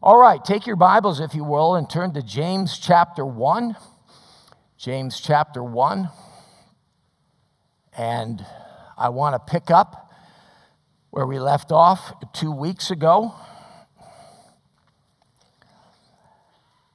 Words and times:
All 0.00 0.16
right, 0.16 0.44
take 0.44 0.64
your 0.64 0.76
Bibles, 0.76 1.18
if 1.18 1.34
you 1.34 1.42
will, 1.42 1.74
and 1.74 1.90
turn 1.90 2.12
to 2.12 2.22
James 2.22 2.78
chapter 2.78 3.26
1. 3.26 3.74
James 4.76 5.20
chapter 5.20 5.60
1. 5.60 6.08
And 7.96 8.46
I 8.96 9.08
want 9.08 9.34
to 9.34 9.52
pick 9.52 9.72
up 9.72 10.12
where 11.10 11.26
we 11.26 11.40
left 11.40 11.72
off 11.72 12.12
two 12.32 12.52
weeks 12.52 12.92
ago. 12.92 13.34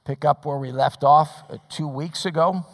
Pick 0.06 0.24
up 0.24 0.46
where 0.46 0.58
we 0.58 0.72
left 0.72 1.04
off 1.04 1.30
two 1.68 1.90
weeks 1.90 2.26
ago. 2.26 2.66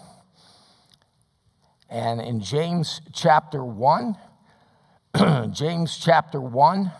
And 1.90 2.22
in 2.22 2.40
James 2.40 3.02
chapter 3.16 3.66
1, 3.66 4.16
James 5.52 5.98
chapter 5.98 6.40
1 6.40 6.92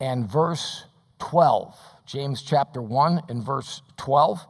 and 0.00 0.26
verse 0.26 0.86
12. 1.18 1.76
James 2.06 2.42
chapter 2.42 2.82
1 2.82 3.22
and 3.28 3.42
verse 3.42 3.82
12. 3.96 4.46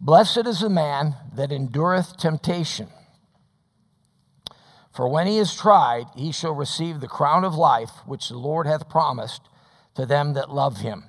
Blessed 0.00 0.46
is 0.46 0.60
the 0.60 0.70
man 0.70 1.16
that 1.34 1.52
endureth 1.52 2.16
temptation. 2.16 2.88
For 4.92 5.08
when 5.08 5.26
he 5.26 5.38
is 5.38 5.54
tried, 5.54 6.06
he 6.16 6.32
shall 6.32 6.54
receive 6.54 7.00
the 7.00 7.08
crown 7.08 7.44
of 7.44 7.54
life 7.54 7.90
which 8.06 8.28
the 8.28 8.38
Lord 8.38 8.66
hath 8.66 8.88
promised 8.88 9.42
to 9.96 10.06
them 10.06 10.32
that 10.34 10.50
love 10.50 10.78
him. 10.78 11.04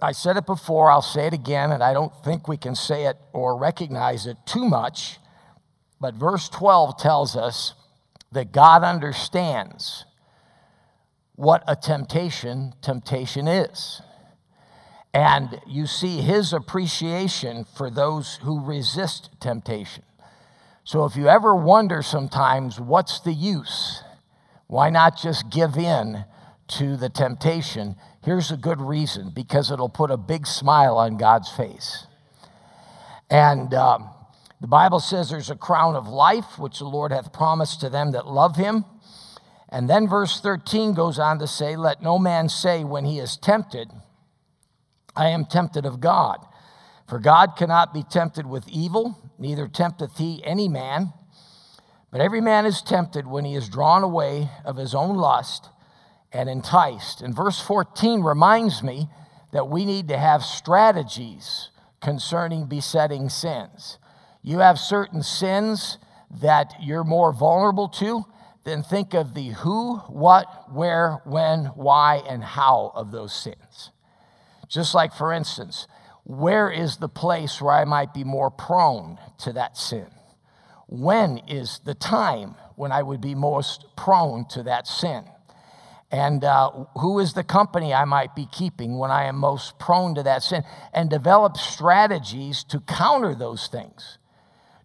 I 0.00 0.12
said 0.12 0.36
it 0.36 0.44
before, 0.44 0.90
I'll 0.90 1.00
say 1.00 1.28
it 1.28 1.32
again, 1.32 1.72
and 1.72 1.82
I 1.82 1.94
don't 1.94 2.12
think 2.24 2.46
we 2.46 2.56
can 2.56 2.74
say 2.74 3.06
it 3.06 3.16
or 3.32 3.56
recognize 3.56 4.26
it 4.26 4.36
too 4.44 4.66
much. 4.66 5.18
But 6.00 6.14
verse 6.14 6.48
12 6.50 6.98
tells 6.98 7.36
us 7.36 7.74
that 8.32 8.52
God 8.52 8.84
understands 8.84 10.04
what 11.36 11.62
a 11.66 11.76
temptation 11.76 12.74
temptation 12.80 13.48
is. 13.48 14.00
And 15.12 15.60
you 15.66 15.86
see 15.86 16.20
his 16.20 16.52
appreciation 16.52 17.64
for 17.64 17.88
those 17.88 18.36
who 18.42 18.64
resist 18.64 19.30
temptation. 19.40 20.02
So 20.82 21.04
if 21.04 21.16
you 21.16 21.28
ever 21.28 21.54
wonder 21.54 22.02
sometimes, 22.02 22.80
what's 22.80 23.20
the 23.20 23.32
use? 23.32 24.02
Why 24.66 24.90
not 24.90 25.16
just 25.16 25.50
give 25.50 25.76
in 25.76 26.24
to 26.68 26.96
the 26.96 27.08
temptation? 27.08 27.94
Here's 28.24 28.50
a 28.50 28.56
good 28.56 28.80
reason 28.80 29.30
because 29.34 29.70
it'll 29.70 29.88
put 29.88 30.10
a 30.10 30.16
big 30.16 30.46
smile 30.46 30.96
on 30.96 31.16
God's 31.16 31.50
face. 31.50 32.06
And 33.30 33.72
um, 33.72 34.10
the 34.60 34.66
Bible 34.66 35.00
says 35.00 35.30
there's 35.30 35.50
a 35.50 35.56
crown 35.56 35.94
of 35.94 36.08
life 36.08 36.58
which 36.58 36.80
the 36.80 36.86
Lord 36.86 37.12
hath 37.12 37.32
promised 37.32 37.80
to 37.80 37.88
them 37.88 38.12
that 38.12 38.26
love 38.26 38.56
him. 38.56 38.84
And 39.74 39.90
then 39.90 40.06
verse 40.06 40.40
13 40.40 40.94
goes 40.94 41.18
on 41.18 41.40
to 41.40 41.48
say, 41.48 41.74
Let 41.74 42.00
no 42.00 42.16
man 42.16 42.48
say 42.48 42.84
when 42.84 43.04
he 43.04 43.18
is 43.18 43.36
tempted, 43.36 43.90
I 45.16 45.30
am 45.30 45.46
tempted 45.46 45.84
of 45.84 45.98
God. 45.98 46.38
For 47.08 47.18
God 47.18 47.56
cannot 47.56 47.92
be 47.92 48.04
tempted 48.04 48.46
with 48.46 48.68
evil, 48.68 49.18
neither 49.36 49.66
tempteth 49.66 50.16
he 50.16 50.40
any 50.44 50.68
man. 50.68 51.12
But 52.12 52.20
every 52.20 52.40
man 52.40 52.66
is 52.66 52.82
tempted 52.82 53.26
when 53.26 53.44
he 53.44 53.56
is 53.56 53.68
drawn 53.68 54.04
away 54.04 54.48
of 54.64 54.76
his 54.76 54.94
own 54.94 55.16
lust 55.16 55.70
and 56.32 56.48
enticed. 56.48 57.20
And 57.20 57.34
verse 57.34 57.60
14 57.60 58.22
reminds 58.22 58.80
me 58.80 59.08
that 59.50 59.68
we 59.68 59.84
need 59.84 60.06
to 60.06 60.16
have 60.18 60.44
strategies 60.44 61.70
concerning 62.00 62.66
besetting 62.66 63.28
sins. 63.28 63.98
You 64.40 64.60
have 64.60 64.78
certain 64.78 65.24
sins 65.24 65.98
that 66.30 66.74
you're 66.80 67.02
more 67.02 67.32
vulnerable 67.32 67.88
to 67.88 68.24
then 68.64 68.82
think 68.82 69.14
of 69.14 69.34
the 69.34 69.48
who, 69.50 69.96
what, 70.08 70.72
where, 70.72 71.20
when, 71.24 71.66
why, 71.66 72.22
and 72.28 72.42
how 72.42 72.92
of 72.94 73.12
those 73.12 73.34
sins. 73.34 73.90
Just 74.68 74.94
like, 74.94 75.14
for 75.14 75.32
instance, 75.32 75.86
where 76.24 76.70
is 76.70 76.96
the 76.96 77.08
place 77.08 77.60
where 77.60 77.74
I 77.74 77.84
might 77.84 78.14
be 78.14 78.24
more 78.24 78.50
prone 78.50 79.18
to 79.38 79.52
that 79.52 79.76
sin? 79.76 80.06
When 80.86 81.38
is 81.46 81.80
the 81.84 81.94
time 81.94 82.56
when 82.76 82.92
I 82.92 83.02
would 83.02 83.20
be 83.20 83.34
most 83.34 83.84
prone 83.96 84.46
to 84.48 84.62
that 84.62 84.86
sin? 84.86 85.24
And 86.10 86.44
uh, 86.44 86.70
who 86.98 87.18
is 87.18 87.32
the 87.32 87.42
company 87.42 87.92
I 87.92 88.04
might 88.04 88.34
be 88.34 88.46
keeping 88.46 88.98
when 88.98 89.10
I 89.10 89.24
am 89.24 89.36
most 89.36 89.78
prone 89.78 90.14
to 90.14 90.22
that 90.22 90.42
sin? 90.42 90.62
And 90.92 91.10
develop 91.10 91.56
strategies 91.56 92.62
to 92.64 92.80
counter 92.80 93.34
those 93.34 93.66
things. 93.66 94.18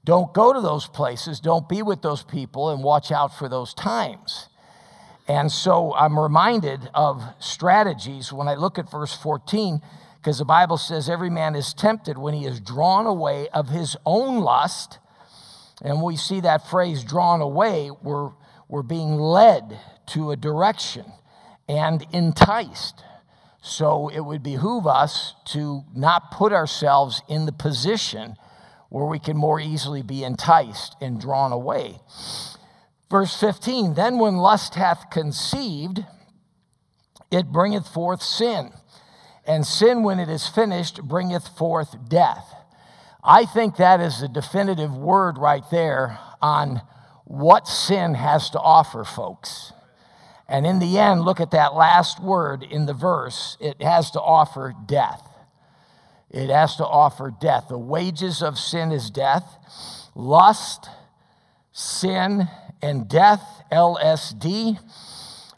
Don't 0.10 0.34
go 0.34 0.54
to 0.54 0.60
those 0.60 0.88
places, 0.88 1.40
don't 1.40 1.70
be 1.70 1.84
with 1.84 2.02
those 2.02 2.24
people, 2.24 2.72
and 2.72 2.84
watch 2.84 3.12
out 3.12 3.32
for 3.38 3.48
those 3.48 3.76
times. 3.76 4.50
And 5.28 5.52
so 5.52 5.94
I'm 5.94 6.18
reminded 6.18 6.90
of 6.96 7.24
strategies 7.38 8.34
when 8.34 8.48
I 8.48 8.56
look 8.56 8.80
at 8.80 8.90
verse 8.90 9.16
14, 9.16 9.80
because 10.16 10.40
the 10.40 10.46
Bible 10.46 10.78
says 10.80 11.12
every 11.12 11.30
man 11.30 11.54
is 11.54 11.76
tempted 11.76 12.18
when 12.18 12.34
he 12.34 12.48
is 12.48 12.60
drawn 12.60 13.06
away 13.06 13.50
of 13.50 13.70
his 13.70 13.96
own 14.04 14.40
lust. 14.40 14.98
And 15.84 16.02
we 16.02 16.16
see 16.16 16.40
that 16.40 16.68
phrase 16.68 17.04
drawn 17.04 17.40
away, 17.40 17.92
we're, 18.02 18.32
we're 18.68 18.82
being 18.82 19.14
led 19.14 19.80
to 20.08 20.32
a 20.32 20.36
direction 20.36 21.06
and 21.68 22.04
enticed. 22.12 23.04
So 23.62 24.08
it 24.08 24.22
would 24.22 24.42
behoove 24.42 24.88
us 24.88 25.36
to 25.50 25.84
not 25.94 26.32
put 26.32 26.52
ourselves 26.52 27.22
in 27.28 27.46
the 27.46 27.52
position 27.52 28.38
where 28.90 29.06
we 29.06 29.20
can 29.20 29.38
more 29.38 29.60
easily 29.60 30.02
be 30.02 30.24
enticed 30.24 30.96
and 31.00 31.22
drawn 31.22 31.52
away. 31.52 32.00
Verse 33.10 33.40
15 33.40 33.94
Then 33.94 34.20
when 34.20 34.38
lust 34.38 34.76
hath 34.76 35.10
conceived, 35.12 36.06
it 37.32 37.52
bringeth 37.52 37.88
forth 37.88 38.22
sin. 38.22 38.72
And 39.46 39.66
sin, 39.66 40.04
when 40.04 40.20
it 40.20 40.30
is 40.30 40.48
finished, 40.48 41.02
bringeth 41.04 41.48
forth 41.48 41.96
death. 42.08 42.54
I 43.24 43.46
think 43.46 43.78
that 43.78 44.00
is 44.00 44.22
a 44.22 44.28
definitive 44.28 44.96
word 44.96 45.38
right 45.38 45.64
there 45.72 46.20
on 46.42 46.82
what 47.26 47.68
sin 47.68 48.14
has 48.14 48.50
to 48.52 48.60
offer, 48.60 49.04
folks. 49.04 49.74
And 50.48 50.66
in 50.66 50.80
the 50.80 50.98
end, 50.98 51.22
look 51.22 51.40
at 51.40 51.52
that 51.52 51.76
last 51.76 52.22
word 52.22 52.64
in 52.64 52.86
the 52.86 52.94
verse 52.94 53.58
it 53.60 53.82
has 53.82 54.12
to 54.12 54.22
offer 54.22 54.74
death. 54.86 55.29
It 56.32 56.50
has 56.50 56.76
to 56.76 56.86
offer 56.86 57.32
death. 57.32 57.66
The 57.70 57.78
wages 57.78 58.44
of 58.44 58.58
sin 58.58 58.92
is 58.92 59.10
death. 59.10 59.58
Lust, 60.16 60.90
sin, 61.72 62.48
and 62.82 63.08
death, 63.08 63.42
LSD. 63.72 64.80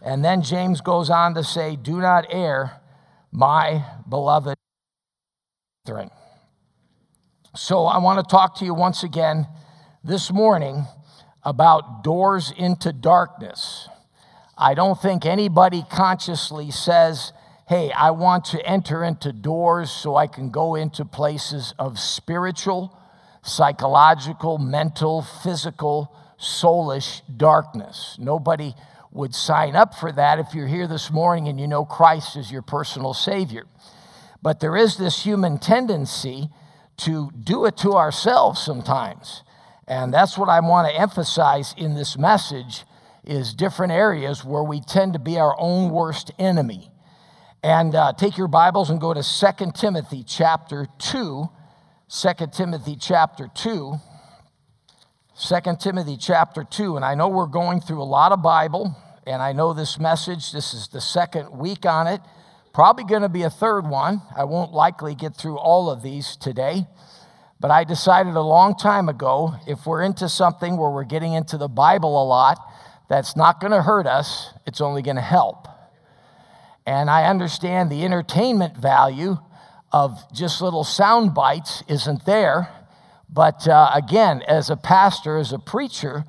And 0.02 0.24
then 0.24 0.42
James 0.42 0.82
goes 0.82 1.10
on 1.10 1.36
to 1.36 1.44
say, 1.44 1.76
Do 1.76 2.00
not 2.00 2.26
err, 2.30 2.82
my 3.32 3.84
beloved 4.08 4.58
brethren. 5.86 6.10
So 7.56 7.86
I 7.86 7.98
want 7.98 8.26
to 8.26 8.32
talk 8.32 8.56
to 8.60 8.66
you 8.66 8.74
once 8.74 9.04
again 9.04 9.48
this 10.04 10.32
morning 10.32 10.86
about 11.44 12.04
doors 12.04 12.54
into 12.56 12.94
darkness. 12.94 13.90
I 14.58 14.74
don't 14.74 15.00
think 15.00 15.26
anybody 15.26 15.84
consciously 15.90 16.72
says, 16.72 17.34
hey, 17.72 17.90
I 17.94 18.12
want 18.12 18.44
to 18.48 18.62
enter 18.66 19.02
into 19.02 19.32
doors 19.32 19.90
so 19.90 20.18
I 20.18 20.28
can 20.28 20.50
go 20.50 20.76
into 20.76 21.06
places 21.06 21.74
of 21.80 22.00
spiritual, 22.00 23.00
psychological, 23.44 24.58
mental, 24.58 25.22
physical, 25.22 26.14
soulish 26.38 27.22
darkness. 27.38 28.18
Nobody 28.20 28.76
would 29.10 29.34
sign 29.34 29.78
up 29.78 29.96
for 29.96 30.12
that 30.12 30.38
if 30.38 30.54
you're 30.54 30.68
here 30.68 30.86
this 30.86 31.12
morning 31.12 31.48
and 31.48 31.62
you 31.62 31.66
know 31.66 31.86
Christ 31.86 32.36
is 32.36 32.52
your 32.52 32.62
personal 32.62 33.14
Savior. 33.14 33.64
But 34.42 34.60
there 34.60 34.76
is 34.76 34.98
this 34.98 35.24
human 35.24 35.58
tendency 35.58 36.50
to 36.98 37.32
do 37.42 37.64
it 37.64 37.78
to 37.78 37.94
ourselves 37.94 38.60
sometimes. 38.60 39.44
And 39.88 40.14
that's 40.14 40.38
what 40.38 40.50
I 40.50 40.60
want 40.60 40.90
to 40.90 41.00
emphasize 41.00 41.74
in 41.78 41.96
this 41.96 42.18
message 42.18 42.84
is 43.24 43.54
different 43.54 43.94
areas 43.94 44.44
where 44.44 44.62
we 44.62 44.82
tend 44.82 45.14
to 45.14 45.20
be 45.20 45.40
our 45.40 45.56
own 45.58 45.90
worst 45.90 46.32
enemy. 46.38 46.91
And 47.64 47.94
uh, 47.94 48.14
take 48.14 48.40
your 48.40 48.48
Bibles 48.48 48.90
and 48.90 49.00
go 49.00 49.14
to 49.14 49.22
2 49.22 49.72
Timothy 49.76 50.24
chapter 50.24 50.88
2. 50.98 51.48
2 52.10 52.30
Timothy 52.52 52.96
chapter 53.00 53.50
2. 53.54 53.96
2 55.40 55.60
Timothy 55.80 56.18
chapter 56.18 56.64
2. 56.64 56.96
And 56.96 57.06
I 57.06 57.14
know 57.14 57.28
we're 57.28 57.46
going 57.46 57.80
through 57.80 58.02
a 58.02 58.04
lot 58.04 58.32
of 58.32 58.42
Bible, 58.42 58.96
and 59.28 59.44
I 59.44 59.52
know 59.52 59.74
this 59.74 60.00
message, 60.00 60.52
this 60.52 60.74
is 60.74 60.88
the 60.88 61.02
second 61.02 61.56
week 61.56 61.86
on 61.86 62.08
it. 62.08 62.22
Probably 62.74 63.04
going 63.04 63.22
to 63.22 63.30
be 63.30 63.44
a 63.44 63.50
third 63.52 63.88
one. 63.88 64.24
I 64.36 64.46
won't 64.46 64.74
likely 64.74 65.14
get 65.14 65.36
through 65.36 65.60
all 65.60 65.92
of 65.92 66.02
these 66.02 66.36
today. 66.38 66.88
But 67.60 67.70
I 67.70 67.84
decided 67.84 68.34
a 68.34 68.42
long 68.42 68.76
time 68.76 69.08
ago 69.08 69.54
if 69.68 69.86
we're 69.86 70.02
into 70.02 70.30
something 70.30 70.78
where 70.78 70.90
we're 70.90 71.04
getting 71.04 71.34
into 71.34 71.60
the 71.60 71.68
Bible 71.68 72.24
a 72.24 72.26
lot, 72.26 72.58
that's 73.08 73.36
not 73.36 73.60
going 73.60 73.72
to 73.72 73.84
hurt 73.84 74.08
us, 74.08 74.50
it's 74.66 74.82
only 74.82 75.04
going 75.04 75.18
to 75.18 75.22
help. 75.22 75.68
And 76.86 77.10
I 77.10 77.26
understand 77.26 77.92
the 77.92 78.04
entertainment 78.04 78.78
value 78.78 79.38
of 79.92 80.20
just 80.34 80.62
little 80.62 80.84
sound 80.84 81.34
bites 81.34 81.84
isn't 81.88 82.26
there. 82.26 82.70
But 83.30 83.68
uh, 83.68 83.92
again, 83.94 84.42
as 84.48 84.70
a 84.70 84.78
pastor, 84.78 85.38
as 85.38 85.54
a 85.54 85.60
preacher, 85.60 86.26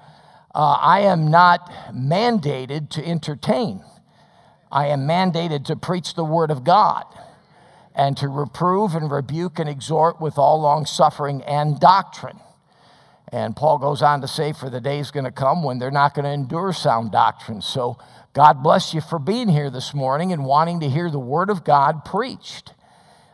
uh, 0.54 0.78
I 0.80 1.00
am 1.00 1.30
not 1.30 1.70
mandated 1.92 2.90
to 2.90 3.06
entertain. 3.06 3.82
I 4.70 4.88
am 4.88 5.00
mandated 5.00 5.64
to 5.66 5.76
preach 5.76 6.14
the 6.14 6.24
Word 6.24 6.50
of 6.50 6.64
God. 6.64 7.04
and 7.94 8.16
to 8.16 8.28
reprove 8.28 8.94
and 8.94 9.10
rebuke 9.10 9.58
and 9.58 9.68
exhort 9.68 10.20
with 10.20 10.38
all 10.38 10.60
long 10.60 10.86
suffering 10.86 11.42
and 11.42 11.78
doctrine. 11.78 12.40
And 13.32 13.56
Paul 13.56 13.78
goes 13.78 14.02
on 14.02 14.20
to 14.20 14.28
say, 14.28 14.52
For 14.52 14.68
the 14.68 14.80
day 14.80 14.98
is 14.98 15.10
going 15.10 15.24
to 15.24 15.32
come 15.32 15.64
when 15.64 15.78
they're 15.78 15.90
not 15.90 16.14
going 16.14 16.26
to 16.26 16.30
endure 16.30 16.72
sound 16.74 17.10
doctrine. 17.10 17.62
So 17.62 17.96
God 18.34 18.62
bless 18.62 18.92
you 18.92 19.00
for 19.00 19.18
being 19.18 19.48
here 19.48 19.70
this 19.70 19.94
morning 19.94 20.32
and 20.32 20.44
wanting 20.44 20.80
to 20.80 20.88
hear 20.88 21.10
the 21.10 21.18
Word 21.18 21.48
of 21.48 21.64
God 21.64 22.04
preached. 22.04 22.74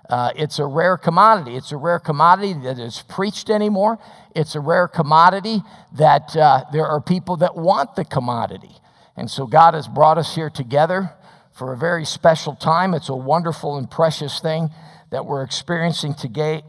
Uh, 0.08 0.30
it's 0.36 0.58
a 0.58 0.64
rare 0.64 0.96
commodity. 0.96 1.56
It's 1.56 1.72
a 1.72 1.76
rare 1.76 1.98
commodity 1.98 2.54
that 2.62 2.78
is 2.78 3.02
preached 3.08 3.50
anymore. 3.50 3.98
It's 4.34 4.54
a 4.54 4.60
rare 4.60 4.88
commodity 4.88 5.62
that 5.96 6.34
uh, 6.36 6.64
there 6.72 6.86
are 6.86 7.00
people 7.00 7.36
that 7.38 7.56
want 7.56 7.96
the 7.96 8.04
commodity. 8.04 8.76
And 9.16 9.28
so 9.28 9.46
God 9.46 9.74
has 9.74 9.88
brought 9.88 10.16
us 10.16 10.34
here 10.34 10.48
together 10.48 11.10
for 11.52 11.72
a 11.72 11.76
very 11.76 12.04
special 12.04 12.54
time. 12.54 12.94
It's 12.94 13.08
a 13.08 13.16
wonderful 13.16 13.76
and 13.76 13.90
precious 13.90 14.38
thing 14.40 14.70
that 15.10 15.24
we're 15.24 15.42
experiencing 15.42 16.14
today, 16.14 16.62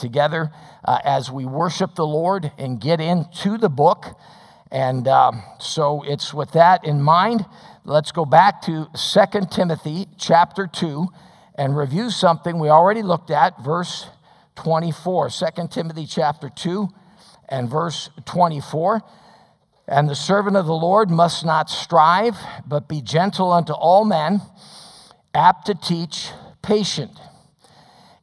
together 0.00 0.50
uh, 0.84 0.98
as 1.04 1.30
we 1.30 1.44
worship 1.44 1.94
the 1.94 2.06
Lord 2.06 2.50
and 2.56 2.80
get 2.80 3.00
into 3.00 3.58
the 3.58 3.68
book. 3.68 4.18
And 4.70 5.06
um, 5.06 5.42
so 5.60 6.02
it's 6.06 6.32
with 6.32 6.52
that 6.52 6.84
in 6.84 7.02
mind. 7.02 7.44
Let's 7.84 8.10
go 8.10 8.24
back 8.24 8.62
to 8.62 8.88
2 8.94 9.40
Timothy 9.50 10.06
chapter 10.18 10.66
2 10.66 11.08
and 11.56 11.76
review 11.76 12.10
something 12.10 12.58
we 12.58 12.70
already 12.70 13.02
looked 13.02 13.30
at, 13.30 13.62
verse 13.62 14.06
24. 14.56 15.28
2 15.28 15.46
Timothy 15.70 16.06
chapter 16.06 16.48
2 16.48 16.88
and 17.48 17.70
verse 17.70 18.08
24. 18.24 19.02
And 19.86 20.08
the 20.08 20.14
servant 20.14 20.56
of 20.56 20.64
the 20.64 20.72
Lord 20.72 21.10
must 21.10 21.44
not 21.44 21.68
strive, 21.68 22.38
but 22.66 22.88
be 22.88 23.02
gentle 23.02 23.52
unto 23.52 23.74
all 23.74 24.06
men, 24.06 24.40
apt 25.34 25.66
to 25.66 25.74
teach, 25.74 26.30
patient, 26.62 27.10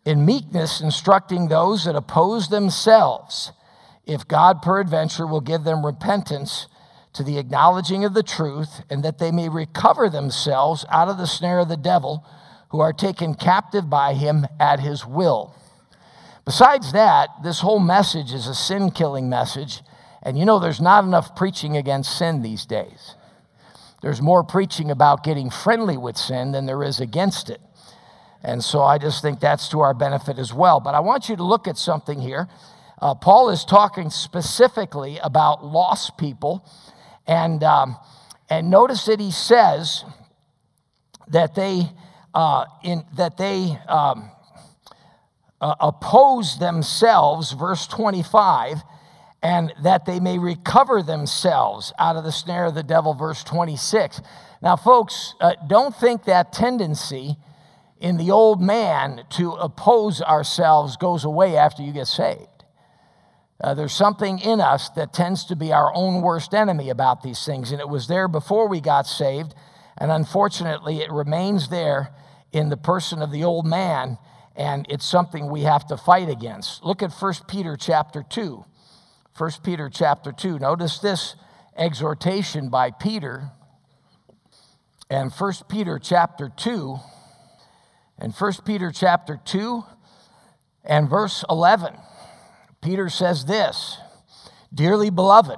in 0.05 0.25
meekness 0.25 0.81
instructing 0.81 1.47
those 1.47 1.85
that 1.85 1.95
oppose 1.95 2.49
themselves, 2.49 3.51
if 4.05 4.27
God 4.27 4.61
peradventure 4.61 5.27
will 5.27 5.41
give 5.41 5.63
them 5.63 5.85
repentance 5.85 6.67
to 7.13 7.23
the 7.23 7.37
acknowledging 7.37 8.05
of 8.05 8.13
the 8.13 8.23
truth, 8.23 8.81
and 8.89 9.03
that 9.03 9.19
they 9.19 9.31
may 9.31 9.49
recover 9.49 10.09
themselves 10.09 10.85
out 10.89 11.09
of 11.09 11.17
the 11.17 11.27
snare 11.27 11.59
of 11.59 11.69
the 11.69 11.77
devil, 11.77 12.25
who 12.69 12.79
are 12.79 12.93
taken 12.93 13.33
captive 13.33 13.89
by 13.89 14.13
him 14.13 14.47
at 14.59 14.79
his 14.79 15.05
will. 15.05 15.53
Besides 16.45 16.93
that, 16.93 17.29
this 17.43 17.59
whole 17.59 17.79
message 17.79 18.33
is 18.33 18.47
a 18.47 18.55
sin 18.55 18.91
killing 18.91 19.29
message 19.29 19.81
and 20.23 20.37
you 20.37 20.45
know, 20.45 20.59
there's 20.59 20.81
not 20.81 21.03
enough 21.03 21.35
preaching 21.35 21.75
against 21.75 22.17
sin 22.17 22.41
these 22.41 22.65
days. 22.65 23.15
There's 24.01 24.21
more 24.21 24.43
preaching 24.43 24.91
about 24.91 25.23
getting 25.23 25.49
friendly 25.49 25.97
with 25.97 26.17
sin 26.17 26.51
than 26.51 26.65
there 26.65 26.83
is 26.83 26.99
against 26.99 27.49
it. 27.49 27.61
And 28.43 28.63
so 28.63 28.81
I 28.81 28.97
just 28.97 29.21
think 29.21 29.39
that's 29.39 29.69
to 29.69 29.81
our 29.81 29.93
benefit 29.93 30.39
as 30.39 30.53
well. 30.53 30.79
But 30.79 30.95
I 30.95 30.99
want 30.99 31.29
you 31.29 31.35
to 31.35 31.43
look 31.43 31.67
at 31.67 31.77
something 31.77 32.19
here. 32.19 32.47
Uh, 32.99 33.15
Paul 33.15 33.49
is 33.49 33.65
talking 33.65 34.09
specifically 34.09 35.19
about 35.23 35.65
lost 35.65 36.17
people. 36.17 36.65
And, 37.27 37.63
um, 37.63 37.97
and 38.49 38.69
notice 38.69 39.05
that 39.05 39.19
he 39.19 39.31
says 39.31 40.03
that 41.27 41.55
they, 41.55 41.89
uh, 42.33 42.65
in, 42.83 43.03
that 43.15 43.37
they 43.37 43.77
um, 43.87 44.31
uh, 45.59 45.75
oppose 45.79 46.57
themselves, 46.57 47.51
verse 47.51 47.87
25 47.87 48.83
and 49.43 49.73
that 49.81 50.05
they 50.05 50.19
may 50.19 50.37
recover 50.37 51.01
themselves 51.01 51.91
out 51.97 52.15
of 52.15 52.23
the 52.23 52.31
snare 52.31 52.65
of 52.65 52.75
the 52.75 52.83
devil, 52.83 53.13
verse 53.13 53.43
26. 53.43 54.21
Now, 54.61 54.75
folks, 54.75 55.33
uh, 55.41 55.53
don't 55.67 55.95
think 55.95 56.25
that 56.25 56.53
tendency 56.53 57.37
in 58.01 58.17
the 58.17 58.31
old 58.31 58.59
man 58.59 59.23
to 59.29 59.51
oppose 59.53 60.21
ourselves 60.21 60.97
goes 60.97 61.23
away 61.23 61.55
after 61.55 61.83
you 61.83 61.93
get 61.93 62.07
saved. 62.07 62.47
Uh, 63.63 63.75
there's 63.75 63.93
something 63.93 64.39
in 64.39 64.59
us 64.59 64.89
that 64.89 65.13
tends 65.13 65.45
to 65.45 65.55
be 65.55 65.71
our 65.71 65.93
own 65.93 66.23
worst 66.23 66.55
enemy 66.55 66.89
about 66.89 67.21
these 67.21 67.45
things, 67.45 67.71
and 67.71 67.79
it 67.79 67.87
was 67.87 68.07
there 68.07 68.27
before 68.27 68.67
we 68.67 68.81
got 68.81 69.05
saved, 69.05 69.53
and 69.99 70.11
unfortunately, 70.11 70.97
it 70.97 71.11
remains 71.11 71.69
there 71.69 72.11
in 72.51 72.69
the 72.69 72.77
person 72.77 73.21
of 73.21 73.31
the 73.31 73.43
old 73.43 73.67
man, 73.67 74.17
and 74.55 74.87
it's 74.89 75.05
something 75.05 75.47
we 75.47 75.61
have 75.61 75.85
to 75.85 75.95
fight 75.95 76.27
against. 76.27 76.83
Look 76.83 77.03
at 77.03 77.13
1 77.13 77.33
Peter 77.47 77.77
chapter 77.77 78.25
2. 78.27 78.65
1 79.37 79.51
Peter 79.63 79.89
chapter 79.93 80.31
2. 80.31 80.57
Notice 80.57 80.97
this 80.97 81.35
exhortation 81.77 82.69
by 82.69 82.89
Peter. 82.89 83.51
And 85.07 85.31
1 85.31 85.53
Peter 85.69 85.99
chapter 85.99 86.51
2. 86.57 86.99
And 88.21 88.35
1 88.35 88.53
Peter 88.65 88.91
chapter 88.91 89.39
2 89.43 89.83
and 90.83 91.09
verse 91.09 91.43
11. 91.49 91.95
Peter 92.79 93.09
says 93.09 93.45
this 93.45 93.97
Dearly 94.71 95.09
beloved, 95.09 95.57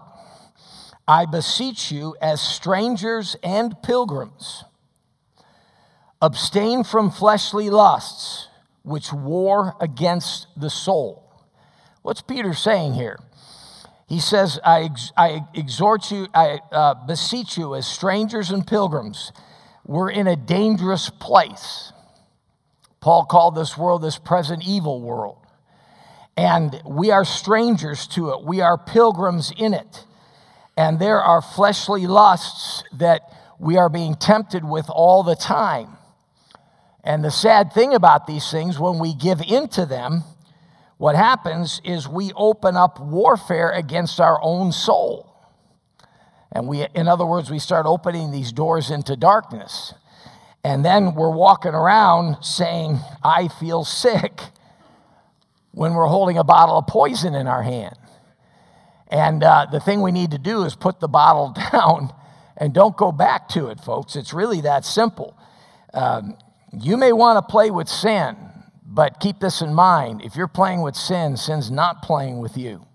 I 1.06 1.26
beseech 1.26 1.92
you 1.92 2.16
as 2.22 2.42
strangers 2.42 3.36
and 3.44 3.76
pilgrims, 3.84 4.64
abstain 6.22 6.86
from 6.86 7.12
fleshly 7.12 7.70
lusts 7.70 8.48
which 8.84 9.12
war 9.12 9.76
against 9.82 10.48
the 10.56 10.70
soul. 10.70 11.30
What's 12.02 12.22
Peter 12.22 12.54
saying 12.54 12.94
here? 12.94 13.20
He 14.08 14.22
says, 14.22 14.58
I, 14.64 14.90
I 15.18 15.42
exhort 15.54 16.12
you, 16.12 16.28
I 16.34 16.60
uh, 16.72 16.94
beseech 17.08 17.58
you 17.58 17.76
as 17.76 17.86
strangers 17.86 18.52
and 18.52 18.66
pilgrims. 18.66 19.34
We're 19.86 20.12
in 20.12 20.28
a 20.28 20.38
dangerous 20.38 21.10
place. 21.10 21.93
Paul 23.04 23.26
called 23.26 23.56
this 23.56 23.78
world 23.78 24.02
this 24.02 24.18
present 24.18 24.66
evil 24.66 25.02
world. 25.02 25.38
And 26.38 26.82
we 26.86 27.12
are 27.12 27.26
strangers 27.26 28.08
to 28.08 28.30
it, 28.30 28.46
we 28.46 28.62
are 28.62 28.78
pilgrims 28.78 29.52
in 29.58 29.74
it. 29.74 30.06
And 30.78 31.00
there 31.00 31.22
are 31.22 31.42
fleshly 31.42 32.08
lusts 32.08 32.86
that 32.94 33.30
we 33.60 33.76
are 33.76 33.90
being 33.90 34.16
tempted 34.16 34.64
with 34.64 34.86
all 34.90 35.22
the 35.22 35.36
time. 35.36 35.98
And 37.04 37.26
the 37.26 37.30
sad 37.30 37.74
thing 37.74 37.94
about 37.94 38.26
these 38.26 38.50
things, 38.50 38.80
when 38.80 39.00
we 39.00 39.14
give 39.14 39.42
into 39.42 39.86
them, 39.86 40.24
what 40.98 41.16
happens 41.16 41.82
is 41.84 42.08
we 42.08 42.32
open 42.38 42.78
up 42.78 43.02
warfare 43.02 43.72
against 43.72 44.22
our 44.22 44.40
own 44.42 44.72
soul. 44.72 45.30
And 46.54 46.70
we, 46.70 46.88
in 46.96 47.10
other 47.10 47.26
words, 47.26 47.52
we 47.52 47.60
start 47.60 47.86
opening 47.86 48.32
these 48.32 48.54
doors 48.54 48.90
into 48.90 49.18
darkness. 49.18 49.94
And 50.64 50.86
then 50.86 51.16
we're 51.16 51.36
walking 51.36 51.74
around 51.74 52.44
saying, 52.44 53.00
I 53.24 53.50
feel 53.50 53.84
sick, 53.84 54.42
when 55.72 55.94
we're 55.94 56.08
holding 56.08 56.38
a 56.38 56.44
bottle 56.44 56.78
of 56.78 56.88
poison 56.88 57.36
in 57.36 57.48
our 57.48 57.64
hand. 57.64 57.98
And 59.08 59.44
uh, 59.44 59.68
the 59.72 59.80
thing 59.80 60.02
we 60.02 60.12
need 60.12 60.32
to 60.32 60.38
do 60.38 60.64
is 60.64 60.76
put 60.76 61.00
the 61.00 61.08
bottle 61.08 61.56
down 61.72 62.14
and 62.56 62.74
don't 62.74 62.96
go 62.96 63.12
back 63.12 63.50
to 63.50 63.68
it, 63.68 63.80
folks. 63.80 64.16
It's 64.16 64.34
really 64.34 64.62
that 64.62 64.86
simple. 64.86 65.38
Um, 65.94 66.38
you 66.72 66.98
may 66.98 67.12
want 67.12 67.38
to 67.38 67.52
play 67.52 67.70
with 67.72 67.90
sin, 67.90 68.38
but 68.86 69.20
keep 69.20 69.40
this 69.40 69.62
in 69.62 69.74
mind 69.74 70.22
if 70.24 70.36
you're 70.36 70.48
playing 70.48 70.82
with 70.82 70.96
sin, 70.96 71.38
sin's 71.38 71.70
not 71.70 72.02
playing 72.02 72.40
with 72.40 72.58
you. 72.58 72.86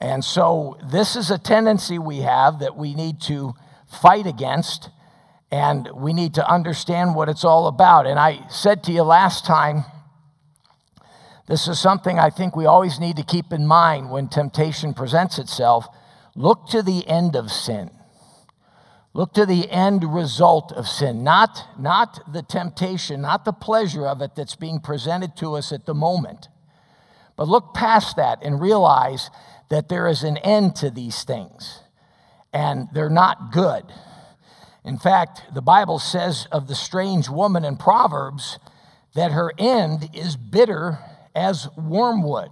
And 0.00 0.24
so, 0.24 0.78
this 0.90 1.14
is 1.14 1.30
a 1.30 1.38
tendency 1.38 1.98
we 1.98 2.18
have 2.20 2.60
that 2.60 2.74
we 2.74 2.94
need 2.94 3.20
to 3.22 3.54
fight 3.86 4.26
against, 4.26 4.88
and 5.50 5.88
we 5.94 6.12
need 6.12 6.34
to 6.34 6.48
understand 6.48 7.14
what 7.14 7.28
it's 7.28 7.44
all 7.44 7.66
about. 7.66 8.06
And 8.06 8.18
I 8.18 8.48
said 8.48 8.84
to 8.84 8.92
you 8.92 9.02
last 9.02 9.44
time, 9.44 9.84
this 11.48 11.66
is 11.66 11.80
something 11.80 12.18
I 12.18 12.30
think 12.30 12.54
we 12.54 12.66
always 12.66 13.00
need 13.00 13.16
to 13.16 13.24
keep 13.24 13.52
in 13.52 13.66
mind 13.66 14.10
when 14.10 14.28
temptation 14.28 14.94
presents 14.94 15.38
itself. 15.38 15.88
Look 16.36 16.68
to 16.68 16.82
the 16.82 17.06
end 17.08 17.34
of 17.34 17.50
sin. 17.50 17.90
Look 19.12 19.32
to 19.34 19.44
the 19.44 19.68
end 19.68 20.04
result 20.14 20.70
of 20.70 20.86
sin, 20.86 21.24
not, 21.24 21.66
not 21.76 22.32
the 22.32 22.42
temptation, 22.42 23.22
not 23.22 23.44
the 23.44 23.52
pleasure 23.52 24.06
of 24.06 24.22
it 24.22 24.36
that's 24.36 24.54
being 24.54 24.78
presented 24.78 25.36
to 25.38 25.54
us 25.54 25.72
at 25.72 25.84
the 25.84 25.94
moment. 25.94 26.48
But 27.34 27.48
look 27.48 27.74
past 27.74 28.14
that 28.16 28.38
and 28.42 28.60
realize 28.60 29.30
that 29.68 29.88
there 29.88 30.06
is 30.06 30.22
an 30.22 30.36
end 30.36 30.76
to 30.76 30.90
these 30.90 31.24
things, 31.24 31.80
and 32.52 32.86
they're 32.92 33.10
not 33.10 33.50
good. 33.50 33.82
In 34.84 34.98
fact, 34.98 35.42
the 35.52 35.62
Bible 35.62 35.98
says 35.98 36.46
of 36.50 36.66
the 36.66 36.74
strange 36.74 37.28
woman 37.28 37.64
in 37.64 37.76
Proverbs 37.76 38.58
that 39.14 39.32
her 39.32 39.52
end 39.58 40.08
is 40.14 40.36
bitter 40.36 40.98
as 41.34 41.68
wormwood. 41.76 42.50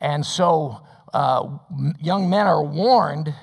And 0.00 0.26
so, 0.26 0.80
uh, 1.12 1.58
young 2.00 2.28
men 2.28 2.46
are 2.46 2.62
warned 2.62 3.34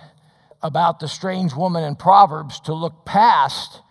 about 0.62 1.00
the 1.00 1.08
strange 1.08 1.54
woman 1.54 1.84
in 1.84 1.96
Proverbs 1.96 2.60
to 2.62 2.74
look 2.74 3.06
past 3.06 3.82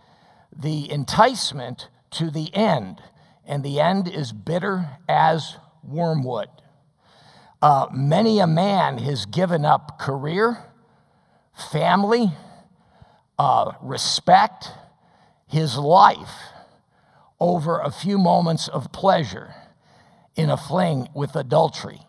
the 0.54 0.90
enticement 0.90 1.88
to 2.12 2.30
the 2.30 2.54
end, 2.54 3.00
and 3.46 3.64
the 3.64 3.80
end 3.80 4.08
is 4.08 4.32
bitter 4.32 4.98
as 5.08 5.56
wormwood. 5.82 6.48
Uh, 7.62 7.86
many 7.92 8.38
a 8.38 8.46
man 8.46 8.98
has 8.98 9.26
given 9.26 9.64
up 9.64 9.98
career, 9.98 10.58
family, 11.72 12.32
uh, 13.40 13.72
respect, 13.80 14.68
his 15.48 15.78
life, 15.78 16.28
over 17.40 17.78
a 17.78 17.90
few 17.90 18.18
moments 18.18 18.68
of 18.68 18.92
pleasure 18.92 19.54
in 20.36 20.50
a 20.50 20.58
fling 20.58 21.08
with 21.14 21.34
adultery. 21.34 22.00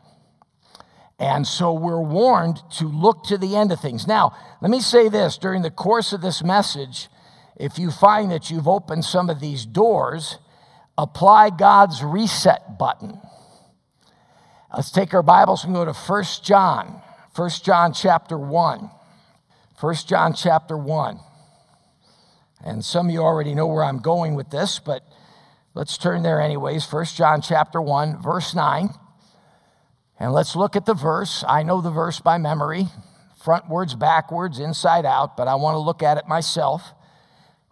And 1.17 1.47
so 1.47 1.71
we're 1.71 2.01
warned 2.01 2.61
to 2.71 2.85
look 2.85 3.23
to 3.25 3.37
the 3.37 3.55
end 3.55 3.71
of 3.71 3.79
things. 3.79 4.05
Now, 4.05 4.35
let 4.61 4.69
me 4.69 4.81
say 4.81 5.07
this 5.07 5.37
during 5.37 5.61
the 5.61 5.71
course 5.71 6.11
of 6.11 6.19
this 6.19 6.43
message, 6.43 7.07
if 7.55 7.79
you 7.79 7.91
find 7.91 8.29
that 8.31 8.51
you've 8.51 8.67
opened 8.67 9.05
some 9.05 9.29
of 9.29 9.39
these 9.39 9.65
doors, 9.65 10.37
apply 10.97 11.51
God's 11.51 12.03
reset 12.03 12.77
button. 12.77 13.17
Let's 14.75 14.91
take 14.91 15.13
our 15.13 15.23
Bibles 15.23 15.63
and 15.63 15.73
go 15.73 15.85
to 15.85 15.93
1 15.93 16.23
John, 16.43 17.01
1 17.33 17.49
John 17.63 17.93
chapter 17.93 18.37
1. 18.37 18.91
1 19.81 19.95
John 20.07 20.35
chapter 20.35 20.77
1. 20.77 21.19
And 22.63 22.85
some 22.85 23.07
of 23.07 23.13
you 23.13 23.21
already 23.21 23.55
know 23.55 23.65
where 23.65 23.83
I'm 23.83 23.97
going 23.97 24.35
with 24.35 24.51
this, 24.51 24.77
but 24.77 25.01
let's 25.73 25.97
turn 25.97 26.21
there 26.21 26.39
anyways. 26.39 26.85
1 26.85 27.05
John 27.15 27.41
chapter 27.41 27.81
1, 27.81 28.21
verse 28.21 28.53
9. 28.53 28.89
And 30.19 30.33
let's 30.33 30.55
look 30.55 30.75
at 30.75 30.85
the 30.85 30.93
verse. 30.93 31.43
I 31.47 31.63
know 31.63 31.81
the 31.81 31.89
verse 31.89 32.19
by 32.19 32.37
memory, 32.37 32.89
frontwards, 33.43 33.97
backwards, 33.97 34.59
inside 34.59 35.03
out, 35.03 35.35
but 35.35 35.47
I 35.47 35.55
want 35.55 35.73
to 35.73 35.79
look 35.79 36.03
at 36.03 36.17
it 36.17 36.27
myself. 36.27 36.93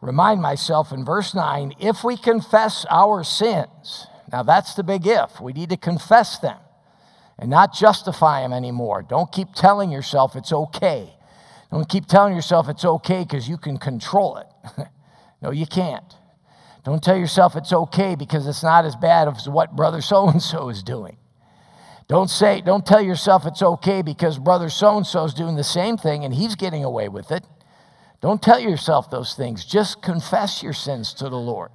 Remind 0.02 0.42
myself 0.42 0.92
in 0.92 1.06
verse 1.06 1.36
9 1.36 1.76
if 1.80 2.04
we 2.04 2.18
confess 2.18 2.88
our 2.90 3.24
sins, 3.24 4.08
now 4.32 4.42
that's 4.42 4.74
the 4.74 4.84
big 4.84 5.06
if, 5.06 5.40
we 5.40 5.54
need 5.54 5.70
to 5.70 5.78
confess 5.78 6.40
them 6.40 6.58
and 7.38 7.52
not 7.52 7.76
justify 7.76 8.42
them 8.42 8.52
anymore. 8.52 9.06
Don't 9.08 9.32
keep 9.32 9.54
telling 9.54 9.92
yourself 9.92 10.36
it's 10.36 10.52
okay. 10.52 11.14
Don't 11.72 11.88
keep 11.88 12.06
telling 12.06 12.36
yourself 12.36 12.68
it's 12.68 12.86
okay 12.86 13.24
because 13.24 13.48
you 13.48 13.58
can 13.58 13.78
control 13.78 14.38
it. 14.38 14.48
no, 15.42 15.52
you 15.52 15.66
can't. 15.66 16.16
Don't 16.84 17.04
tell 17.04 17.18
yourself 17.18 17.56
it's 17.56 17.74
okay 17.74 18.16
because 18.16 18.48
it's 18.48 18.64
not 18.64 18.86
as 18.86 18.96
bad 18.96 19.28
as 19.28 19.48
what 19.48 19.76
brother 19.76 20.02
so 20.02 20.28
and 20.28 20.42
so 20.42 20.70
is 20.70 20.82
doing. 20.82 21.18
Don't 22.08 22.30
say, 22.30 22.62
don't 22.62 22.86
tell 22.86 23.02
yourself 23.04 23.46
it's 23.46 23.62
okay 23.62 24.02
because 24.02 24.40
brother 24.40 24.70
so 24.70 24.98
and 24.98 25.06
so 25.06 25.26
is 25.26 25.34
doing 25.34 25.56
the 25.56 25.64
same 25.64 25.96
thing 25.98 26.26
and 26.26 26.34
he's 26.34 26.56
getting 26.56 26.84
away 26.84 27.08
with 27.08 27.32
it. 27.32 27.46
Don't 28.22 28.42
tell 28.42 28.60
yourself 28.60 29.12
those 29.12 29.36
things. 29.36 29.64
Just 29.64 30.02
confess 30.02 30.64
your 30.64 30.74
sins 30.74 31.14
to 31.16 31.30
the 31.30 31.38
Lord. 31.38 31.70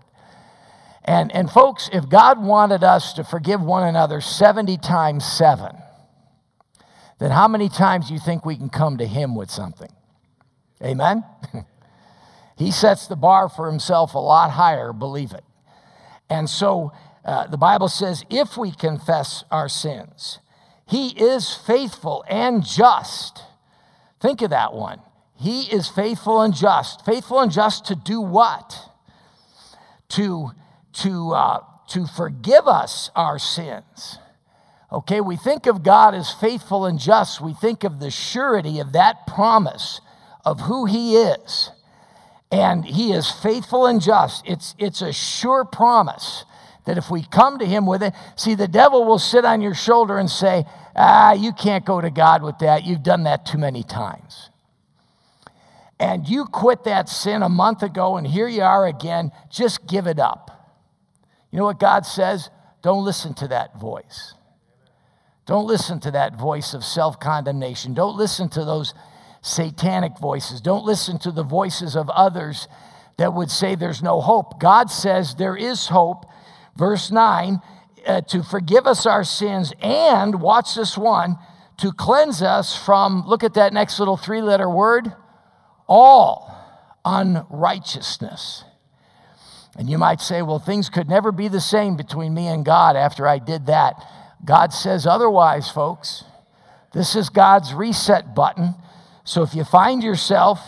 And, 1.05 1.31
and 1.33 1.51
folks, 1.51 1.89
if 1.93 2.09
God 2.09 2.43
wanted 2.43 2.83
us 2.83 3.13
to 3.13 3.25
forgive 3.25 3.63
one 3.63 3.87
another 3.87 4.21
70 4.21 4.79
times 4.79 5.25
7, 5.25 5.77
then 7.25 7.31
how 7.31 7.49
many 7.49 7.71
times 7.71 8.09
do 8.09 8.13
you 8.13 8.21
think 8.21 8.45
we 8.45 8.55
can 8.55 8.69
come 8.69 8.99
to 8.99 9.07
Him 9.07 9.35
with 9.35 9.51
something? 9.51 9.89
Amen? 10.83 11.25
he 12.59 12.71
sets 12.71 13.07
the 13.07 13.17
bar 13.17 13.49
for 13.49 13.67
Himself 13.67 14.13
a 14.13 14.19
lot 14.19 14.51
higher, 14.51 14.93
believe 14.93 15.33
it. 15.33 15.43
And 16.29 16.51
so 16.51 16.93
uh, 17.25 17.47
the 17.47 17.57
Bible 17.57 17.89
says, 17.89 18.25
if 18.29 18.59
we 18.59 18.73
confess 18.73 19.43
our 19.51 19.71
sins, 19.71 20.41
He 20.87 21.19
is 21.19 21.55
faithful 21.55 22.27
and 22.29 22.63
just. 22.63 23.41
Think 24.21 24.43
of 24.43 24.51
that 24.51 24.75
one. 24.75 25.01
He 25.35 25.63
is 25.63 25.89
faithful 25.89 26.43
and 26.43 26.55
just. 26.55 27.07
Faithful 27.07 27.41
and 27.41 27.51
just 27.51 27.87
to 27.87 27.95
do 27.95 28.21
what? 28.21 28.91
To, 30.11 30.51
to, 30.93 31.33
uh, 31.33 31.61
to 31.89 32.07
forgive 32.07 32.69
us 32.69 33.11
our 33.17 33.39
sins. 33.39 34.19
Okay, 34.95 35.21
we 35.21 35.37
think 35.37 35.67
of 35.67 35.83
God 35.83 36.15
as 36.15 36.33
faithful 36.33 36.87
and 36.87 37.01
just. 37.01 37.41
We 37.41 37.53
think 37.53 37.83
of 37.83 37.99
the 37.99 38.13
surety 38.13 38.79
of 38.79 38.93
that 38.93 39.27
promise 39.27 40.01
of 40.45 40.61
who 40.61 40.85
He 40.87 41.17
is. 41.17 41.73
And 42.53 42.85
He 42.85 43.11
is 43.11 43.29
faithful 43.29 43.87
and 43.87 44.01
just. 44.01 44.47
It's, 44.47 44.77
it's 44.79 45.03
a 45.03 45.13
sure 45.13 45.65
promise 45.65 46.45
that 46.87 46.97
if 46.97 47.11
we 47.11 47.25
come 47.25 47.59
to 47.59 47.67
him 47.67 47.87
with 47.87 48.05
it, 48.05 48.13
see, 48.37 48.55
the 48.55 48.69
devil 48.69 49.05
will 49.05 49.19
sit 49.19 49.45
on 49.45 49.61
your 49.61 49.75
shoulder 49.75 50.17
and 50.17 50.31
say, 50.31 50.65
Ah, 50.95 51.33
you 51.33 51.53
can't 51.53 51.85
go 51.85 52.01
to 52.01 52.11
God 52.11 52.45
with 52.45 52.59
that. 52.59 52.85
You've 52.85 53.03
done 53.03 53.25
that 53.25 53.47
too 53.47 53.59
many 53.59 53.83
times. 53.83 54.51
And 55.99 56.29
you 56.29 56.45
quit 56.45 56.85
that 56.85 57.09
sin 57.09 57.43
a 57.43 57.49
month 57.49 57.83
ago, 57.83 58.17
and 58.17 58.27
here 58.27 58.47
you 58.47 58.63
are 58.63 58.87
again. 58.87 59.33
Just 59.51 59.89
give 59.89 60.07
it 60.07 60.21
up. 60.21 60.77
You 61.51 61.59
know 61.59 61.65
what 61.65 61.81
God 61.81 62.07
says? 62.07 62.51
Don't 62.83 63.05
listen 63.05 63.35
to 63.35 63.49
that 63.49 63.81
voice. 63.81 64.35
Don't 65.47 65.67
listen 65.67 66.01
to 66.01 66.11
that 66.13 66.39
voice 66.39 66.75
of 66.75 66.85
self 66.85 67.21
condemnation. 67.21 67.95
Don't 67.95 68.17
listen 68.17 68.49
to 68.51 68.65
those 68.65 68.95
satanic 69.43 70.19
voices. 70.19 70.61
Don't 70.61 70.85
listen 70.85 71.19
to 71.19 71.31
the 71.31 71.43
voices 71.43 71.97
of 71.97 72.09
others 72.11 72.67
that 73.19 73.35
would 73.35 73.51
say 73.51 73.75
there's 73.75 74.03
no 74.03 74.21
hope. 74.21 74.59
God 74.59 74.91
says 74.91 75.35
there 75.35 75.57
is 75.57 75.89
hope 75.89 76.27
Verse 76.77 77.11
9, 77.11 77.61
uh, 78.07 78.21
to 78.23 78.43
forgive 78.43 78.87
us 78.87 79.07
our 79.07 79.25
sins 79.25 79.73
and, 79.81 80.41
watch 80.41 80.75
this 80.75 80.99
one, 80.99 81.37
to 81.79 81.93
cleanse 81.93 82.43
us 82.43 82.77
from, 82.77 83.25
look 83.27 83.45
at 83.45 83.55
that 83.55 83.73
next 83.73 83.99
little 83.99 84.17
three 84.17 84.43
letter 84.43 84.69
word, 84.69 85.13
all 85.87 86.53
unrighteousness. 87.05 88.65
And 89.77 89.89
you 89.89 89.99
might 89.99 90.21
say, 90.21 90.43
well, 90.43 90.59
things 90.59 90.89
could 90.89 91.09
never 91.09 91.33
be 91.33 91.49
the 91.49 91.61
same 91.61 91.97
between 91.97 92.35
me 92.35 92.47
and 92.47 92.65
God 92.65 92.97
after 92.97 93.27
I 93.27 93.39
did 93.39 93.67
that. 93.67 93.95
God 94.45 94.73
says 94.73 95.07
otherwise, 95.07 95.71
folks. 95.71 96.25
This 96.93 97.17
is 97.17 97.29
God's 97.29 97.73
reset 97.73 98.35
button. 98.35 98.75
So 99.25 99.43
if 99.43 99.55
you 99.55 99.65
find 99.65 100.03
yourself 100.03 100.61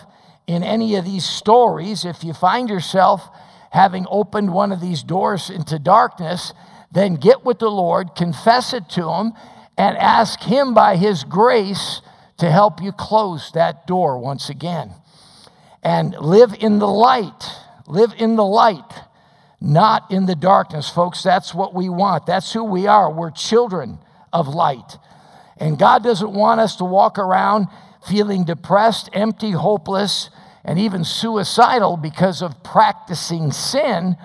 in 0.47 0.63
any 0.63 0.97
of 0.97 1.05
these 1.05 1.25
stories, 1.25 2.05
if 2.05 2.25
you 2.25 2.33
find 2.33 2.69
yourself 2.69 3.29
having 3.71 4.07
opened 4.09 4.53
one 4.53 4.73
of 4.73 4.81
these 4.81 5.03
doors 5.03 5.51
into 5.51 5.79
darkness, 5.79 6.53
then 6.91 7.17
get 7.17 7.45
with 7.45 7.59
the 7.59 7.71
Lord, 7.71 8.15
confess 8.17 8.73
it 8.73 8.89
to 8.91 9.11
Him, 9.11 9.33
and 9.77 9.97
ask 9.99 10.41
Him 10.41 10.73
by 10.73 10.97
His 10.97 11.25
grace 11.25 12.01
to 12.39 12.51
help 12.51 12.83
you 12.83 12.93
close 12.93 13.51
that 13.53 13.87
door 13.87 14.19
once 14.19 14.49
again. 14.49 14.93
And 15.83 16.17
live 16.19 16.55
in 16.59 16.79
the 16.79 16.89
light. 16.89 17.51
Live 17.87 18.15
in 18.19 18.37
the 18.37 18.45
light, 18.45 18.93
not 19.61 20.11
in 20.11 20.27
the 20.27 20.35
darkness, 20.35 20.89
folks. 20.89 21.23
That's 21.23 21.55
what 21.55 21.75
we 21.75 21.89
want. 21.89 22.27
That's 22.27 22.53
who 22.53 22.65
we 22.65 22.87
are. 22.87 23.13
We're 23.13 23.31
children 23.31 23.99
of 24.33 24.49
light. 24.49 24.99
And 25.57 25.79
God 25.79 26.05
doesn't 26.05 26.33
want 26.33 26.61
us 26.61 26.77
to 26.77 26.85
walk 26.85 27.19
around 27.19 27.69
feeling 28.07 28.45
depressed, 28.45 29.09
empty, 29.13 29.53
hopeless, 29.53 30.31
and 30.65 30.79
even 30.79 31.05
suicidal 31.05 31.97
because 31.97 32.43
of 32.43 32.63
practicing 32.63 33.53
sin 33.53 34.17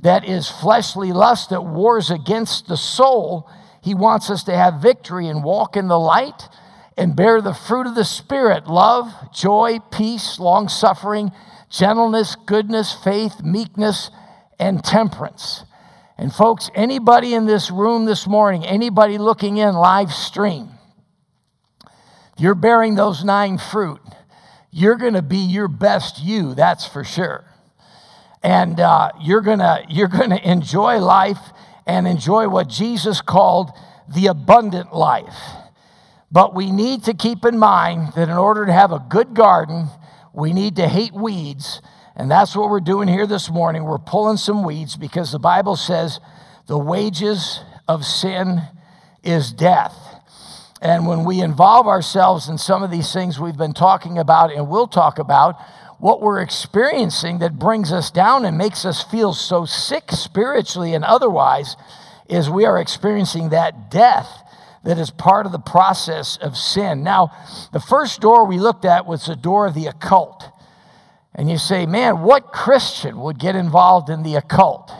that 0.00 0.28
is 0.28 0.48
fleshly 0.48 1.12
lust 1.12 1.50
that 1.50 1.62
wars 1.62 2.10
against 2.10 2.68
the 2.68 2.76
soul. 2.76 3.48
He 3.82 3.94
wants 3.94 4.28
us 4.28 4.44
to 4.44 4.54
have 4.54 4.82
victory 4.82 5.28
and 5.28 5.42
walk 5.42 5.76
in 5.76 5.88
the 5.88 5.98
light 5.98 6.48
and 6.96 7.16
bear 7.16 7.40
the 7.40 7.54
fruit 7.54 7.86
of 7.86 7.94
the 7.94 8.04
Spirit 8.04 8.66
love, 8.66 9.10
joy, 9.32 9.78
peace, 9.90 10.38
long 10.38 10.68
suffering, 10.68 11.32
gentleness, 11.70 12.36
goodness, 12.36 12.92
faith, 12.92 13.42
meekness, 13.42 14.10
and 14.58 14.82
temperance. 14.82 15.64
And 16.16 16.32
folks, 16.32 16.70
anybody 16.74 17.34
in 17.34 17.46
this 17.46 17.70
room 17.70 18.04
this 18.04 18.26
morning, 18.26 18.64
anybody 18.64 19.18
looking 19.18 19.56
in 19.56 19.74
live 19.74 20.12
stream, 20.12 20.68
you're 22.38 22.54
bearing 22.54 22.94
those 22.94 23.24
nine 23.24 23.58
fruit 23.58 24.00
you're 24.76 24.96
going 24.96 25.14
to 25.14 25.22
be 25.22 25.38
your 25.38 25.68
best 25.68 26.20
you, 26.20 26.52
that's 26.52 26.84
for 26.84 27.04
sure. 27.04 27.44
And 28.42 28.80
uh, 28.80 29.12
you're 29.20 29.40
going 29.40 29.60
you're 29.88 30.08
going 30.08 30.30
to 30.30 30.50
enjoy 30.50 30.98
life 30.98 31.38
and 31.86 32.08
enjoy 32.08 32.48
what 32.48 32.68
Jesus 32.68 33.20
called 33.20 33.70
the 34.12 34.26
abundant 34.26 34.92
life. 34.92 35.38
But 36.32 36.56
we 36.56 36.72
need 36.72 37.04
to 37.04 37.14
keep 37.14 37.44
in 37.44 37.56
mind 37.56 38.14
that 38.16 38.28
in 38.28 38.36
order 38.36 38.66
to 38.66 38.72
have 38.72 38.90
a 38.90 38.98
good 38.98 39.32
garden, 39.32 39.86
we 40.32 40.52
need 40.52 40.74
to 40.76 40.88
hate 40.88 41.12
weeds. 41.12 41.80
And 42.16 42.30
that's 42.30 42.54
what 42.54 42.70
we're 42.70 42.80
doing 42.80 43.08
here 43.08 43.26
this 43.26 43.50
morning. 43.50 43.84
We're 43.84 43.98
pulling 43.98 44.36
some 44.36 44.64
weeds 44.64 44.96
because 44.96 45.32
the 45.32 45.38
Bible 45.38 45.76
says 45.76 46.20
the 46.66 46.78
wages 46.78 47.60
of 47.88 48.04
sin 48.04 48.62
is 49.22 49.52
death. 49.52 49.96
And 50.80 51.06
when 51.06 51.24
we 51.24 51.40
involve 51.40 51.86
ourselves 51.86 52.48
in 52.48 52.58
some 52.58 52.82
of 52.82 52.90
these 52.90 53.12
things 53.12 53.40
we've 53.40 53.56
been 53.56 53.72
talking 53.72 54.18
about 54.18 54.52
and 54.52 54.68
will 54.68 54.86
talk 54.86 55.18
about, 55.18 55.56
what 55.98 56.20
we're 56.20 56.40
experiencing 56.40 57.38
that 57.38 57.58
brings 57.58 57.90
us 57.90 58.10
down 58.10 58.44
and 58.44 58.58
makes 58.58 58.84
us 58.84 59.02
feel 59.02 59.32
so 59.32 59.64
sick 59.64 60.12
spiritually 60.12 60.94
and 60.94 61.04
otherwise 61.04 61.76
is 62.28 62.50
we 62.50 62.64
are 62.64 62.78
experiencing 62.78 63.48
that 63.48 63.90
death 63.90 64.28
that 64.84 64.98
is 64.98 65.10
part 65.10 65.46
of 65.46 65.52
the 65.52 65.58
process 65.58 66.36
of 66.36 66.56
sin. 66.56 67.02
Now, 67.02 67.30
the 67.72 67.80
first 67.80 68.20
door 68.20 68.46
we 68.46 68.58
looked 68.58 68.84
at 68.84 69.06
was 69.06 69.26
the 69.26 69.36
door 69.36 69.66
of 69.66 69.74
the 69.74 69.86
occult. 69.86 70.50
And 71.34 71.50
you 71.50 71.58
say, 71.58 71.86
man, 71.86 72.20
what 72.20 72.52
Christian 72.52 73.18
would 73.20 73.38
get 73.38 73.56
involved 73.56 74.08
in 74.08 74.22
the 74.22 74.36
occult? 74.36 74.92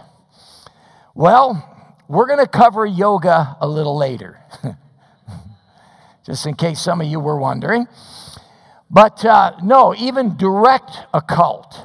Well, 1.15 1.71
we're 2.09 2.27
going 2.27 2.41
to 2.41 2.49
cover 2.49 2.85
yoga 2.85 3.57
a 3.61 3.69
little 3.69 3.97
later. 3.97 4.41
just 6.27 6.47
in 6.47 6.55
case 6.55 6.81
some 6.81 7.01
of 7.01 7.07
you 7.07 7.21
were 7.21 7.39
wondering. 7.39 7.87
But 8.91 9.25
uh, 9.25 9.57
no, 9.63 9.95
even 9.95 10.37
direct 10.37 10.99
occult. 11.13 11.77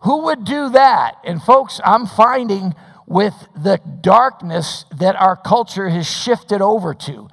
Who 0.00 0.24
would 0.24 0.44
do 0.44 0.70
that? 0.70 1.16
And 1.24 1.42
folks, 1.42 1.80
I'm 1.84 2.06
finding 2.06 2.74
with 3.06 3.34
the 3.54 3.80
darkness 4.00 4.84
that 4.96 5.16
our 5.16 5.36
culture 5.36 5.88
has 5.88 6.08
shifted 6.08 6.62
over 6.62 6.94
to 6.94 7.28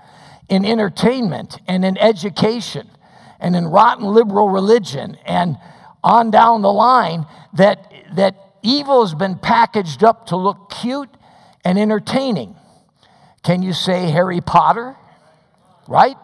in 0.50 0.66
entertainment 0.66 1.60
and 1.68 1.86
in 1.86 1.98
education 1.98 2.90
and 3.40 3.56
in 3.56 3.66
rotten 3.68 4.06
liberal 4.06 4.50
religion 4.50 5.18
and 5.26 5.58
on 6.08 6.32
down 6.32 6.62
the 6.62 6.72
line 6.72 7.26
that, 7.54 7.92
that 8.16 8.36
evil 8.64 9.06
has 9.06 9.14
been 9.14 9.38
packaged 9.38 10.04
up 10.04 10.28
to 10.28 10.38
look 10.38 10.70
cute 10.70 11.10
and 11.66 11.78
entertaining. 11.78 12.56
Can 13.44 13.62
you 13.62 13.74
say 13.74 14.10
Harry 14.10 14.40
Potter? 14.40 14.96
Right? 15.88 16.16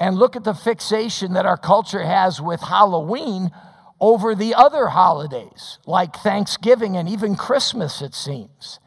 And 0.00 0.16
look 0.16 0.34
at 0.34 0.42
the 0.42 0.54
fixation 0.54 1.34
that 1.34 1.46
our 1.46 1.56
culture 1.56 2.02
has 2.02 2.40
with 2.40 2.60
Halloween 2.60 3.50
over 4.00 4.34
the 4.34 4.54
other 4.54 4.88
holidays, 4.88 5.78
like 5.86 6.16
Thanksgiving 6.16 6.96
and 6.96 7.08
even 7.08 7.36
Christmas, 7.36 8.02
it 8.02 8.14
seems. 8.14 8.80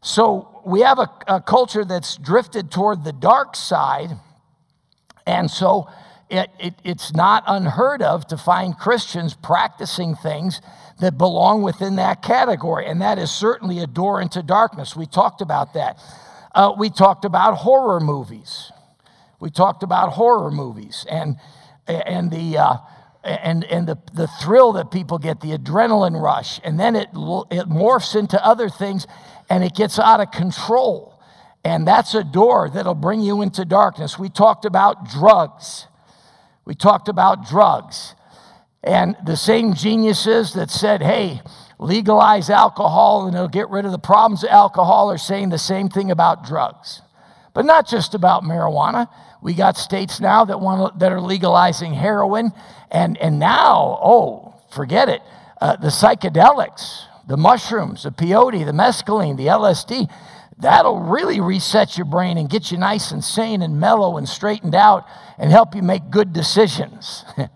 So 0.00 0.60
we 0.66 0.80
have 0.80 0.98
a, 0.98 1.08
a 1.28 1.40
culture 1.40 1.84
that's 1.84 2.16
drifted 2.16 2.72
toward 2.72 3.04
the 3.04 3.12
dark 3.12 3.54
side. 3.54 4.10
And 5.24 5.48
so 5.48 5.88
it, 6.32 6.50
it, 6.58 6.74
it's 6.82 7.12
not 7.12 7.44
unheard 7.46 8.00
of 8.02 8.26
to 8.28 8.38
find 8.38 8.76
Christians 8.76 9.34
practicing 9.34 10.16
things 10.16 10.62
that 11.00 11.18
belong 11.18 11.62
within 11.62 11.96
that 11.96 12.22
category. 12.22 12.86
And 12.86 13.02
that 13.02 13.18
is 13.18 13.30
certainly 13.30 13.80
a 13.80 13.86
door 13.86 14.20
into 14.20 14.42
darkness. 14.42 14.96
We 14.96 15.06
talked 15.06 15.42
about 15.42 15.74
that. 15.74 15.98
Uh, 16.54 16.72
we 16.76 16.88
talked 16.88 17.24
about 17.24 17.58
horror 17.58 18.00
movies. 18.00 18.72
We 19.40 19.50
talked 19.50 19.82
about 19.82 20.14
horror 20.14 20.50
movies 20.50 21.06
and, 21.08 21.36
and 21.86 22.30
the. 22.30 22.58
Uh, 22.58 22.76
and, 23.24 23.62
and 23.66 23.86
the, 23.86 23.96
the 24.12 24.26
thrill 24.26 24.72
that 24.72 24.90
people 24.90 25.16
get, 25.16 25.40
the 25.40 25.56
adrenaline 25.56 26.20
rush, 26.20 26.60
and 26.64 26.80
then 26.80 26.96
it, 26.96 27.06
it 27.12 27.68
morphs 27.68 28.16
into 28.16 28.44
other 28.44 28.68
things 28.68 29.06
and 29.48 29.62
it 29.62 29.76
gets 29.76 29.96
out 30.00 30.18
of 30.18 30.32
control. 30.32 31.22
And 31.64 31.86
that's 31.86 32.14
a 32.14 32.24
door 32.24 32.68
that'll 32.68 32.96
bring 32.96 33.20
you 33.20 33.40
into 33.40 33.64
darkness. 33.64 34.18
We 34.18 34.28
talked 34.28 34.64
about 34.64 35.08
drugs. 35.08 35.86
We 36.64 36.74
talked 36.74 37.08
about 37.08 37.46
drugs. 37.46 38.14
And 38.82 39.16
the 39.24 39.36
same 39.36 39.74
geniuses 39.74 40.54
that 40.54 40.70
said, 40.70 41.02
hey, 41.02 41.40
legalize 41.78 42.50
alcohol 42.50 43.26
and 43.26 43.34
it'll 43.34 43.48
get 43.48 43.68
rid 43.70 43.84
of 43.84 43.92
the 43.92 43.98
problems 43.98 44.44
of 44.44 44.50
alcohol 44.50 45.10
are 45.10 45.18
saying 45.18 45.50
the 45.50 45.58
same 45.58 45.88
thing 45.88 46.10
about 46.10 46.44
drugs. 46.44 47.02
But 47.54 47.66
not 47.66 47.86
just 47.86 48.14
about 48.14 48.42
marijuana. 48.42 49.08
We 49.42 49.54
got 49.54 49.76
states 49.76 50.20
now 50.20 50.44
that 50.44 50.60
want 50.60 51.00
that 51.00 51.12
are 51.12 51.20
legalizing 51.20 51.92
heroin, 51.94 52.52
and 52.90 53.18
and 53.18 53.38
now, 53.38 53.98
oh, 54.00 54.54
forget 54.72 55.08
it. 55.08 55.20
Uh, 55.60 55.76
the 55.76 55.88
psychedelics, 55.88 57.02
the 57.26 57.36
mushrooms, 57.36 58.04
the 58.04 58.10
peyote, 58.10 58.64
the 58.64 58.72
mescaline, 58.72 59.36
the 59.36 59.46
LSD, 59.46 60.08
that'll 60.62 61.00
really 61.00 61.40
reset 61.40 61.96
your 61.96 62.06
brain 62.06 62.38
and 62.38 62.48
get 62.48 62.70
you 62.70 62.78
nice 62.78 63.10
and 63.12 63.22
sane 63.22 63.62
and 63.62 63.78
mellow 63.78 64.16
and 64.16 64.28
straightened 64.28 64.74
out 64.74 65.06
and 65.38 65.50
help 65.50 65.74
you 65.74 65.82
make 65.82 66.10
good 66.10 66.32
decisions. 66.32 67.24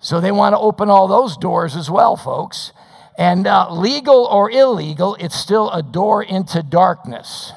so 0.00 0.20
they 0.20 0.30
want 0.30 0.54
to 0.54 0.58
open 0.58 0.88
all 0.88 1.08
those 1.08 1.36
doors 1.36 1.74
as 1.74 1.90
well, 1.90 2.16
folks. 2.16 2.72
And 3.16 3.46
uh, 3.46 3.72
legal 3.72 4.26
or 4.26 4.50
illegal, 4.50 5.16
it's 5.16 5.36
still 5.36 5.70
a 5.70 5.82
door 5.82 6.22
into 6.22 6.62
darkness. 6.62 7.52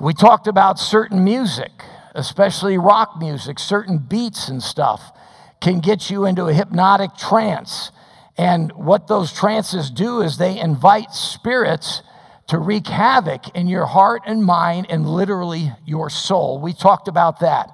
We 0.00 0.14
talked 0.14 0.46
about 0.46 0.78
certain 0.78 1.24
music 1.24 1.72
especially 2.14 2.78
rock 2.78 3.18
music, 3.18 3.58
certain 3.58 3.98
beats 3.98 4.48
and 4.48 4.62
stuff 4.62 5.12
can 5.60 5.80
get 5.80 6.10
you 6.10 6.26
into 6.26 6.46
a 6.46 6.54
hypnotic 6.54 7.16
trance. 7.16 7.90
And 8.36 8.72
what 8.72 9.08
those 9.08 9.32
trances 9.32 9.90
do 9.90 10.20
is 10.20 10.36
they 10.36 10.58
invite 10.58 11.12
spirits 11.12 12.02
to 12.48 12.58
wreak 12.58 12.86
havoc 12.86 13.54
in 13.56 13.68
your 13.68 13.86
heart 13.86 14.22
and 14.26 14.44
mind 14.44 14.86
and 14.90 15.08
literally 15.08 15.72
your 15.86 16.10
soul. 16.10 16.60
We 16.60 16.72
talked 16.72 17.08
about 17.08 17.40
that. 17.40 17.68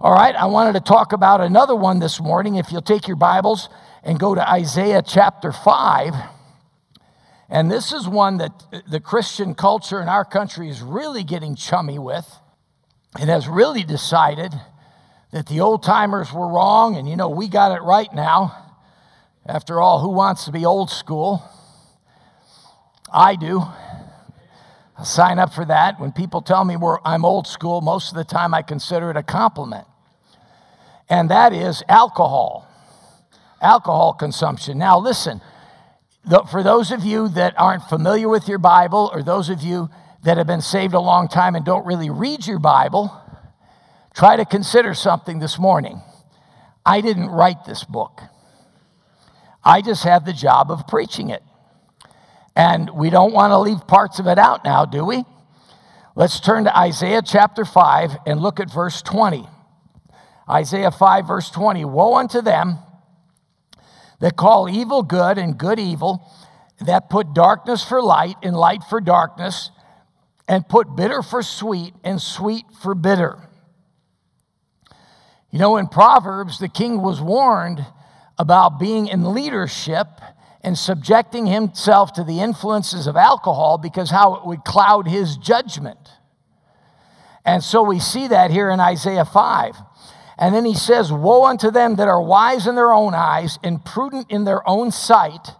All 0.00 0.12
right, 0.12 0.34
I 0.34 0.46
wanted 0.46 0.72
to 0.74 0.80
talk 0.80 1.12
about 1.12 1.40
another 1.40 1.76
one 1.76 1.98
this 1.98 2.20
morning. 2.20 2.56
If 2.56 2.72
you'll 2.72 2.82
take 2.82 3.06
your 3.06 3.16
Bibles 3.16 3.68
and 4.02 4.18
go 4.18 4.34
to 4.34 4.50
Isaiah 4.50 5.02
chapter 5.06 5.52
5. 5.52 6.14
And 7.50 7.70
this 7.70 7.92
is 7.92 8.08
one 8.08 8.38
that 8.38 8.52
the 8.88 9.00
Christian 9.00 9.54
culture 9.54 10.00
in 10.00 10.08
our 10.08 10.24
country 10.24 10.70
is 10.70 10.82
really 10.82 11.24
getting 11.24 11.56
chummy 11.56 11.98
with 11.98 12.26
and 13.18 13.28
has 13.28 13.48
really 13.48 13.82
decided 13.82 14.54
that 15.32 15.48
the 15.48 15.60
old 15.60 15.82
timers 15.82 16.32
were 16.32 16.48
wrong 16.48 16.96
and, 16.96 17.08
you 17.08 17.16
know, 17.16 17.28
we 17.28 17.48
got 17.48 17.72
it 17.72 17.82
right 17.82 18.12
now. 18.14 18.56
After 19.44 19.80
all, 19.80 20.00
who 20.00 20.10
wants 20.10 20.44
to 20.44 20.52
be 20.52 20.64
old 20.64 20.90
school? 20.90 21.42
I 23.12 23.36
do. 23.36 23.62
I 24.98 25.04
sign 25.04 25.38
up 25.38 25.52
for 25.52 25.64
that. 25.64 25.98
When 26.00 26.12
people 26.12 26.42
tell 26.42 26.64
me 26.64 26.76
I'm 27.04 27.24
old 27.24 27.46
school, 27.46 27.80
most 27.80 28.10
of 28.10 28.16
the 28.16 28.24
time 28.24 28.54
I 28.54 28.62
consider 28.62 29.10
it 29.10 29.16
a 29.16 29.22
compliment. 29.22 29.86
And 31.08 31.30
that 31.30 31.52
is 31.52 31.82
alcohol, 31.88 32.68
alcohol 33.60 34.12
consumption. 34.12 34.78
Now, 34.78 34.98
listen, 34.98 35.40
for 36.50 36.62
those 36.62 36.92
of 36.92 37.02
you 37.02 37.28
that 37.30 37.54
aren't 37.58 37.82
familiar 37.84 38.28
with 38.28 38.46
your 38.46 38.58
Bible, 38.58 39.10
or 39.12 39.22
those 39.22 39.48
of 39.48 39.62
you 39.62 39.88
that 40.22 40.36
have 40.36 40.46
been 40.46 40.60
saved 40.60 40.94
a 40.94 41.00
long 41.00 41.28
time 41.28 41.56
and 41.56 41.64
don't 41.64 41.86
really 41.86 42.10
read 42.10 42.46
your 42.46 42.58
Bible, 42.58 43.10
try 44.14 44.36
to 44.36 44.44
consider 44.44 44.94
something 44.94 45.38
this 45.38 45.58
morning. 45.58 46.02
I 46.84 47.00
didn't 47.00 47.28
write 47.30 47.64
this 47.64 47.84
book, 47.84 48.20
I 49.64 49.82
just 49.82 50.04
have 50.04 50.24
the 50.24 50.32
job 50.32 50.70
of 50.70 50.86
preaching 50.86 51.30
it. 51.30 51.42
And 52.56 52.90
we 52.90 53.10
don't 53.10 53.32
want 53.32 53.52
to 53.52 53.58
leave 53.58 53.86
parts 53.86 54.18
of 54.18 54.26
it 54.26 54.38
out 54.38 54.64
now, 54.64 54.84
do 54.84 55.04
we? 55.04 55.24
Let's 56.16 56.40
turn 56.40 56.64
to 56.64 56.76
Isaiah 56.76 57.22
chapter 57.22 57.64
5 57.64 58.18
and 58.26 58.40
look 58.40 58.60
at 58.60 58.70
verse 58.70 59.00
20. 59.02 59.46
Isaiah 60.48 60.90
5, 60.90 61.26
verse 61.26 61.50
20 61.50 61.84
Woe 61.84 62.16
unto 62.16 62.40
them 62.40 62.78
that 64.20 64.36
call 64.36 64.68
evil 64.68 65.02
good 65.02 65.38
and 65.38 65.58
good 65.58 65.78
evil, 65.78 66.30
that 66.80 67.10
put 67.10 67.34
darkness 67.34 67.84
for 67.84 68.02
light 68.02 68.36
and 68.42 68.56
light 68.56 68.82
for 68.84 69.00
darkness, 69.00 69.70
and 70.46 70.68
put 70.68 70.94
bitter 70.96 71.22
for 71.22 71.42
sweet 71.42 71.94
and 72.04 72.20
sweet 72.20 72.64
for 72.82 72.94
bitter. 72.94 73.48
You 75.50 75.58
know, 75.58 75.76
in 75.76 75.88
Proverbs, 75.88 76.58
the 76.58 76.68
king 76.68 77.02
was 77.02 77.20
warned 77.20 77.84
about 78.38 78.78
being 78.78 79.08
in 79.08 79.34
leadership 79.34 80.06
and 80.62 80.76
subjecting 80.76 81.46
himself 81.46 82.12
to 82.14 82.24
the 82.24 82.40
influences 82.40 83.06
of 83.06 83.16
alcohol 83.16 83.78
because 83.78 84.10
how 84.10 84.34
it 84.34 84.46
would 84.46 84.64
cloud 84.64 85.08
his 85.08 85.36
judgment. 85.36 85.98
And 87.44 87.62
so 87.62 87.82
we 87.82 87.98
see 87.98 88.28
that 88.28 88.50
here 88.50 88.70
in 88.70 88.80
Isaiah 88.80 89.24
5. 89.24 89.76
And 90.38 90.54
then 90.54 90.64
he 90.64 90.74
says, 90.74 91.12
Woe 91.12 91.44
unto 91.44 91.70
them 91.70 91.96
that 91.96 92.08
are 92.08 92.22
wise 92.22 92.66
in 92.66 92.74
their 92.74 92.92
own 92.92 93.14
eyes 93.14 93.58
and 93.62 93.84
prudent 93.84 94.30
in 94.30 94.44
their 94.44 94.66
own 94.68 94.90
sight 94.90 95.54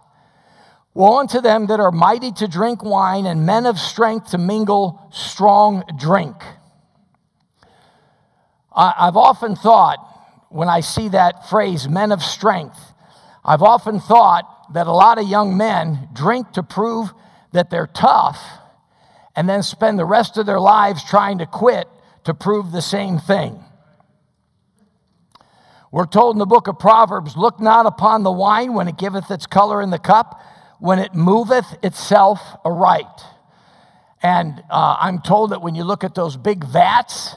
Woe 0.93 1.19
unto 1.19 1.39
them 1.39 1.67
that 1.67 1.79
are 1.79 1.91
mighty 1.91 2.31
to 2.33 2.47
drink 2.47 2.83
wine 2.83 3.25
and 3.25 3.45
men 3.45 3.65
of 3.65 3.79
strength 3.79 4.31
to 4.31 4.37
mingle 4.37 5.07
strong 5.11 5.83
drink. 5.97 6.35
I've 8.73 9.17
often 9.17 9.55
thought, 9.55 9.97
when 10.49 10.69
I 10.69 10.81
see 10.81 11.09
that 11.09 11.49
phrase, 11.49 11.87
men 11.87 12.11
of 12.11 12.21
strength, 12.21 12.79
I've 13.43 13.61
often 13.61 13.99
thought 13.99 14.45
that 14.73 14.87
a 14.87 14.91
lot 14.91 15.19
of 15.19 15.27
young 15.27 15.57
men 15.57 16.09
drink 16.13 16.51
to 16.53 16.63
prove 16.63 17.13
that 17.51 17.69
they're 17.69 17.87
tough 17.87 18.39
and 19.35 19.47
then 19.47 19.63
spend 19.63 19.97
the 19.97 20.05
rest 20.05 20.37
of 20.37 20.45
their 20.45 20.59
lives 20.59 21.03
trying 21.03 21.37
to 21.37 21.45
quit 21.45 21.87
to 22.23 22.33
prove 22.33 22.71
the 22.71 22.81
same 22.81 23.17
thing. 23.17 23.63
We're 25.91 26.05
told 26.05 26.35
in 26.35 26.39
the 26.39 26.45
book 26.45 26.67
of 26.67 26.79
Proverbs 26.79 27.35
look 27.35 27.59
not 27.59 27.85
upon 27.85 28.23
the 28.23 28.31
wine 28.31 28.73
when 28.73 28.87
it 28.87 28.97
giveth 28.97 29.29
its 29.29 29.45
color 29.45 29.81
in 29.81 29.89
the 29.89 29.99
cup 29.99 30.41
when 30.79 30.99
it 30.99 31.13
moveth 31.13 31.77
itself 31.83 32.39
aright. 32.65 33.05
And 34.23 34.63
uh, 34.69 34.97
I'm 34.99 35.21
told 35.21 35.51
that 35.51 35.61
when 35.61 35.75
you 35.75 35.83
look 35.83 36.03
at 36.03 36.15
those 36.15 36.37
big 36.37 36.63
vats 36.63 37.35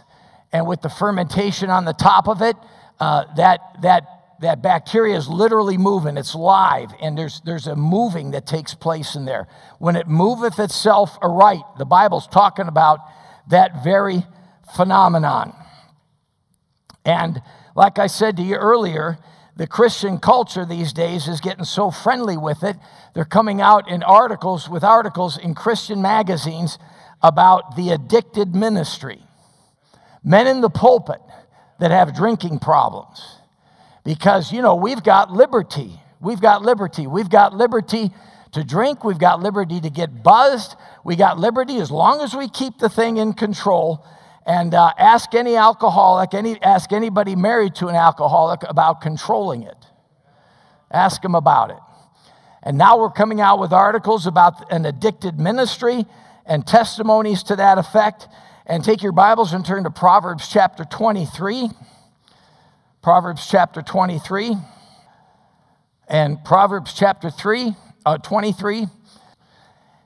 and 0.52 0.66
with 0.66 0.82
the 0.82 0.88
fermentation 0.88 1.68
on 1.68 1.84
the 1.84 1.92
top 1.92 2.28
of 2.28 2.42
it, 2.42 2.56
uh, 3.00 3.24
that, 3.36 3.60
that, 3.82 4.06
that 4.44 4.62
bacteria 4.62 5.16
is 5.16 5.28
literally 5.28 5.76
moving. 5.76 6.16
It's 6.16 6.34
live, 6.34 6.90
and 7.00 7.16
there's, 7.16 7.40
there's 7.44 7.66
a 7.66 7.76
moving 7.76 8.32
that 8.32 8.46
takes 8.46 8.74
place 8.74 9.14
in 9.14 9.24
there. 9.24 9.48
When 9.78 9.96
it 9.96 10.06
moveth 10.06 10.58
itself 10.58 11.18
aright, 11.20 11.62
the 11.78 11.84
Bible's 11.84 12.26
talking 12.26 12.68
about 12.68 13.00
that 13.48 13.82
very 13.82 14.24
phenomenon. 14.76 15.54
And 17.04 17.42
like 17.74 17.98
I 17.98 18.06
said 18.06 18.36
to 18.36 18.42
you 18.42 18.56
earlier, 18.56 19.18
the 19.56 19.66
Christian 19.66 20.18
culture 20.18 20.64
these 20.64 20.92
days 20.92 21.28
is 21.28 21.40
getting 21.40 21.64
so 21.64 21.90
friendly 21.90 22.36
with 22.36 22.62
it. 22.62 22.76
They're 23.14 23.24
coming 23.24 23.60
out 23.60 23.88
in 23.88 24.02
articles 24.02 24.68
with 24.68 24.82
articles 24.82 25.38
in 25.38 25.54
Christian 25.54 26.02
magazines 26.02 26.78
about 27.22 27.76
the 27.76 27.90
addicted 27.90 28.54
ministry. 28.54 29.22
Men 30.22 30.46
in 30.46 30.60
the 30.60 30.70
pulpit 30.70 31.20
that 31.78 31.90
have 31.90 32.14
drinking 32.14 32.58
problems. 32.58 33.38
Because, 34.04 34.52
you 34.52 34.62
know, 34.62 34.74
we've 34.74 35.02
got 35.02 35.30
liberty. 35.32 35.98
We've 36.20 36.40
got 36.40 36.62
liberty. 36.62 37.06
We've 37.06 37.30
got 37.30 37.54
liberty 37.54 38.10
to 38.52 38.62
drink. 38.62 39.02
We've 39.02 39.18
got 39.18 39.40
liberty 39.40 39.80
to 39.80 39.90
get 39.90 40.22
buzzed. 40.22 40.76
We 41.04 41.16
got 41.16 41.38
liberty 41.38 41.78
as 41.78 41.90
long 41.90 42.20
as 42.20 42.34
we 42.34 42.48
keep 42.48 42.78
the 42.78 42.88
thing 42.88 43.16
in 43.16 43.32
control. 43.32 44.04
And 44.46 44.74
uh, 44.74 44.92
ask 44.98 45.34
any 45.34 45.56
alcoholic, 45.56 46.34
any, 46.34 46.62
ask 46.62 46.92
anybody 46.92 47.34
married 47.34 47.74
to 47.76 47.88
an 47.88 47.94
alcoholic 47.94 48.62
about 48.68 49.00
controlling 49.00 49.62
it. 49.62 49.86
Ask 50.90 51.22
them 51.22 51.34
about 51.34 51.70
it. 51.70 51.78
And 52.62 52.78
now 52.78 52.98
we're 52.98 53.10
coming 53.10 53.40
out 53.40 53.58
with 53.58 53.72
articles 53.72 54.26
about 54.26 54.70
an 54.72 54.86
addicted 54.86 55.40
ministry 55.40 56.06
and 56.46 56.66
testimonies 56.66 57.42
to 57.44 57.56
that 57.56 57.78
effect. 57.78 58.28
And 58.66 58.84
take 58.84 59.02
your 59.02 59.12
Bibles 59.12 59.52
and 59.52 59.64
turn 59.64 59.84
to 59.84 59.90
Proverbs 59.90 60.48
chapter 60.48 60.84
23. 60.84 61.70
Proverbs 63.04 63.46
chapter 63.46 63.82
23. 63.82 64.56
And 66.08 66.42
Proverbs 66.42 66.94
chapter 66.94 67.28
3, 67.28 67.76
uh, 68.06 68.16
23. 68.16 68.86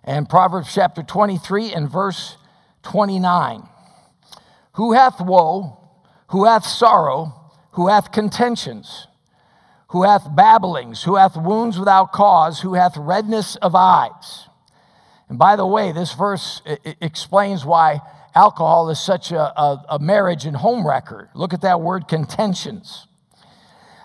And 0.02 0.28
Proverbs 0.28 0.74
chapter 0.74 1.04
23 1.04 1.72
and 1.72 1.88
verse 1.88 2.36
29. 2.82 3.62
Who 4.72 4.94
hath 4.94 5.20
woe, 5.20 5.78
who 6.30 6.46
hath 6.46 6.66
sorrow, 6.66 7.52
who 7.74 7.86
hath 7.86 8.10
contentions? 8.10 9.06
who 9.90 10.02
hath 10.02 10.36
babblings, 10.36 11.04
who 11.04 11.16
hath 11.16 11.34
wounds 11.34 11.78
without 11.78 12.12
cause, 12.12 12.60
who 12.60 12.74
hath 12.74 12.94
redness 12.94 13.56
of 13.56 13.74
eyes. 13.74 14.46
And 15.30 15.38
by 15.38 15.56
the 15.56 15.64
way, 15.64 15.92
this 15.92 16.12
verse 16.12 16.60
explains 17.00 17.64
why 17.64 18.02
alcohol 18.38 18.88
is 18.88 19.00
such 19.00 19.32
a, 19.32 19.40
a, 19.60 19.84
a, 19.90 19.98
marriage 19.98 20.44
and 20.44 20.56
home 20.56 20.86
wrecker. 20.86 21.28
Look 21.34 21.52
at 21.52 21.62
that 21.62 21.80
word 21.80 22.06
contentions. 22.06 23.08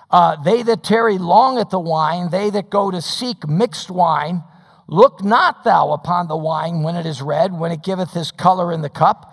Uh, 0.10 0.42
they 0.44 0.64
that 0.64 0.84
tarry 0.84 1.20
long 1.20 1.60
at 1.60 1.70
the 1.70 1.80
wine, 1.80 2.32
they 2.32 2.50
that 2.50 2.72
go 2.72 2.90
to 2.90 3.00
seek 3.02 3.48
mixed 3.48 3.92
wine, 3.92 4.44
look 4.88 5.24
not 5.24 5.64
thou 5.64 5.92
upon 5.92 6.28
the 6.28 6.38
wine 6.38 6.82
when 6.82 6.96
it 6.96 7.06
is 7.06 7.22
red, 7.22 7.54
when 7.54 7.72
it 7.72 7.84
giveth 7.84 8.12
his 8.12 8.32
color 8.32 8.72
in 8.74 8.82
the 8.82 8.90
cup, 8.90 9.32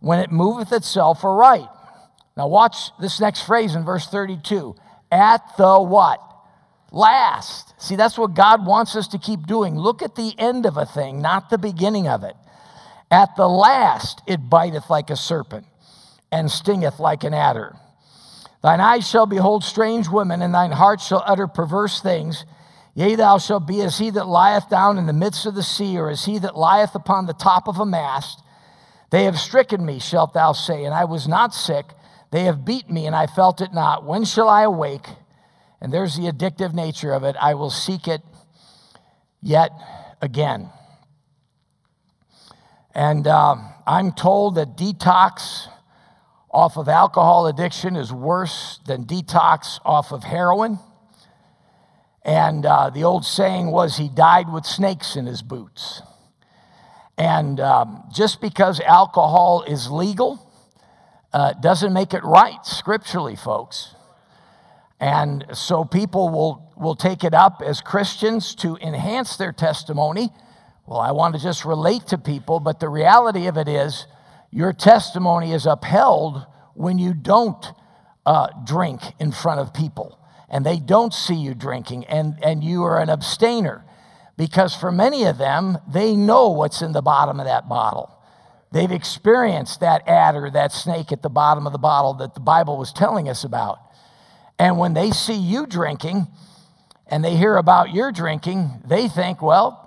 when 0.00 0.18
it 0.18 0.30
moveth 0.30 0.72
itself 0.72 1.24
aright. 1.24 1.68
Now, 2.36 2.48
watch 2.48 2.90
this 3.00 3.20
next 3.20 3.42
phrase 3.42 3.74
in 3.74 3.84
verse 3.84 4.06
32 4.06 4.74
at 5.10 5.56
the 5.56 5.80
what? 5.80 6.20
Last. 6.90 7.74
See, 7.80 7.96
that's 7.96 8.18
what 8.18 8.34
God 8.34 8.66
wants 8.66 8.96
us 8.96 9.08
to 9.08 9.18
keep 9.18 9.46
doing. 9.46 9.76
Look 9.76 10.02
at 10.02 10.14
the 10.14 10.34
end 10.38 10.66
of 10.66 10.76
a 10.76 10.84
thing, 10.84 11.22
not 11.22 11.48
the 11.48 11.58
beginning 11.58 12.06
of 12.06 12.22
it. 12.22 12.36
At 13.12 13.36
the 13.36 13.48
last 13.48 14.22
it 14.26 14.48
biteth 14.48 14.88
like 14.88 15.10
a 15.10 15.16
serpent 15.16 15.66
and 16.32 16.50
stingeth 16.50 16.98
like 16.98 17.24
an 17.24 17.34
adder. 17.34 17.76
Thine 18.62 18.80
eyes 18.80 19.06
shall 19.06 19.26
behold 19.26 19.64
strange 19.64 20.08
women, 20.08 20.40
and 20.40 20.54
thine 20.54 20.72
heart 20.72 21.00
shall 21.00 21.22
utter 21.26 21.46
perverse 21.46 22.00
things. 22.00 22.46
Yea, 22.94 23.16
thou 23.16 23.36
shalt 23.36 23.66
be 23.66 23.82
as 23.82 23.98
he 23.98 24.08
that 24.10 24.28
lieth 24.28 24.70
down 24.70 24.96
in 24.96 25.06
the 25.06 25.12
midst 25.12 25.44
of 25.44 25.54
the 25.54 25.62
sea, 25.62 25.98
or 25.98 26.08
as 26.08 26.24
he 26.24 26.38
that 26.38 26.56
lieth 26.56 26.94
upon 26.94 27.26
the 27.26 27.34
top 27.34 27.68
of 27.68 27.78
a 27.78 27.84
mast. 27.84 28.42
They 29.10 29.24
have 29.24 29.38
stricken 29.38 29.84
me, 29.84 29.98
shalt 29.98 30.32
thou 30.32 30.52
say, 30.52 30.84
and 30.84 30.94
I 30.94 31.04
was 31.04 31.28
not 31.28 31.52
sick. 31.52 31.86
They 32.30 32.44
have 32.44 32.64
beat 32.64 32.88
me, 32.88 33.06
and 33.06 33.14
I 33.14 33.26
felt 33.26 33.60
it 33.60 33.74
not. 33.74 34.04
When 34.06 34.24
shall 34.24 34.48
I 34.48 34.62
awake? 34.62 35.06
And 35.82 35.92
there's 35.92 36.16
the 36.16 36.30
addictive 36.30 36.72
nature 36.72 37.12
of 37.12 37.24
it. 37.24 37.36
I 37.38 37.54
will 37.54 37.68
seek 37.68 38.08
it 38.08 38.22
yet 39.42 39.70
again. 40.22 40.70
And 42.94 43.26
uh, 43.26 43.56
I'm 43.86 44.12
told 44.12 44.56
that 44.56 44.76
detox 44.76 45.68
off 46.50 46.76
of 46.76 46.88
alcohol 46.88 47.46
addiction 47.46 47.96
is 47.96 48.12
worse 48.12 48.78
than 48.86 49.04
detox 49.04 49.80
off 49.84 50.12
of 50.12 50.24
heroin. 50.24 50.78
And 52.24 52.66
uh, 52.66 52.90
the 52.90 53.04
old 53.04 53.24
saying 53.24 53.70
was 53.70 53.96
he 53.96 54.08
died 54.08 54.52
with 54.52 54.64
snakes 54.64 55.16
in 55.16 55.26
his 55.26 55.42
boots. 55.42 56.02
And 57.16 57.58
um, 57.60 58.04
just 58.12 58.40
because 58.40 58.80
alcohol 58.80 59.64
is 59.66 59.90
legal, 59.90 60.48
uh, 61.32 61.54
doesn't 61.54 61.92
make 61.92 62.14
it 62.14 62.22
right 62.24 62.64
scripturally, 62.64 63.36
folks. 63.36 63.94
And 65.00 65.46
so 65.52 65.84
people 65.84 66.28
will, 66.28 66.72
will 66.76 66.94
take 66.94 67.24
it 67.24 67.34
up 67.34 67.62
as 67.64 67.80
Christians 67.80 68.54
to 68.56 68.76
enhance 68.76 69.36
their 69.36 69.52
testimony. 69.52 70.30
Well, 70.86 71.00
I 71.00 71.12
want 71.12 71.34
to 71.34 71.40
just 71.40 71.64
relate 71.64 72.08
to 72.08 72.18
people, 72.18 72.60
but 72.60 72.80
the 72.80 72.88
reality 72.88 73.46
of 73.46 73.56
it 73.56 73.68
is 73.68 74.06
your 74.50 74.72
testimony 74.72 75.52
is 75.52 75.64
upheld 75.66 76.44
when 76.74 76.98
you 76.98 77.14
don't 77.14 77.64
uh, 78.26 78.48
drink 78.64 79.00
in 79.18 79.32
front 79.32 79.60
of 79.60 79.72
people 79.72 80.18
and 80.48 80.66
they 80.66 80.78
don't 80.78 81.14
see 81.14 81.34
you 81.34 81.54
drinking 81.54 82.04
and, 82.06 82.34
and 82.42 82.62
you 82.62 82.82
are 82.82 83.00
an 83.00 83.08
abstainer. 83.08 83.84
Because 84.36 84.74
for 84.74 84.90
many 84.90 85.24
of 85.24 85.38
them, 85.38 85.78
they 85.88 86.16
know 86.16 86.50
what's 86.50 86.82
in 86.82 86.92
the 86.92 87.02
bottom 87.02 87.38
of 87.38 87.46
that 87.46 87.68
bottle. 87.68 88.18
They've 88.72 88.90
experienced 88.90 89.80
that 89.80 90.06
adder, 90.08 90.50
that 90.50 90.72
snake 90.72 91.12
at 91.12 91.22
the 91.22 91.28
bottom 91.28 91.66
of 91.66 91.72
the 91.72 91.78
bottle 91.78 92.14
that 92.14 92.34
the 92.34 92.40
Bible 92.40 92.78
was 92.78 92.92
telling 92.92 93.28
us 93.28 93.44
about. 93.44 93.78
And 94.58 94.78
when 94.78 94.94
they 94.94 95.10
see 95.10 95.34
you 95.34 95.66
drinking 95.66 96.26
and 97.06 97.24
they 97.24 97.36
hear 97.36 97.56
about 97.56 97.92
your 97.92 98.12
drinking, 98.12 98.82
they 98.86 99.08
think, 99.08 99.42
well, 99.42 99.81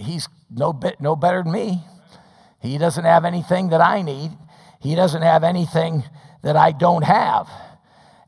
he's 0.00 0.28
no, 0.50 0.72
bit, 0.72 1.00
no 1.00 1.16
better 1.16 1.42
than 1.42 1.52
me. 1.52 1.82
He 2.60 2.78
doesn't 2.78 3.04
have 3.04 3.24
anything 3.24 3.70
that 3.70 3.80
I 3.80 4.02
need. 4.02 4.30
He 4.80 4.94
doesn't 4.94 5.22
have 5.22 5.44
anything 5.44 6.04
that 6.42 6.56
I 6.56 6.72
don't 6.72 7.04
have. 7.04 7.48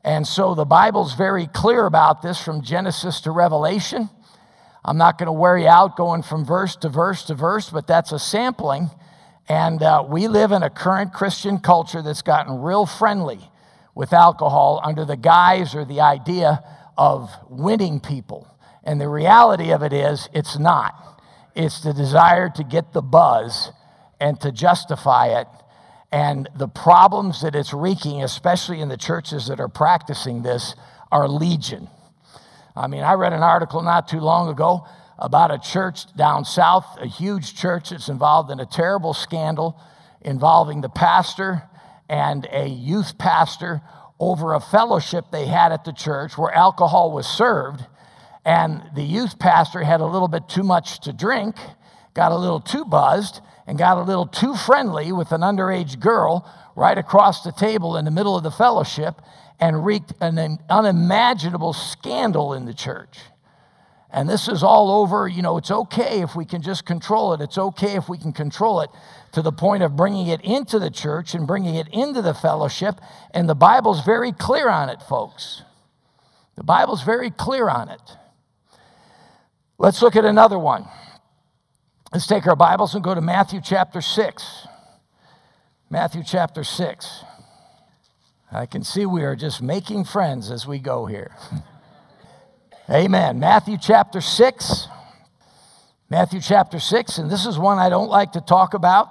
And 0.03 0.25
so 0.25 0.55
the 0.55 0.65
Bible's 0.65 1.13
very 1.13 1.47
clear 1.47 1.85
about 1.85 2.21
this 2.21 2.41
from 2.41 2.61
Genesis 2.61 3.21
to 3.21 3.31
Revelation. 3.31 4.09
I'm 4.83 4.97
not 4.97 5.17
going 5.17 5.27
to 5.27 5.33
wear 5.33 5.57
you 5.57 5.67
out 5.67 5.95
going 5.95 6.23
from 6.23 6.43
verse 6.43 6.75
to 6.77 6.89
verse 6.89 7.23
to 7.25 7.35
verse, 7.35 7.69
but 7.69 7.85
that's 7.85 8.11
a 8.11 8.19
sampling. 8.19 8.89
And 9.47 9.83
uh, 9.83 10.03
we 10.07 10.27
live 10.27 10.51
in 10.51 10.63
a 10.63 10.69
current 10.69 11.13
Christian 11.13 11.59
culture 11.59 12.01
that's 12.01 12.21
gotten 12.21 12.61
real 12.61 12.85
friendly 12.85 13.39
with 13.93 14.13
alcohol 14.13 14.81
under 14.83 15.05
the 15.05 15.17
guise 15.17 15.75
or 15.75 15.85
the 15.85 16.01
idea 16.01 16.63
of 16.97 17.29
winning 17.49 17.99
people. 17.99 18.47
And 18.83 18.99
the 18.99 19.07
reality 19.07 19.71
of 19.71 19.83
it 19.83 19.93
is, 19.93 20.29
it's 20.33 20.57
not. 20.57 21.10
It's 21.55 21.81
the 21.81 21.93
desire 21.93 22.49
to 22.49 22.63
get 22.63 22.93
the 22.93 23.01
buzz 23.01 23.71
and 24.19 24.39
to 24.41 24.51
justify 24.51 25.39
it. 25.39 25.47
And 26.11 26.49
the 26.55 26.67
problems 26.67 27.41
that 27.41 27.55
it's 27.55 27.73
wreaking, 27.73 28.23
especially 28.23 28.81
in 28.81 28.89
the 28.89 28.97
churches 28.97 29.47
that 29.47 29.59
are 29.59 29.69
practicing 29.69 30.43
this, 30.43 30.75
are 31.11 31.27
legion. 31.27 31.87
I 32.75 32.87
mean, 32.87 33.03
I 33.03 33.13
read 33.13 33.33
an 33.33 33.43
article 33.43 33.81
not 33.81 34.07
too 34.07 34.19
long 34.19 34.49
ago 34.49 34.85
about 35.17 35.51
a 35.51 35.59
church 35.59 36.13
down 36.15 36.45
south, 36.45 36.85
a 36.99 37.07
huge 37.07 37.55
church 37.55 37.89
that's 37.89 38.09
involved 38.09 38.49
in 38.49 38.59
a 38.59 38.65
terrible 38.65 39.13
scandal 39.13 39.79
involving 40.21 40.81
the 40.81 40.89
pastor 40.89 41.63
and 42.09 42.47
a 42.51 42.67
youth 42.67 43.17
pastor 43.17 43.81
over 44.19 44.53
a 44.53 44.59
fellowship 44.59 45.25
they 45.31 45.45
had 45.47 45.71
at 45.71 45.83
the 45.83 45.93
church 45.93 46.37
where 46.37 46.53
alcohol 46.53 47.11
was 47.11 47.25
served. 47.25 47.85
And 48.45 48.83
the 48.95 49.03
youth 49.03 49.37
pastor 49.39 49.83
had 49.83 50.01
a 50.01 50.05
little 50.05 50.27
bit 50.27 50.49
too 50.49 50.63
much 50.63 50.99
to 51.01 51.13
drink, 51.13 51.55
got 52.13 52.31
a 52.31 52.37
little 52.37 52.59
too 52.59 52.85
buzzed, 52.85 53.41
and 53.67 53.77
got 53.77 53.97
a 53.97 54.03
little 54.03 54.25
too 54.25 54.55
friendly 54.55 55.11
with 55.11 55.31
an 55.31 55.41
underage 55.41 55.99
girl 55.99 56.49
right 56.75 56.97
across 56.97 57.43
the 57.43 57.51
table 57.51 57.97
in 57.97 58.05
the 58.05 58.11
middle 58.11 58.35
of 58.35 58.43
the 58.43 58.51
fellowship 58.51 59.21
and 59.59 59.85
wreaked 59.85 60.13
an 60.19 60.57
unimaginable 60.69 61.73
scandal 61.73 62.53
in 62.53 62.65
the 62.65 62.73
church. 62.73 63.19
And 64.13 64.27
this 64.27 64.49
is 64.49 64.61
all 64.61 64.91
over, 64.91 65.27
you 65.27 65.41
know, 65.41 65.57
it's 65.57 65.71
okay 65.71 66.21
if 66.21 66.35
we 66.35 66.43
can 66.43 66.61
just 66.61 66.85
control 66.85 67.33
it. 67.33 67.39
It's 67.39 67.57
okay 67.57 67.95
if 67.95 68.09
we 68.09 68.17
can 68.17 68.33
control 68.33 68.81
it 68.81 68.89
to 69.31 69.41
the 69.41 69.53
point 69.53 69.83
of 69.83 69.95
bringing 69.95 70.27
it 70.27 70.41
into 70.41 70.79
the 70.79 70.89
church 70.89 71.33
and 71.33 71.47
bringing 71.47 71.75
it 71.75 71.87
into 71.93 72.21
the 72.21 72.33
fellowship. 72.33 72.99
And 73.33 73.47
the 73.47 73.55
Bible's 73.55 74.03
very 74.03 74.33
clear 74.33 74.67
on 74.67 74.89
it, 74.89 75.01
folks. 75.01 75.61
The 76.57 76.63
Bible's 76.63 77.03
very 77.03 77.31
clear 77.31 77.69
on 77.69 77.87
it. 77.87 78.01
Let's 79.81 79.99
look 80.03 80.15
at 80.15 80.25
another 80.25 80.59
one. 80.59 80.85
Let's 82.13 82.27
take 82.27 82.45
our 82.45 82.55
Bibles 82.55 82.93
and 82.93 83.03
go 83.03 83.15
to 83.15 83.21
Matthew 83.21 83.61
chapter 83.63 83.99
6. 83.99 84.67
Matthew 85.89 86.21
chapter 86.23 86.63
6. 86.63 87.23
I 88.51 88.67
can 88.67 88.83
see 88.83 89.07
we 89.07 89.23
are 89.23 89.35
just 89.35 89.59
making 89.59 90.03
friends 90.03 90.51
as 90.51 90.67
we 90.67 90.77
go 90.77 91.07
here. 91.07 91.35
Amen. 92.91 93.39
Matthew 93.39 93.75
chapter 93.81 94.21
6. 94.21 94.87
Matthew 96.11 96.41
chapter 96.41 96.79
6, 96.79 97.17
and 97.17 97.31
this 97.31 97.47
is 97.47 97.57
one 97.57 97.79
I 97.79 97.89
don't 97.89 98.09
like 98.09 98.33
to 98.33 98.41
talk 98.41 98.75
about. 98.75 99.07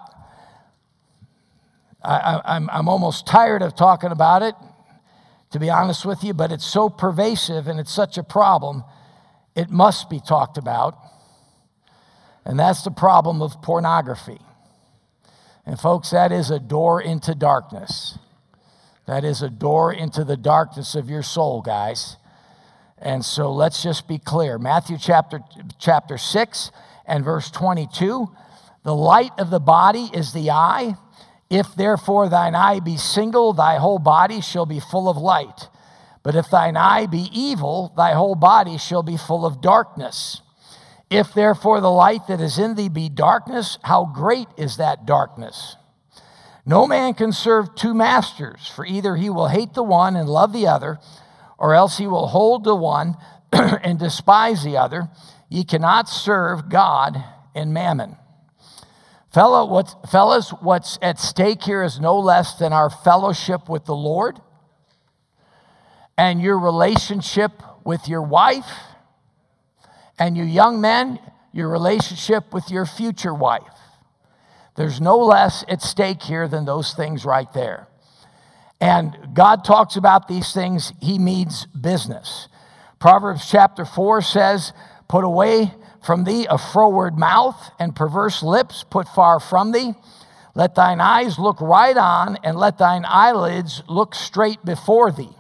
I, 2.00 2.42
I'm 2.70 2.88
almost 2.88 3.26
tired 3.26 3.62
of 3.62 3.74
talking 3.74 4.12
about 4.12 4.44
it, 4.44 4.54
to 5.50 5.58
be 5.58 5.68
honest 5.68 6.06
with 6.06 6.22
you, 6.22 6.32
but 6.32 6.52
it's 6.52 6.64
so 6.64 6.88
pervasive 6.88 7.66
and 7.66 7.80
it's 7.80 7.92
such 7.92 8.18
a 8.18 8.22
problem, 8.22 8.84
it 9.54 9.70
must 9.70 10.08
be 10.10 10.20
talked 10.20 10.58
about. 10.58 10.96
And 12.44 12.58
that's 12.58 12.82
the 12.82 12.90
problem 12.90 13.42
of 13.42 13.60
pornography. 13.62 14.40
And, 15.66 15.78
folks, 15.78 16.10
that 16.10 16.32
is 16.32 16.50
a 16.50 16.58
door 16.58 17.00
into 17.00 17.34
darkness. 17.34 18.18
That 19.06 19.24
is 19.24 19.42
a 19.42 19.50
door 19.50 19.92
into 19.92 20.24
the 20.24 20.36
darkness 20.36 20.94
of 20.94 21.10
your 21.10 21.22
soul, 21.22 21.62
guys. 21.62 22.16
And 22.98 23.24
so 23.24 23.52
let's 23.52 23.82
just 23.82 24.06
be 24.06 24.18
clear. 24.18 24.58
Matthew 24.58 24.98
chapter, 24.98 25.40
chapter 25.78 26.18
6 26.18 26.70
and 27.06 27.24
verse 27.24 27.50
22 27.50 28.28
The 28.84 28.94
light 28.94 29.32
of 29.38 29.50
the 29.50 29.60
body 29.60 30.10
is 30.12 30.32
the 30.32 30.50
eye. 30.50 30.94
If 31.48 31.74
therefore 31.74 32.28
thine 32.28 32.54
eye 32.54 32.80
be 32.80 32.96
single, 32.96 33.52
thy 33.52 33.78
whole 33.78 33.98
body 33.98 34.40
shall 34.40 34.66
be 34.66 34.80
full 34.80 35.08
of 35.08 35.16
light. 35.16 35.68
But 36.22 36.34
if 36.34 36.50
thine 36.50 36.76
eye 36.76 37.06
be 37.06 37.28
evil, 37.32 37.92
thy 37.96 38.12
whole 38.12 38.34
body 38.34 38.76
shall 38.76 39.02
be 39.02 39.16
full 39.16 39.46
of 39.46 39.60
darkness. 39.60 40.42
If 41.08 41.32
therefore 41.32 41.80
the 41.80 41.90
light 41.90 42.26
that 42.28 42.40
is 42.40 42.58
in 42.58 42.74
thee 42.74 42.88
be 42.88 43.08
darkness, 43.08 43.78
how 43.82 44.04
great 44.04 44.48
is 44.56 44.76
that 44.76 45.06
darkness? 45.06 45.76
No 46.66 46.86
man 46.86 47.14
can 47.14 47.32
serve 47.32 47.74
two 47.74 47.94
masters, 47.94 48.68
for 48.68 48.84
either 48.84 49.16
he 49.16 49.30
will 49.30 49.48
hate 49.48 49.74
the 49.74 49.82
one 49.82 50.14
and 50.14 50.28
love 50.28 50.52
the 50.52 50.66
other, 50.66 50.98
or 51.58 51.74
else 51.74 51.98
he 51.98 52.06
will 52.06 52.28
hold 52.28 52.64
the 52.64 52.76
one 52.76 53.16
and 53.52 53.98
despise 53.98 54.62
the 54.62 54.76
other. 54.76 55.08
Ye 55.48 55.64
cannot 55.64 56.08
serve 56.08 56.68
God 56.68 57.24
and 57.54 57.74
mammon. 57.74 58.16
Fellow, 59.32 59.64
what's, 59.64 59.96
fellas, 60.10 60.50
what's 60.60 60.98
at 61.00 61.18
stake 61.18 61.62
here 61.62 61.82
is 61.82 61.98
no 61.98 62.18
less 62.18 62.54
than 62.54 62.72
our 62.72 62.90
fellowship 62.90 63.68
with 63.68 63.84
the 63.84 63.94
Lord 63.94 64.40
and 66.20 66.42
your 66.42 66.58
relationship 66.58 67.62
with 67.82 68.06
your 68.06 68.20
wife, 68.20 68.70
and 70.18 70.36
you 70.36 70.44
young 70.44 70.78
men, 70.78 71.18
your 71.50 71.66
relationship 71.66 72.52
with 72.52 72.70
your 72.70 72.84
future 72.84 73.32
wife. 73.32 73.62
There's 74.76 75.00
no 75.00 75.16
less 75.16 75.64
at 75.66 75.80
stake 75.80 76.22
here 76.22 76.46
than 76.46 76.66
those 76.66 76.92
things 76.92 77.24
right 77.24 77.50
there. 77.54 77.88
And 78.82 79.16
God 79.32 79.64
talks 79.64 79.96
about 79.96 80.28
these 80.28 80.52
things, 80.52 80.92
He 81.00 81.18
means 81.18 81.64
business. 81.68 82.48
Proverbs 82.98 83.50
chapter 83.50 83.86
4 83.86 84.20
says, 84.20 84.74
Put 85.08 85.24
away 85.24 85.72
from 86.04 86.24
thee 86.24 86.46
a 86.50 86.58
froward 86.58 87.16
mouth 87.16 87.70
and 87.78 87.96
perverse 87.96 88.42
lips 88.42 88.84
put 88.90 89.08
far 89.08 89.40
from 89.40 89.72
thee. 89.72 89.94
Let 90.54 90.74
thine 90.74 91.00
eyes 91.00 91.38
look 91.38 91.62
right 91.62 91.96
on, 91.96 92.36
and 92.44 92.58
let 92.58 92.76
thine 92.76 93.06
eyelids 93.06 93.82
look 93.88 94.14
straight 94.14 94.62
before 94.66 95.12
thee. 95.12 95.34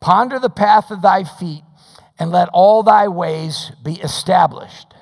Ponder 0.00 0.38
the 0.38 0.50
path 0.50 0.90
of 0.90 1.02
thy 1.02 1.24
feet, 1.24 1.62
and 2.18 2.30
let 2.30 2.48
all 2.52 2.82
thy 2.82 3.08
ways 3.08 3.72
be 3.82 3.94
established. 3.94 4.94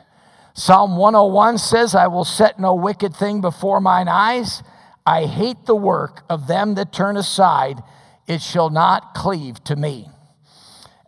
Psalm 0.54 0.96
101 0.96 1.58
says, 1.58 1.94
I 1.94 2.06
will 2.06 2.24
set 2.24 2.58
no 2.58 2.74
wicked 2.74 3.14
thing 3.14 3.40
before 3.40 3.80
mine 3.80 4.08
eyes. 4.08 4.62
I 5.04 5.26
hate 5.26 5.66
the 5.66 5.76
work 5.76 6.24
of 6.30 6.46
them 6.46 6.74
that 6.76 6.92
turn 6.92 7.16
aside. 7.16 7.82
It 8.26 8.40
shall 8.40 8.70
not 8.70 9.14
cleave 9.14 9.62
to 9.64 9.76
me. 9.76 10.08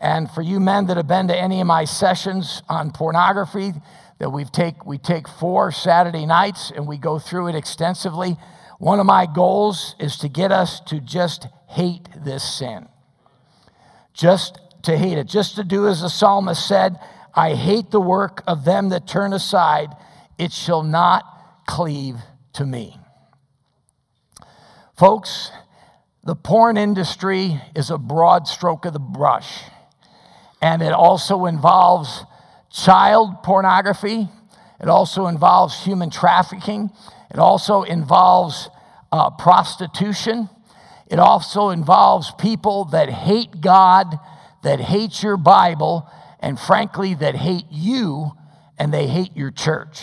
And 0.00 0.30
for 0.30 0.42
you 0.42 0.60
men 0.60 0.86
that 0.86 0.96
have 0.96 1.08
been 1.08 1.28
to 1.28 1.36
any 1.36 1.60
of 1.60 1.66
my 1.66 1.84
sessions 1.84 2.62
on 2.68 2.92
pornography, 2.92 3.72
that 4.18 4.30
we 4.30 4.44
take 4.44 4.84
we 4.84 4.98
take 4.98 5.26
four 5.28 5.72
Saturday 5.72 6.26
nights 6.26 6.70
and 6.74 6.86
we 6.86 6.98
go 6.98 7.18
through 7.18 7.48
it 7.48 7.54
extensively. 7.54 8.36
One 8.78 9.00
of 9.00 9.06
my 9.06 9.26
goals 9.26 9.96
is 9.98 10.16
to 10.18 10.28
get 10.28 10.52
us 10.52 10.80
to 10.86 11.00
just 11.00 11.48
hate 11.68 12.08
this 12.24 12.44
sin. 12.44 12.88
Just 14.18 14.58
to 14.82 14.98
hate 14.98 15.16
it. 15.16 15.28
Just 15.28 15.56
to 15.56 15.64
do 15.64 15.86
as 15.86 16.02
the 16.02 16.10
psalmist 16.10 16.66
said, 16.66 16.98
I 17.34 17.54
hate 17.54 17.90
the 17.90 18.00
work 18.00 18.42
of 18.46 18.64
them 18.64 18.88
that 18.88 19.06
turn 19.06 19.32
aside. 19.32 19.90
It 20.38 20.52
shall 20.52 20.82
not 20.82 21.24
cleave 21.66 22.16
to 22.54 22.66
me. 22.66 22.98
Folks, 24.96 25.52
the 26.24 26.34
porn 26.34 26.76
industry 26.76 27.60
is 27.76 27.90
a 27.90 27.98
broad 27.98 28.48
stroke 28.48 28.84
of 28.84 28.92
the 28.92 28.98
brush 28.98 29.62
and 30.60 30.82
it 30.82 30.92
also 30.92 31.46
involves 31.46 32.24
child 32.70 33.42
pornography. 33.44 34.28
It 34.80 34.88
also 34.88 35.26
involves 35.26 35.84
human 35.84 36.10
trafficking. 36.10 36.90
It 37.30 37.38
also 37.38 37.82
involves 37.82 38.68
uh, 39.12 39.30
prostitution. 39.30 40.48
It 41.08 41.18
also 41.18 41.70
involves 41.70 42.30
people 42.38 42.84
that 42.86 43.08
hate 43.08 43.60
God, 43.60 44.18
that 44.62 44.78
hate 44.78 45.22
your 45.22 45.36
Bible, 45.36 46.08
and 46.40 46.58
frankly, 46.60 47.14
that 47.14 47.34
hate 47.34 47.64
you 47.70 48.32
and 48.78 48.92
they 48.92 49.06
hate 49.06 49.36
your 49.36 49.50
church. 49.50 50.02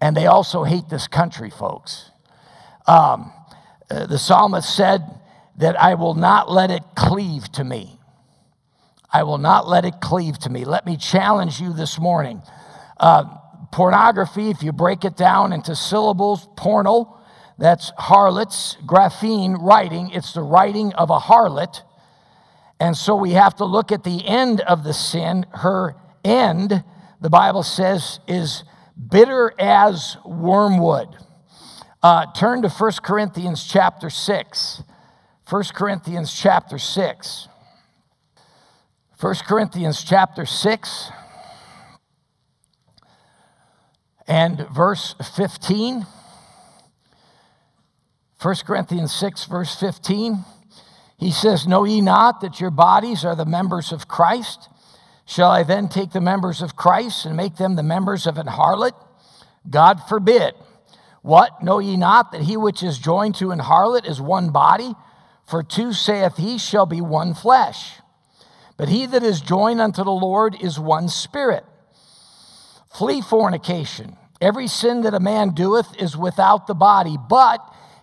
And 0.00 0.16
they 0.16 0.26
also 0.26 0.64
hate 0.64 0.88
this 0.88 1.06
country, 1.06 1.50
folks. 1.50 2.10
Um, 2.86 3.32
uh, 3.90 4.06
the 4.06 4.18
psalmist 4.18 4.74
said 4.74 5.02
that 5.58 5.80
I 5.80 5.94
will 5.94 6.14
not 6.14 6.50
let 6.50 6.70
it 6.70 6.82
cleave 6.96 7.50
to 7.52 7.64
me. 7.64 7.98
I 9.12 9.22
will 9.24 9.38
not 9.38 9.68
let 9.68 9.84
it 9.84 10.00
cleave 10.00 10.38
to 10.40 10.50
me. 10.50 10.64
Let 10.64 10.86
me 10.86 10.96
challenge 10.96 11.60
you 11.60 11.72
this 11.72 11.98
morning. 11.98 12.42
Uh, 12.96 13.24
pornography, 13.72 14.50
if 14.50 14.62
you 14.62 14.72
break 14.72 15.04
it 15.04 15.16
down 15.16 15.52
into 15.52 15.74
syllables, 15.74 16.48
porno, 16.56 17.19
that's 17.60 17.92
harlots, 17.98 18.78
graphene, 18.86 19.56
writing. 19.60 20.10
It's 20.10 20.32
the 20.32 20.42
writing 20.42 20.94
of 20.94 21.10
a 21.10 21.18
harlot. 21.18 21.82
And 22.80 22.96
so 22.96 23.14
we 23.14 23.32
have 23.32 23.54
to 23.56 23.66
look 23.66 23.92
at 23.92 24.02
the 24.02 24.26
end 24.26 24.62
of 24.62 24.82
the 24.82 24.94
sin. 24.94 25.44
Her 25.52 25.94
end, 26.24 26.82
the 27.20 27.28
Bible 27.28 27.62
says, 27.62 28.18
is 28.26 28.64
bitter 29.10 29.52
as 29.58 30.16
wormwood. 30.24 31.08
Uh, 32.02 32.32
turn 32.32 32.62
to 32.62 32.70
1 32.70 32.92
Corinthians 33.02 33.62
chapter 33.62 34.08
6. 34.08 34.82
1 35.46 35.64
Corinthians 35.74 36.32
chapter 36.32 36.78
6. 36.78 37.48
1 39.20 39.34
Corinthians 39.46 40.02
chapter 40.02 40.46
6 40.46 41.10
and 44.26 44.66
verse 44.70 45.14
15. 45.36 46.06
1 48.40 48.54
Corinthians 48.66 49.12
6, 49.12 49.44
verse 49.44 49.78
15. 49.78 50.44
He 51.18 51.30
says, 51.30 51.66
Know 51.66 51.84
ye 51.84 52.00
not 52.00 52.40
that 52.40 52.58
your 52.58 52.70
bodies 52.70 53.22
are 53.22 53.36
the 53.36 53.44
members 53.44 53.92
of 53.92 54.08
Christ? 54.08 54.70
Shall 55.26 55.50
I 55.50 55.62
then 55.62 55.88
take 55.88 56.12
the 56.12 56.22
members 56.22 56.62
of 56.62 56.74
Christ 56.74 57.26
and 57.26 57.36
make 57.36 57.56
them 57.56 57.76
the 57.76 57.82
members 57.82 58.26
of 58.26 58.38
an 58.38 58.46
harlot? 58.46 58.94
God 59.68 60.00
forbid. 60.08 60.54
What? 61.20 61.62
Know 61.62 61.80
ye 61.80 61.98
not 61.98 62.32
that 62.32 62.42
he 62.42 62.56
which 62.56 62.82
is 62.82 62.98
joined 62.98 63.34
to 63.36 63.50
an 63.50 63.58
harlot 63.58 64.08
is 64.08 64.22
one 64.22 64.50
body? 64.50 64.94
For 65.46 65.62
two, 65.62 65.92
saith 65.92 66.38
he, 66.38 66.56
shall 66.56 66.86
be 66.86 67.02
one 67.02 67.34
flesh. 67.34 68.00
But 68.78 68.88
he 68.88 69.04
that 69.04 69.22
is 69.22 69.42
joined 69.42 69.82
unto 69.82 70.02
the 70.02 70.10
Lord 70.10 70.56
is 70.58 70.80
one 70.80 71.08
spirit. 71.08 71.64
Flee 72.88 73.20
fornication. 73.20 74.16
Every 74.40 74.66
sin 74.66 75.02
that 75.02 75.12
a 75.12 75.20
man 75.20 75.50
doeth 75.50 75.94
is 76.00 76.16
without 76.16 76.66
the 76.66 76.74
body, 76.74 77.18
but 77.28 77.60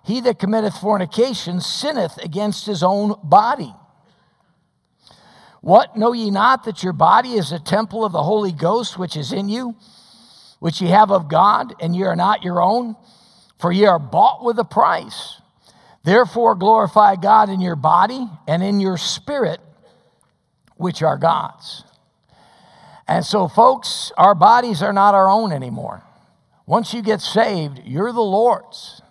he 0.08 0.22
that 0.22 0.40
committeth 0.40 0.78
fornication 0.78 1.60
sinneth 1.60 2.18
against 2.20 2.66
his 2.66 2.82
own 2.82 3.16
body. 3.24 3.76
What 5.60 5.98
know 5.98 6.14
ye 6.14 6.32
not 6.32 6.64
that 6.64 6.82
your 6.82 6.94
body 6.94 7.34
is 7.34 7.52
a 7.52 7.60
temple 7.60 8.06
of 8.06 8.14
the 8.14 8.24
Holy 8.24 8.54
Ghost 8.54 8.98
which 8.98 9.18
is 9.18 9.34
in 9.34 9.50
you, 9.50 9.76
which 10.60 10.80
ye 10.80 10.88
have 10.88 11.12
of 11.12 11.28
God, 11.28 11.74
and 11.82 11.94
ye 11.94 12.04
are 12.04 12.16
not 12.16 12.42
your 12.42 12.62
own? 12.62 12.96
For 13.60 13.70
ye 13.70 13.86
are 13.86 14.00
bought 14.00 14.46
with 14.46 14.58
a 14.60 14.64
price. 14.64 15.42
Therefore 16.06 16.56
glorify 16.56 17.18
God 17.18 17.50
in 17.50 17.60
your 17.60 17.76
body 17.76 18.30
and 18.48 18.64
in 18.64 18.80
your 18.80 18.96
spirit, 18.96 19.60
which 20.78 21.04
are 21.04 21.18
God's. 21.18 21.84
And 23.10 23.26
so, 23.26 23.50
folks, 23.50 24.14
our 24.16 24.36
bodies 24.36 24.82
are 24.82 24.94
not 24.94 25.16
our 25.16 25.30
own 25.30 25.52
anymore. 25.52 26.02
Once 26.66 26.94
you 26.94 27.02
get 27.02 27.20
saved, 27.20 27.82
you're 27.84 28.14
the 28.14 28.22
Lord's. 28.22 29.02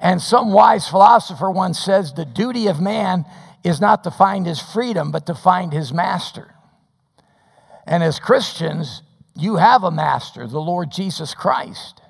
And 0.00 0.20
some 0.20 0.52
wise 0.52 0.88
philosopher 0.88 1.50
once 1.50 1.78
says 1.78 2.12
the 2.12 2.24
duty 2.24 2.66
of 2.66 2.80
man 2.80 3.24
is 3.64 3.80
not 3.80 4.04
to 4.04 4.10
find 4.10 4.46
his 4.46 4.60
freedom, 4.60 5.10
but 5.10 5.26
to 5.26 5.34
find 5.34 5.72
his 5.72 5.92
master. 5.92 6.54
And 7.86 8.02
as 8.02 8.18
Christians, 8.18 9.02
you 9.34 9.56
have 9.56 9.84
a 9.84 9.90
master, 9.90 10.46
the 10.46 10.60
Lord 10.60 10.90
Jesus 10.90 11.34
Christ. 11.34 12.00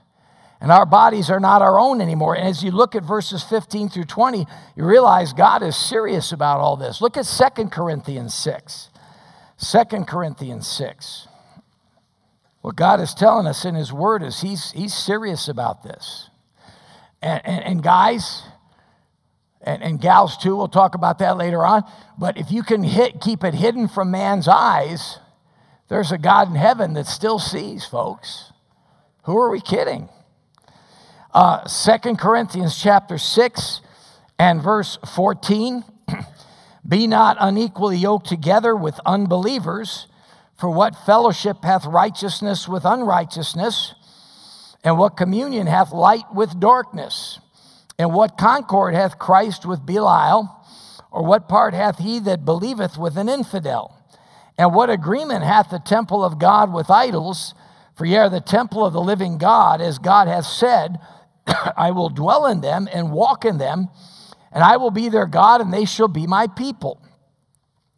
And 0.61 0.73
our 0.73 0.87
bodies 0.87 1.29
are 1.31 1.41
not 1.41 1.63
our 1.63 1.79
own 1.79 2.01
anymore. 2.01 2.35
And 2.35 2.49
as 2.49 2.63
you 2.63 2.71
look 2.71 2.95
at 2.95 3.03
verses 3.03 3.43
15 3.45 3.91
through 3.91 4.05
20, 4.05 4.47
you 4.75 4.85
realize 4.85 5.33
God 5.33 5.63
is 5.63 5.77
serious 5.77 6.33
about 6.33 6.61
all 6.61 6.77
this. 6.77 7.01
Look 7.01 7.17
at 7.17 7.25
2 7.27 7.67
Corinthians 7.67 8.35
6. 8.35 8.89
2 9.59 10.05
Corinthians 10.05 10.67
6. 10.67 11.29
What 12.63 12.77
God 12.77 13.01
is 13.01 13.15
telling 13.15 13.47
us 13.47 13.65
in 13.65 13.75
His 13.75 13.93
Word 13.93 14.23
is 14.23 14.41
He's, 14.41 14.73
he's 14.73 14.95
serious 14.95 15.47
about 15.47 15.83
this. 15.83 16.31
And, 17.23 17.41
and, 17.45 17.65
and 17.65 17.83
guys, 17.83 18.43
and, 19.63 19.83
and 19.83 20.01
gals 20.01 20.37
too, 20.37 20.57
we'll 20.57 20.69
talk 20.69 20.95
about 20.95 21.19
that 21.19 21.37
later 21.37 21.65
on. 21.65 21.85
But 22.19 22.39
if 22.39 22.51
you 22.51 22.63
can 22.63 22.83
hit, 22.83 23.21
keep 23.21 23.43
it 23.45 23.55
hidden 23.55 23.89
from 23.89 24.11
man's 24.11 24.49
eyes, 24.49 25.19
there's 25.89 26.13
a 26.13 26.19
God 26.19 26.49
in 26.49 26.55
heaven 26.55 26.95
that 26.95 27.07
still 27.07 27.39
sees, 27.39 27.85
folks. 27.85 28.53
Who 29.25 29.37
are 29.39 29.51
we 29.51 29.61
kidding? 29.61 30.09
Uh, 31.35 31.69
2 31.69 32.17
Corinthians 32.17 32.81
chapter 32.81 33.19
6 33.19 33.81
and 34.39 34.63
verse 34.63 34.99
14. 35.15 35.85
Be 36.89 37.07
not 37.07 37.37
unequally 37.41 37.99
yoked 37.99 38.29
together 38.29 38.77
with 38.77 39.01
unbelievers, 39.05 40.07
for 40.57 40.71
what 40.71 40.95
fellowship 41.05 41.65
hath 41.65 41.85
righteousness 41.85 42.69
with 42.69 42.85
unrighteousness? 42.85 43.96
And 44.87 44.99
what 44.99 45.17
communion 45.17 45.67
hath 45.67 45.91
light 45.91 46.33
with 46.33 46.61
darkness? 46.61 47.41
And 47.99 48.15
what 48.15 48.39
concord 48.39 48.95
hath 48.95 49.19
Christ 49.19 49.67
with 49.67 49.85
Belial? 49.85 50.65
Or 51.11 51.25
what 51.25 51.49
part 51.49 51.75
hath 51.75 51.99
he 51.99 52.21
that 52.21 52.45
believeth 52.45 52.97
with 52.97 53.19
an 53.19 53.29
infidel? 53.29 54.01
And 54.57 54.73
what 54.73 54.89
agreement 54.89 55.43
hath 55.43 55.71
the 55.71 55.81
temple 55.81 56.25
of 56.25 56.39
God 56.39 56.73
with 56.73 56.89
idols? 56.89 57.53
For 57.97 58.07
ye 58.07 58.17
are 58.17 58.31
the 58.31 58.41
temple 58.41 58.87
of 58.87 58.93
the 58.93 59.01
living 59.01 59.39
God, 59.39 59.81
as 59.81 59.99
God 59.99 60.29
hath 60.29 60.47
said, 60.47 61.01
I 61.77 61.91
will 61.91 62.09
dwell 62.09 62.47
in 62.47 62.61
them 62.61 62.89
and 62.93 63.11
walk 63.11 63.45
in 63.45 63.59
them, 63.59 63.89
and 64.53 64.63
I 64.63 64.77
will 64.77 64.93
be 64.93 65.09
their 65.09 65.27
God, 65.27 65.61
and 65.61 65.75
they 65.75 65.85
shall 65.85 66.07
be 66.07 66.29
my 66.29 66.47
people. 66.47 67.03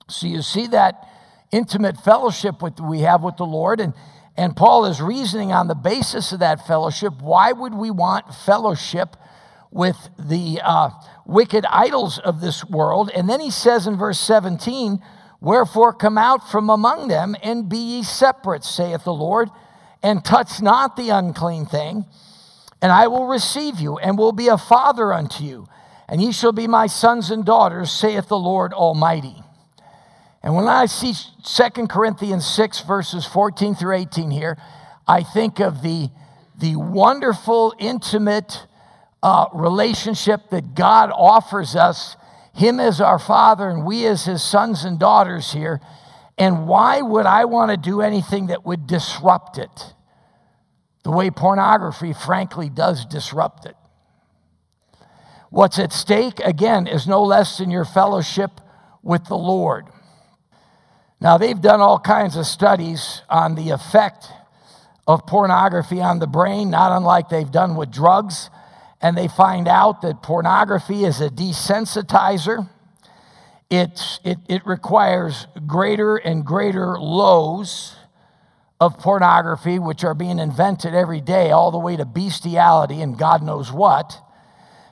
So 0.08 0.26
you 0.26 0.40
see 0.40 0.68
that 0.68 1.06
intimate 1.52 1.98
fellowship 1.98 2.62
with, 2.62 2.80
we 2.80 3.00
have 3.00 3.22
with 3.22 3.36
the 3.36 3.44
Lord, 3.44 3.78
and, 3.78 3.92
and 4.38 4.56
Paul 4.56 4.86
is 4.86 5.02
reasoning 5.02 5.52
on 5.52 5.68
the 5.68 5.74
basis 5.74 6.32
of 6.32 6.40
that 6.40 6.66
fellowship. 6.66 7.20
Why 7.20 7.52
would 7.52 7.74
we 7.74 7.90
want 7.90 8.34
fellowship 8.34 9.16
with 9.70 9.96
the 10.18 10.60
uh, 10.64 10.90
wicked 11.26 11.66
idols 11.66 12.18
of 12.18 12.40
this 12.40 12.64
world? 12.64 13.10
And 13.14 13.28
then 13.28 13.40
he 13.40 13.50
says 13.50 13.86
in 13.86 13.98
verse 13.98 14.18
17, 14.18 15.02
Wherefore 15.40 15.92
come 15.92 16.16
out 16.16 16.50
from 16.50 16.70
among 16.70 17.08
them 17.08 17.36
and 17.42 17.68
be 17.68 17.76
ye 17.76 18.02
separate, 18.02 18.64
saith 18.64 19.04
the 19.04 19.12
Lord, 19.12 19.50
and 20.02 20.24
touch 20.24 20.62
not 20.62 20.96
the 20.96 21.10
unclean 21.10 21.66
thing 21.66 22.06
and 22.80 22.92
I 22.92 23.08
will 23.08 23.26
receive 23.26 23.80
you, 23.80 23.98
and 23.98 24.16
will 24.16 24.32
be 24.32 24.48
a 24.48 24.58
father 24.58 25.12
unto 25.12 25.42
you, 25.42 25.66
and 26.08 26.22
ye 26.22 26.32
shall 26.32 26.52
be 26.52 26.66
my 26.66 26.86
sons 26.86 27.30
and 27.30 27.44
daughters, 27.44 27.90
saith 27.90 28.28
the 28.28 28.38
Lord 28.38 28.72
Almighty. 28.72 29.42
And 30.42 30.54
when 30.54 30.68
I 30.68 30.86
see 30.86 31.12
2 31.14 31.86
Corinthians 31.88 32.46
6, 32.46 32.82
verses 32.82 33.26
14 33.26 33.74
through 33.74 33.96
18 33.96 34.30
here, 34.30 34.56
I 35.06 35.22
think 35.22 35.58
of 35.58 35.82
the, 35.82 36.10
the 36.58 36.76
wonderful, 36.76 37.74
intimate 37.78 38.66
uh, 39.22 39.46
relationship 39.52 40.50
that 40.50 40.74
God 40.74 41.10
offers 41.12 41.74
us, 41.74 42.16
Him 42.54 42.78
as 42.78 43.00
our 43.00 43.18
Father, 43.18 43.68
and 43.68 43.84
we 43.84 44.06
as 44.06 44.24
His 44.26 44.42
sons 44.42 44.84
and 44.84 44.98
daughters 44.98 45.52
here. 45.52 45.80
And 46.36 46.68
why 46.68 47.02
would 47.02 47.26
I 47.26 47.46
want 47.46 47.70
to 47.72 47.76
do 47.76 48.00
anything 48.00 48.46
that 48.46 48.64
would 48.64 48.86
disrupt 48.86 49.58
it? 49.58 49.94
the 51.08 51.12
way 51.12 51.30
pornography, 51.30 52.12
frankly, 52.12 52.68
does 52.68 53.06
disrupt 53.06 53.64
it. 53.64 53.74
What's 55.48 55.78
at 55.78 55.90
stake, 55.90 56.38
again, 56.40 56.86
is 56.86 57.06
no 57.06 57.22
less 57.22 57.56
than 57.56 57.70
your 57.70 57.86
fellowship 57.86 58.60
with 59.02 59.24
the 59.24 59.38
Lord. 59.38 59.86
Now, 61.20 61.36
they've 61.36 61.60
done 61.60 61.80
all 61.80 61.98
kinds 61.98 62.36
of 62.36 62.46
studies 62.46 63.22
on 63.28 63.56
the 63.56 63.70
effect 63.70 64.28
of 65.06 65.26
pornography 65.26 66.00
on 66.00 66.20
the 66.20 66.26
brain, 66.26 66.70
not 66.70 66.92
unlike 66.92 67.28
they've 67.28 67.50
done 67.50 67.74
with 67.74 67.90
drugs. 67.90 68.50
And 69.00 69.16
they 69.16 69.28
find 69.28 69.66
out 69.66 70.02
that 70.02 70.22
pornography 70.22 71.04
is 71.04 71.20
a 71.20 71.28
desensitizer. 71.28 72.68
It, 73.70 74.20
it, 74.24 74.38
it 74.48 74.66
requires 74.66 75.46
greater 75.66 76.16
and 76.16 76.44
greater 76.44 76.98
lows 76.98 77.96
of 78.80 78.98
pornography, 78.98 79.78
which 79.78 80.04
are 80.04 80.14
being 80.14 80.38
invented 80.38 80.94
every 80.94 81.20
day, 81.20 81.50
all 81.50 81.70
the 81.70 81.78
way 81.78 81.96
to 81.96 82.04
bestiality 82.04 83.02
and 83.02 83.18
God 83.18 83.42
knows 83.42 83.72
what, 83.72 84.20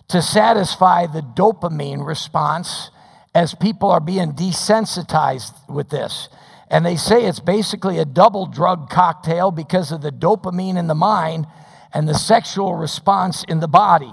to 0.08 0.20
satisfy 0.20 1.06
the 1.06 1.20
dopamine 1.20 2.04
response 2.04 2.90
as 3.36 3.54
people 3.54 3.90
are 3.90 4.00
being 4.00 4.32
desensitized 4.32 5.52
with 5.68 5.90
this. 5.90 6.30
And 6.70 6.86
they 6.86 6.96
say 6.96 7.26
it's 7.26 7.38
basically 7.38 7.98
a 7.98 8.06
double 8.06 8.46
drug 8.46 8.88
cocktail 8.88 9.50
because 9.50 9.92
of 9.92 10.00
the 10.00 10.10
dopamine 10.10 10.78
in 10.78 10.86
the 10.86 10.94
mind 10.94 11.46
and 11.92 12.08
the 12.08 12.14
sexual 12.14 12.74
response 12.74 13.44
in 13.44 13.60
the 13.60 13.68
body. 13.68 14.12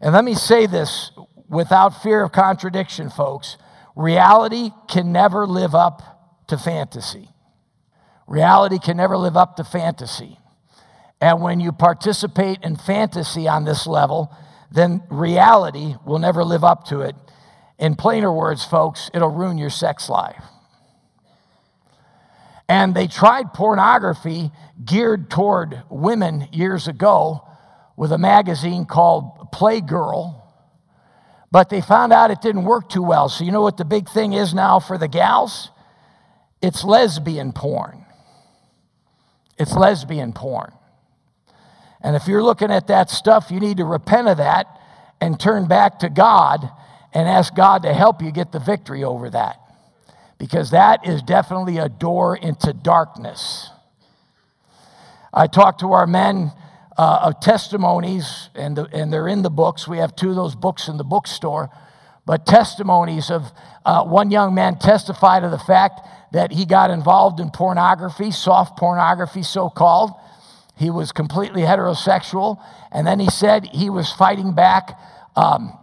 And 0.00 0.14
let 0.14 0.24
me 0.24 0.34
say 0.34 0.66
this 0.66 1.10
without 1.48 2.00
fear 2.00 2.22
of 2.22 2.30
contradiction, 2.30 3.10
folks 3.10 3.56
reality 3.96 4.70
can 4.88 5.10
never 5.10 5.44
live 5.44 5.74
up 5.74 6.44
to 6.46 6.56
fantasy. 6.56 7.28
Reality 8.28 8.78
can 8.78 8.98
never 8.98 9.16
live 9.16 9.36
up 9.36 9.56
to 9.56 9.64
fantasy. 9.64 10.38
And 11.20 11.42
when 11.42 11.58
you 11.58 11.72
participate 11.72 12.60
in 12.62 12.76
fantasy 12.76 13.48
on 13.48 13.64
this 13.64 13.84
level, 13.84 14.32
then 14.70 15.02
reality 15.10 15.96
will 16.06 16.20
never 16.20 16.44
live 16.44 16.62
up 16.62 16.84
to 16.84 17.00
it. 17.00 17.16
In 17.78 17.96
plainer 17.96 18.32
words, 18.32 18.64
folks, 18.64 19.10
it'll 19.12 19.30
ruin 19.30 19.58
your 19.58 19.70
sex 19.70 20.08
life. 20.08 20.42
And 22.68 22.94
they 22.94 23.06
tried 23.06 23.52
pornography 23.52 24.50
geared 24.84 25.30
toward 25.30 25.82
women 25.90 26.48
years 26.52 26.88
ago 26.88 27.46
with 27.96 28.12
a 28.12 28.18
magazine 28.18 28.86
called 28.86 29.50
Playgirl, 29.52 30.40
but 31.50 31.68
they 31.68 31.82
found 31.82 32.12
out 32.12 32.30
it 32.30 32.40
didn't 32.40 32.64
work 32.64 32.88
too 32.88 33.02
well. 33.02 33.28
So, 33.28 33.44
you 33.44 33.52
know 33.52 33.60
what 33.60 33.76
the 33.76 33.84
big 33.84 34.08
thing 34.08 34.32
is 34.32 34.54
now 34.54 34.80
for 34.80 34.96
the 34.96 35.08
gals? 35.08 35.70
It's 36.62 36.84
lesbian 36.84 37.52
porn. 37.52 38.06
It's 39.58 39.74
lesbian 39.74 40.32
porn. 40.32 40.72
And 42.00 42.16
if 42.16 42.26
you're 42.26 42.42
looking 42.42 42.70
at 42.70 42.86
that 42.86 43.10
stuff, 43.10 43.50
you 43.50 43.60
need 43.60 43.76
to 43.76 43.84
repent 43.84 44.28
of 44.28 44.38
that 44.38 44.66
and 45.20 45.38
turn 45.38 45.68
back 45.68 45.98
to 46.00 46.08
God 46.08 46.70
and 47.14 47.28
ask 47.28 47.54
God 47.54 47.82
to 47.82 47.92
help 47.92 48.22
you 48.22 48.30
get 48.32 48.52
the 48.52 48.58
victory 48.58 49.04
over 49.04 49.30
that. 49.30 49.56
Because 50.38 50.70
that 50.70 51.06
is 51.06 51.22
definitely 51.22 51.78
a 51.78 51.88
door 51.88 52.36
into 52.36 52.72
darkness. 52.72 53.70
I 55.32 55.46
talked 55.46 55.80
to 55.80 55.92
our 55.92 56.06
men 56.06 56.52
uh, 56.98 57.20
of 57.22 57.40
testimonies, 57.40 58.50
and, 58.54 58.76
the, 58.76 58.84
and 58.92 59.12
they're 59.12 59.28
in 59.28 59.42
the 59.42 59.50
books. 59.50 59.88
We 59.88 59.98
have 59.98 60.14
two 60.16 60.30
of 60.30 60.36
those 60.36 60.54
books 60.54 60.88
in 60.88 60.96
the 60.96 61.04
bookstore. 61.04 61.70
But 62.24 62.46
testimonies 62.46 63.30
of 63.30 63.50
uh, 63.84 64.04
one 64.04 64.30
young 64.30 64.54
man 64.54 64.78
testified 64.78 65.42
of 65.42 65.50
the 65.50 65.58
fact 65.58 66.00
that 66.32 66.52
he 66.52 66.64
got 66.64 66.90
involved 66.90 67.40
in 67.40 67.50
pornography, 67.50 68.30
soft 68.30 68.78
pornography, 68.78 69.42
so 69.42 69.68
called. 69.68 70.12
He 70.76 70.90
was 70.90 71.12
completely 71.12 71.62
heterosexual. 71.62 72.62
And 72.90 73.06
then 73.06 73.18
he 73.20 73.28
said 73.28 73.66
he 73.66 73.90
was 73.90 74.12
fighting 74.12 74.54
back 74.54 74.98
um, 75.34 75.76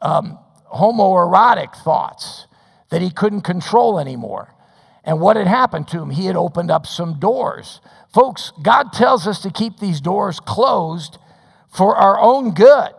um, 0.00 0.38
homoerotic 0.74 1.74
thoughts 1.76 2.46
that 2.90 3.02
he 3.02 3.10
couldn't 3.10 3.42
control 3.42 3.98
anymore. 3.98 4.54
And 5.04 5.20
what 5.20 5.36
had 5.36 5.46
happened 5.46 5.88
to 5.88 6.00
him? 6.00 6.10
He 6.10 6.26
had 6.26 6.36
opened 6.36 6.70
up 6.70 6.86
some 6.86 7.18
doors. 7.18 7.80
Folks, 8.12 8.52
God 8.62 8.92
tells 8.92 9.26
us 9.26 9.40
to 9.42 9.50
keep 9.50 9.78
these 9.78 10.00
doors 10.00 10.40
closed 10.40 11.18
for 11.68 11.96
our 11.96 12.18
own 12.18 12.54
good. 12.54 12.92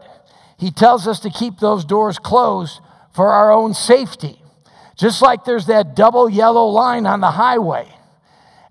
He 0.58 0.72
tells 0.72 1.08
us 1.08 1.20
to 1.22 1.30
keep 1.30 1.60
those 1.60 1.86
doors 1.86 2.20
closed 2.20 2.80
for 3.14 3.30
our 3.32 3.52
own 3.52 3.74
safety. 3.74 4.42
Just 4.98 5.22
like 5.22 5.44
there's 5.44 5.66
that 5.66 5.96
double 5.96 6.30
yellow 6.30 6.66
line 6.68 7.06
on 7.06 7.22
the 7.22 7.32
highway. 7.32 7.88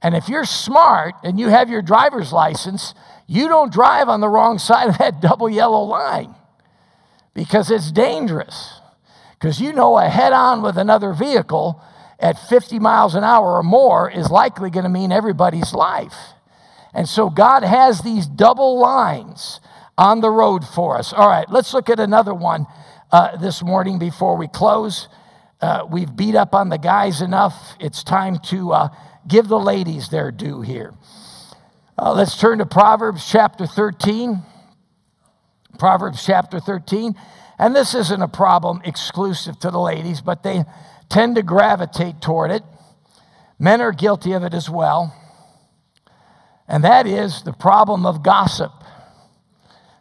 And 0.03 0.15
if 0.15 0.29
you're 0.29 0.45
smart 0.45 1.15
and 1.23 1.41
you 1.41 1.49
have 1.49 1.71
your 1.71 1.83
driver's 1.83 2.33
license, 2.33 2.95
you 3.27 3.49
don't 3.49 3.73
drive 3.73 4.09
on 4.09 4.21
the 4.21 4.29
wrong 4.29 4.59
side 4.69 4.89
of 4.89 4.99
that 4.99 5.21
double 5.21 5.49
yellow 5.49 5.83
line 5.83 6.35
because 7.35 7.71
it's 7.71 7.91
dangerous. 7.91 8.81
Because 9.45 9.61
you 9.61 9.75
know 9.75 9.99
a 9.99 10.09
head 10.09 10.33
on 10.33 10.63
with 10.63 10.79
another 10.79 11.13
vehicle 11.13 11.79
at 12.19 12.39
50 12.49 12.79
miles 12.79 13.15
an 13.15 13.25
hour 13.25 13.59
or 13.59 13.63
more 13.63 14.11
is 14.11 14.31
likely 14.31 14.71
going 14.71 14.85
to 14.85 14.89
mean 14.89 15.13
everybody's 15.13 15.75
life. 15.75 16.15
And 16.95 17.07
so 17.07 17.29
God 17.29 17.63
has 17.63 18.01
these 18.01 18.27
double 18.27 18.79
lines 18.79 19.61
on 19.99 20.23
the 20.23 20.31
road 20.31 20.67
for 20.67 20.97
us. 20.97 21.13
All 21.13 21.29
right, 21.29 21.45
let's 21.51 21.75
look 21.75 21.91
at 21.91 22.01
another 22.01 22.33
one 22.33 22.67
uh, 23.13 23.37
this 23.37 23.63
morning 23.63 23.99
before 23.99 24.39
we 24.39 24.49
close. 24.49 25.09
Uh, 25.61 25.87
we've 25.93 26.17
beat 26.17 26.37
up 26.37 26.55
on 26.55 26.71
the 26.71 26.79
guys 26.79 27.21
enough. 27.21 27.77
It's 27.79 28.03
time 28.03 28.39
to 28.45 28.73
uh, 28.73 28.89
give 29.29 29.49
the 29.49 29.61
ladies 29.61 30.09
their 30.09 30.33
due 30.33 30.63
here. 30.63 30.95
Uh, 31.99 32.15
let's 32.15 32.41
turn 32.41 32.61
to 32.61 32.65
Proverbs 32.65 33.29
chapter 33.31 33.67
13. 33.67 34.43
Proverbs 35.79 36.25
chapter 36.25 36.61
13. 36.61 37.15
And 37.59 37.75
this 37.75 37.95
isn't 37.95 38.23
a 38.23 38.29
problem 38.29 38.81
exclusive 38.85 39.59
to 39.61 39.71
the 39.71 39.79
ladies, 39.79 40.21
but 40.21 40.43
they 40.43 40.65
tend 41.09 41.37
to 41.37 41.43
gravitate 41.43 42.21
toward 42.21 42.51
it. 42.51 42.63
Men 43.59 43.81
are 43.81 43.93
guilty 43.93 44.33
of 44.33 44.43
it 44.43 44.55
as 44.55 44.69
well. 44.69 45.15
And 46.67 46.83
that 46.83 47.07
is 47.07 47.43
the 47.43 47.53
problem 47.53 48.07
of 48.07 48.23
gossip. 48.23 48.73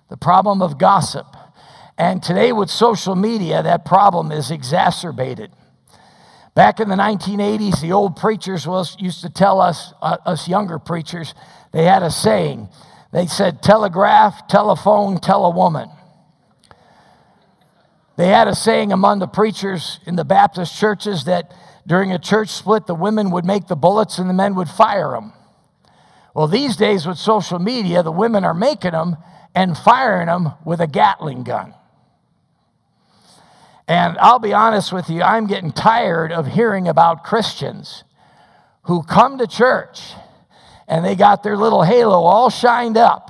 The 0.10 0.18
problem 0.18 0.62
of 0.62 0.78
gossip. 0.78 1.28
And 1.98 2.24
today, 2.24 2.52
with 2.52 2.70
social 2.70 3.16
media, 3.16 3.62
that 3.62 3.86
problem 3.86 4.32
is 4.32 4.50
exacerbated. 4.50 5.52
Back 6.56 6.80
in 6.80 6.90
the 6.90 6.96
1980s, 6.96 7.82
the 7.82 7.92
old 7.92 8.16
preachers 8.16 8.68
was, 8.68 8.96
used 9.00 9.22
to 9.22 9.30
tell 9.30 9.60
us, 9.60 9.94
uh, 10.02 10.18
us 10.26 10.48
younger 10.48 10.80
preachers, 10.80 11.34
they 11.72 11.84
had 11.84 12.04
a 12.04 12.12
saying. 12.12 12.70
They 13.12 13.28
said, 13.28 13.62
telegraph, 13.62 14.48
telephone, 14.48 15.20
tell 15.20 15.46
a 15.46 15.50
woman. 15.50 15.90
They 18.16 18.28
had 18.28 18.48
a 18.48 18.56
saying 18.56 18.92
among 18.92 19.20
the 19.20 19.28
preachers 19.28 20.00
in 20.06 20.16
the 20.16 20.26
Baptist 20.26 20.78
churches 20.78 21.26
that 21.26 21.52
during 21.86 22.12
a 22.12 22.20
church 22.20 22.50
split, 22.50 22.86
the 22.86 22.96
women 22.96 23.32
would 23.32 23.46
make 23.46 23.68
the 23.68 23.76
bullets 23.76 24.18
and 24.18 24.30
the 24.30 24.34
men 24.34 24.56
would 24.56 24.70
fire 24.70 25.12
them. 25.12 25.34
Well, 26.34 26.48
these 26.48 26.76
days 26.76 27.06
with 27.06 27.18
social 27.18 27.60
media, 27.60 28.04
the 28.04 28.12
women 28.12 28.44
are 28.44 28.54
making 28.54 28.92
them 28.92 29.18
and 29.56 29.78
firing 29.78 30.28
them 30.28 30.54
with 30.66 30.80
a 30.80 30.88
Gatling 30.88 31.44
gun. 31.44 31.74
And 33.88 34.18
I'll 34.20 34.40
be 34.40 34.54
honest 34.54 34.94
with 34.94 35.10
you, 35.10 35.22
I'm 35.22 35.48
getting 35.48 35.72
tired 35.72 36.32
of 36.32 36.48
hearing 36.48 36.88
about 36.88 37.24
Christians 37.24 38.04
who 38.84 39.04
come 39.04 39.38
to 39.40 39.48
church 39.48 40.14
and 40.88 41.04
they 41.04 41.16
got 41.16 41.44
their 41.44 41.58
little 41.58 41.84
halo 41.84 42.24
all 42.24 42.50
shined 42.50 42.98
up 42.98 43.30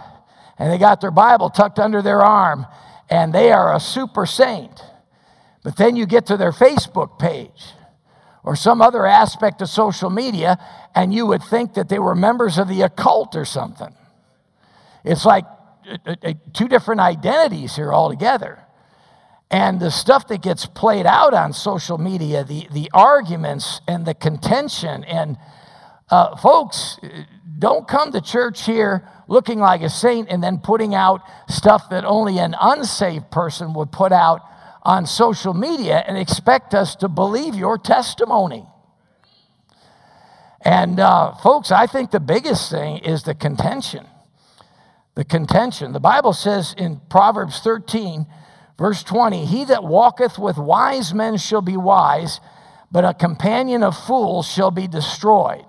and 0.59 0.71
they 0.71 0.77
got 0.77 1.01
their 1.01 1.11
Bible 1.11 1.49
tucked 1.49 1.79
under 1.79 2.01
their 2.01 2.21
arm 2.21 2.65
and 3.09 3.33
they 3.33 3.51
are 3.51 3.75
a 3.75 3.79
super 3.79 4.25
saint. 4.25 4.81
But 5.63 5.77
then 5.77 5.95
you 5.95 6.05
get 6.05 6.25
to 6.27 6.37
their 6.37 6.51
Facebook 6.51 7.19
page 7.19 7.73
or 8.43 8.55
some 8.55 8.81
other 8.81 9.05
aspect 9.05 9.61
of 9.61 9.69
social 9.69 10.09
media 10.09 10.57
and 10.93 11.13
you 11.13 11.25
would 11.25 11.43
think 11.43 11.73
that 11.75 11.89
they 11.89 11.99
were 11.99 12.15
members 12.15 12.57
of 12.57 12.67
the 12.67 12.81
occult 12.81 13.35
or 13.35 13.45
something. 13.45 13.95
It's 15.03 15.25
like 15.25 15.45
uh, 16.05 16.15
uh, 16.23 16.33
two 16.53 16.67
different 16.67 17.01
identities 17.01 17.75
here 17.75 17.93
altogether. 17.93 18.59
And 19.51 19.79
the 19.79 19.91
stuff 19.91 20.27
that 20.29 20.41
gets 20.41 20.65
played 20.65 21.05
out 21.05 21.33
on 21.33 21.53
social 21.53 21.97
media, 21.97 22.43
the, 22.43 22.67
the 22.71 22.89
arguments 22.93 23.81
and 23.87 24.05
the 24.05 24.15
contention, 24.15 25.03
and 25.03 25.37
uh, 26.09 26.35
folks, 26.37 26.99
don't 27.63 27.87
come 27.87 28.11
to 28.11 28.19
church 28.19 28.65
here 28.65 29.07
looking 29.29 29.57
like 29.57 29.81
a 29.83 29.89
saint 29.89 30.27
and 30.29 30.43
then 30.43 30.57
putting 30.57 30.93
out 30.93 31.21
stuff 31.47 31.89
that 31.91 32.03
only 32.03 32.37
an 32.37 32.53
unsaved 32.59 33.31
person 33.31 33.73
would 33.73 33.89
put 33.89 34.11
out 34.11 34.41
on 34.81 35.05
social 35.05 35.53
media 35.53 36.03
and 36.05 36.17
expect 36.17 36.73
us 36.73 36.93
to 36.97 37.07
believe 37.07 37.55
your 37.55 37.77
testimony. 37.77 38.65
And 40.59 40.99
uh, 40.99 41.35
folks, 41.35 41.71
I 41.71 41.87
think 41.87 42.11
the 42.11 42.19
biggest 42.19 42.69
thing 42.69 42.97
is 42.97 43.23
the 43.23 43.33
contention. 43.33 44.07
The 45.15 45.23
contention. 45.23 45.93
The 45.93 46.01
Bible 46.01 46.33
says 46.33 46.75
in 46.77 46.99
Proverbs 47.09 47.61
13, 47.61 48.25
verse 48.77 49.03
20, 49.03 49.45
He 49.45 49.63
that 49.63 49.85
walketh 49.85 50.37
with 50.37 50.57
wise 50.57 51.13
men 51.13 51.37
shall 51.37 51.61
be 51.61 51.77
wise, 51.77 52.41
but 52.91 53.05
a 53.05 53.13
companion 53.13 53.83
of 53.83 53.95
fools 53.97 54.51
shall 54.51 54.69
be 54.69 54.85
destroyed. 54.85 55.63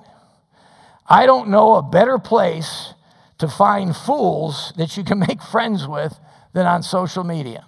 I 1.06 1.26
don't 1.26 1.48
know 1.48 1.74
a 1.74 1.82
better 1.82 2.18
place 2.18 2.94
to 3.38 3.48
find 3.48 3.94
fools 3.94 4.72
that 4.76 4.96
you 4.96 5.04
can 5.04 5.18
make 5.28 5.42
friends 5.42 5.86
with 5.86 6.18
than 6.52 6.66
on 6.66 6.82
social 6.82 7.24
media. 7.24 7.66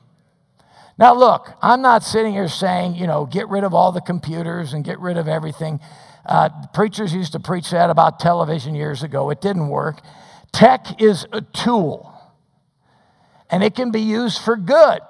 Now, 0.98 1.14
look, 1.14 1.52
I'm 1.60 1.82
not 1.82 2.02
sitting 2.02 2.32
here 2.32 2.48
saying, 2.48 2.94
you 2.94 3.06
know, 3.06 3.26
get 3.26 3.48
rid 3.48 3.64
of 3.64 3.74
all 3.74 3.92
the 3.92 4.00
computers 4.00 4.72
and 4.72 4.82
get 4.82 4.98
rid 4.98 5.18
of 5.18 5.28
everything. 5.28 5.80
Uh, 6.24 6.48
preachers 6.72 7.12
used 7.12 7.32
to 7.32 7.40
preach 7.40 7.70
that 7.70 7.90
about 7.90 8.18
television 8.18 8.74
years 8.74 9.02
ago. 9.02 9.28
It 9.30 9.42
didn't 9.42 9.68
work. 9.68 10.00
Tech 10.52 11.02
is 11.02 11.26
a 11.32 11.42
tool, 11.42 12.12
and 13.50 13.62
it 13.62 13.74
can 13.74 13.90
be 13.90 14.00
used 14.00 14.40
for 14.40 14.56
good, 14.56 15.00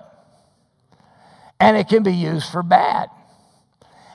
and 1.60 1.76
it 1.76 1.88
can 1.88 2.02
be 2.02 2.12
used 2.12 2.50
for 2.50 2.64
bad. 2.64 3.08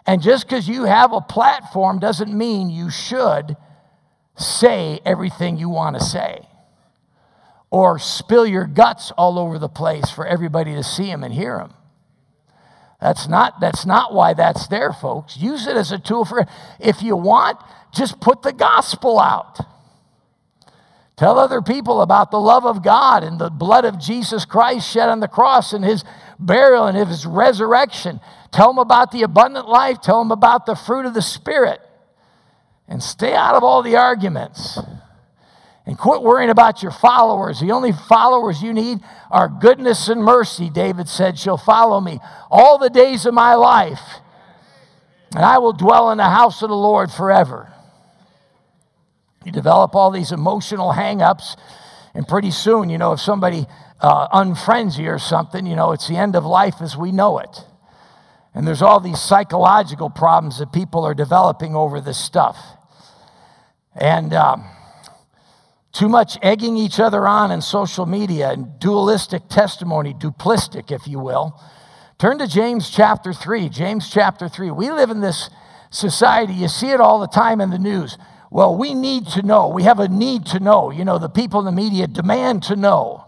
And 0.06 0.22
just 0.22 0.46
because 0.46 0.68
you 0.68 0.84
have 0.84 1.14
a 1.14 1.22
platform 1.22 2.00
doesn't 2.00 2.34
mean 2.34 2.70
you 2.70 2.90
should 2.90 3.56
say 4.36 5.00
everything 5.06 5.58
you 5.58 5.70
want 5.70 5.98
to 5.98 6.04
say 6.04 6.48
or 7.72 7.98
spill 7.98 8.46
your 8.46 8.66
guts 8.66 9.12
all 9.12 9.40
over 9.40 9.58
the 9.58 9.70
place 9.70 10.10
for 10.10 10.28
everybody 10.28 10.74
to 10.74 10.84
see 10.84 11.06
them 11.06 11.24
and 11.24 11.34
hear 11.34 11.58
them. 11.58 11.74
That's 13.00 13.28
not, 13.28 13.60
that's 13.60 13.86
not 13.86 14.14
why 14.14 14.34
that's 14.34 14.68
there, 14.68 14.94
folks. 14.94 15.38
Use 15.38 15.66
it 15.66 15.76
as 15.76 15.92
a 15.92 15.98
tool 15.98 16.26
for, 16.26 16.46
if 16.80 17.02
you 17.02 17.16
want, 17.16 17.58
just 17.94 18.20
put 18.20 18.44
the 18.44 18.54
gospel 18.54 19.20
out. 19.20 19.60
Tell 21.16 21.40
other 21.40 21.62
people 21.62 22.02
about 22.02 22.30
the 22.30 22.40
love 22.40 22.66
of 22.66 22.84
God 22.84 23.24
and 23.24 23.40
the 23.40 23.50
blood 23.50 23.86
of 23.86 24.00
Jesus 24.00 24.46
Christ 24.46 24.92
shed 24.92 25.10
on 25.10 25.20
the 25.20 25.28
cross 25.28 25.74
and 25.74 25.84
his 25.84 26.04
burial 26.40 26.88
and 26.88 26.98
his 26.98 27.26
resurrection. 27.26 28.20
Tell 28.52 28.68
them 28.68 28.80
about 28.80 29.12
the 29.12 29.24
abundant 29.24 29.68
life. 29.68 30.02
Tell 30.02 30.20
them 30.20 30.32
about 30.32 30.66
the 30.66 30.76
fruit 30.76 31.06
of 31.06 31.14
the 31.14 31.22
Spirit. 31.22 31.80
And 32.92 33.02
stay 33.02 33.34
out 33.34 33.56
of 33.56 33.64
all 33.64 33.82
the 33.84 33.96
arguments. 33.96 34.78
And 35.86 35.98
quit 35.98 36.22
worrying 36.22 36.50
about 36.50 36.84
your 36.84 36.92
followers. 36.92 37.62
The 37.62 37.72
only 37.72 37.94
followers 37.94 38.62
you 38.62 38.74
need 38.74 39.00
are 39.32 39.48
goodness 39.48 40.10
and 40.10 40.22
mercy, 40.22 40.70
David 40.70 41.08
said, 41.08 41.40
shall 41.40 41.56
follow 41.56 42.02
me 42.02 42.20
all 42.52 42.78
the 42.78 42.90
days 42.90 43.26
of 43.26 43.34
my 43.34 43.56
life. 43.56 44.02
And 45.34 45.46
I 45.46 45.60
will 45.60 45.72
dwell 45.72 46.12
in 46.12 46.18
the 46.18 46.26
house 46.26 46.62
of 46.62 46.68
the 46.68 46.76
Lord 46.76 47.10
forever. 47.12 47.72
You 49.46 49.54
develop 49.54 49.96
all 49.96 50.12
these 50.12 50.34
emotional 50.34 50.92
hang 50.92 51.22
ups, 51.22 51.56
and 52.14 52.28
pretty 52.28 52.52
soon, 52.52 52.90
you 52.90 52.98
know, 52.98 53.14
if 53.14 53.22
somebody 53.22 53.68
uh, 54.02 54.28
unfriends 54.38 55.00
you 55.00 55.08
or 55.08 55.18
something, 55.18 55.66
you 55.66 55.78
know, 55.78 55.94
it's 55.94 56.10
the 56.10 56.18
end 56.18 56.36
of 56.36 56.46
life 56.46 56.82
as 56.82 56.98
we 56.98 57.14
know 57.14 57.40
it. 57.40 57.64
And 58.54 58.68
there's 58.68 58.82
all 58.82 59.00
these 59.00 59.22
psychological 59.22 60.10
problems 60.10 60.60
that 60.60 60.74
people 60.74 61.06
are 61.06 61.14
developing 61.14 61.74
over 61.74 62.02
this 62.02 62.18
stuff. 62.18 62.58
And 63.96 64.34
um, 64.34 64.66
too 65.92 66.08
much 66.08 66.38
egging 66.42 66.78
each 66.78 67.00
other 67.00 67.28
on 67.28 67.52
in 67.52 67.62
social 67.62 68.06
media 68.06 68.52
and 68.52 68.80
dualistic 68.80 69.50
testimony, 69.50 70.14
duplistic, 70.14 70.92
if 70.92 71.08
you 71.08 71.20
will. 71.20 71.60
Turn 72.18 72.38
to 72.38 72.48
James 72.48 72.90
chapter 72.90 73.34
3. 73.34 73.70
James 73.70 74.10
chapter 74.10 74.48
3. 74.48 74.72
We 74.72 74.92
live 74.92 75.10
in 75.10 75.22
this 75.22 75.50
society, 75.90 76.54
you 76.54 76.68
see 76.68 76.90
it 76.90 77.02
all 77.02 77.20
the 77.20 77.28
time 77.28 77.60
in 77.60 77.70
the 77.70 77.78
news. 77.78 78.18
Well, 78.50 78.78
we 78.78 78.94
need 78.94 79.28
to 79.28 79.42
know. 79.42 79.70
We 79.70 79.84
have 79.84 80.00
a 80.00 80.08
need 80.08 80.46
to 80.48 80.60
know. 80.60 80.92
You 80.92 81.06
know, 81.06 81.18
the 81.18 81.30
people 81.30 81.60
in 81.60 81.66
the 81.66 81.72
media 81.72 82.08
demand 82.08 82.64
to 82.64 82.76
know. 82.76 83.26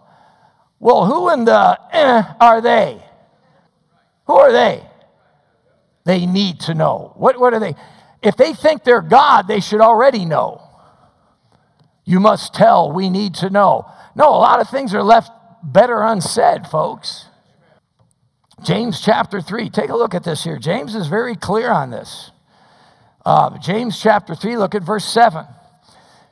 Well, 0.80 1.06
who 1.06 1.30
in 1.32 1.46
the 1.46 1.80
eh, 1.92 2.24
are 2.40 2.62
they? 2.62 3.02
Who 4.28 4.36
are 4.36 4.52
they? 4.52 4.84
They 6.06 6.26
need 6.26 6.60
to 6.62 6.74
know. 6.74 7.14
What, 7.16 7.40
what 7.40 7.54
are 7.54 7.60
they? 7.60 7.76
If 8.24 8.38
they 8.38 8.54
think 8.54 8.84
they're 8.84 9.02
God, 9.02 9.48
they 9.48 9.60
should 9.60 9.82
already 9.82 10.26
know. 10.26 10.62
You 12.06 12.20
must 12.20 12.54
tell, 12.54 12.92
we 12.92 13.10
need 13.10 13.36
to 13.36 13.50
know. 13.50 13.86
No, 14.16 14.30
a 14.30 14.40
lot 14.40 14.62
of 14.62 14.70
things 14.70 14.94
are 14.94 15.04
left 15.04 15.32
better 15.62 16.02
unsaid, 16.02 16.68
folks. 16.68 17.28
James 18.64 19.02
chapter 19.02 19.42
3, 19.42 19.70
take 19.70 19.90
a 19.90 19.96
look 19.96 20.16
at 20.16 20.24
this 20.24 20.44
here. 20.44 20.58
James 20.58 20.96
is 20.96 21.08
very 21.08 21.36
clear 21.36 21.70
on 21.70 21.92
this. 21.92 22.32
Uh, 23.26 23.58
James 23.58 24.02
chapter 24.02 24.36
3, 24.36 24.58
look 24.58 24.74
at 24.74 24.84
verse 24.84 25.06
7. 25.06 25.46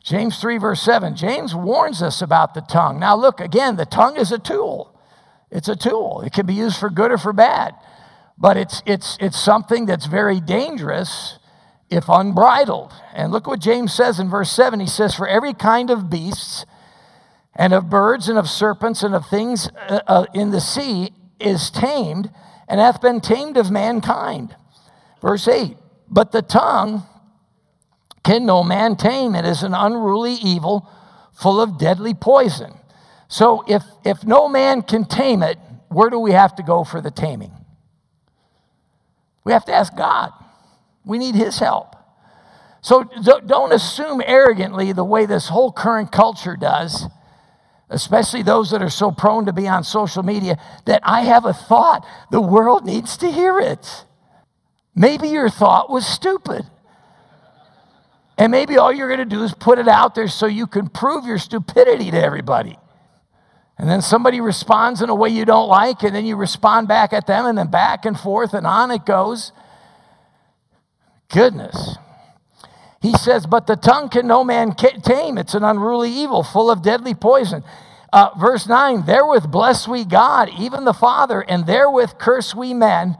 James 0.03 0.39
3, 0.39 0.57
verse 0.57 0.81
7. 0.81 1.15
James 1.15 1.53
warns 1.53 2.01
us 2.01 2.21
about 2.21 2.53
the 2.53 2.61
tongue. 2.61 2.99
Now, 2.99 3.15
look, 3.15 3.39
again, 3.39 3.75
the 3.75 3.85
tongue 3.85 4.15
is 4.15 4.31
a 4.31 4.39
tool. 4.39 4.97
It's 5.49 5.67
a 5.67 5.75
tool. 5.75 6.21
It 6.25 6.31
can 6.31 6.45
be 6.45 6.53
used 6.53 6.79
for 6.79 6.89
good 6.89 7.11
or 7.11 7.17
for 7.17 7.33
bad. 7.33 7.75
But 8.37 8.57
it's, 8.57 8.81
it's, 8.85 9.17
it's 9.19 9.39
something 9.39 9.85
that's 9.85 10.05
very 10.05 10.39
dangerous 10.39 11.37
if 11.91 12.07
unbridled. 12.07 12.93
And 13.13 13.31
look 13.31 13.45
what 13.45 13.59
James 13.59 13.93
says 13.93 14.19
in 14.19 14.29
verse 14.29 14.51
7. 14.51 14.79
He 14.79 14.87
says, 14.87 15.13
For 15.13 15.27
every 15.27 15.53
kind 15.53 15.91
of 15.91 16.09
beasts, 16.09 16.65
and 17.53 17.73
of 17.73 17.89
birds, 17.89 18.29
and 18.29 18.37
of 18.37 18.49
serpents, 18.49 19.03
and 19.03 19.13
of 19.13 19.27
things 19.27 19.69
uh, 19.87 19.99
uh, 20.07 20.25
in 20.33 20.51
the 20.51 20.61
sea 20.61 21.11
is 21.39 21.69
tamed, 21.69 22.31
and 22.67 22.79
hath 22.79 23.01
been 23.01 23.19
tamed 23.19 23.57
of 23.57 23.69
mankind. 23.69 24.55
Verse 25.21 25.47
8. 25.47 25.75
But 26.09 26.31
the 26.31 26.41
tongue 26.41 27.03
can 28.23 28.45
no 28.45 28.63
man 28.63 28.95
tame. 28.95 29.35
It 29.35 29.45
is 29.45 29.63
an 29.63 29.73
unruly 29.73 30.33
evil 30.33 30.89
full 31.33 31.59
of 31.59 31.77
deadly 31.77 32.13
poison. 32.13 32.73
So 33.27 33.63
if, 33.67 33.83
if 34.05 34.23
no 34.23 34.47
man 34.47 34.81
can 34.81 35.05
tame 35.05 35.43
it, 35.43 35.57
where 35.89 36.09
do 36.09 36.19
we 36.19 36.31
have 36.31 36.55
to 36.55 36.63
go 36.63 36.83
for 36.83 37.01
the 37.01 37.11
taming? 37.11 37.51
We 39.43 39.53
have 39.53 39.65
to 39.65 39.73
ask 39.73 39.95
God. 39.95 40.31
We 41.03 41.17
need 41.17 41.35
His 41.35 41.59
help. 41.59 41.95
So 42.81 43.03
don't 43.45 43.71
assume 43.71 44.21
arrogantly 44.25 44.91
the 44.91 45.03
way 45.03 45.25
this 45.25 45.49
whole 45.49 45.71
current 45.71 46.11
culture 46.11 46.57
does, 46.57 47.07
especially 47.89 48.41
those 48.41 48.71
that 48.71 48.81
are 48.81 48.89
so 48.89 49.11
prone 49.11 49.45
to 49.45 49.53
be 49.53 49.67
on 49.67 49.83
social 49.83 50.23
media, 50.23 50.57
that 50.85 51.01
I 51.03 51.21
have 51.21 51.45
a 51.45 51.53
thought. 51.53 52.05
The 52.31 52.41
world 52.41 52.85
needs 52.85 53.17
to 53.17 53.31
hear 53.31 53.59
it. 53.59 54.05
Maybe 54.95 55.27
your 55.27 55.49
thought 55.49 55.89
was 55.89 56.07
stupid. 56.07 56.65
And 58.37 58.51
maybe 58.51 58.77
all 58.77 58.91
you're 58.91 59.07
going 59.07 59.19
to 59.19 59.35
do 59.35 59.43
is 59.43 59.53
put 59.53 59.77
it 59.77 59.87
out 59.87 60.15
there 60.15 60.27
so 60.27 60.47
you 60.47 60.65
can 60.65 60.89
prove 60.89 61.25
your 61.25 61.37
stupidity 61.37 62.09
to 62.09 62.19
everybody. 62.19 62.77
And 63.77 63.87
then 63.87 64.01
somebody 64.01 64.41
responds 64.41 65.01
in 65.01 65.09
a 65.09 65.15
way 65.15 65.29
you 65.29 65.45
don't 65.45 65.67
like, 65.67 66.01
and 66.01 66.15
then 66.15 66.25
you 66.25 66.35
respond 66.35 66.87
back 66.87 67.13
at 67.13 67.27
them, 67.27 67.45
and 67.45 67.57
then 67.57 67.69
back 67.69 68.05
and 68.05 68.19
forth, 68.19 68.53
and 68.55 68.65
on 68.65 68.89
it 68.89 69.05
goes. 69.05 69.51
Goodness. 71.31 71.97
He 73.01 73.13
says, 73.13 73.45
But 73.45 73.67
the 73.67 73.75
tongue 73.75 74.09
can 74.09 74.27
no 74.27 74.43
man 74.43 74.75
tame. 74.75 75.37
It's 75.37 75.55
an 75.55 75.63
unruly 75.63 76.11
evil, 76.11 76.43
full 76.43 76.69
of 76.69 76.81
deadly 76.81 77.15
poison. 77.15 77.63
Uh, 78.13 78.29
verse 78.37 78.67
9, 78.67 79.05
therewith 79.05 79.49
bless 79.49 79.87
we 79.87 80.03
God, 80.03 80.49
even 80.59 80.83
the 80.83 80.93
Father, 80.93 81.41
and 81.41 81.65
therewith 81.65 82.17
curse 82.19 82.53
we 82.53 82.73
men, 82.73 83.17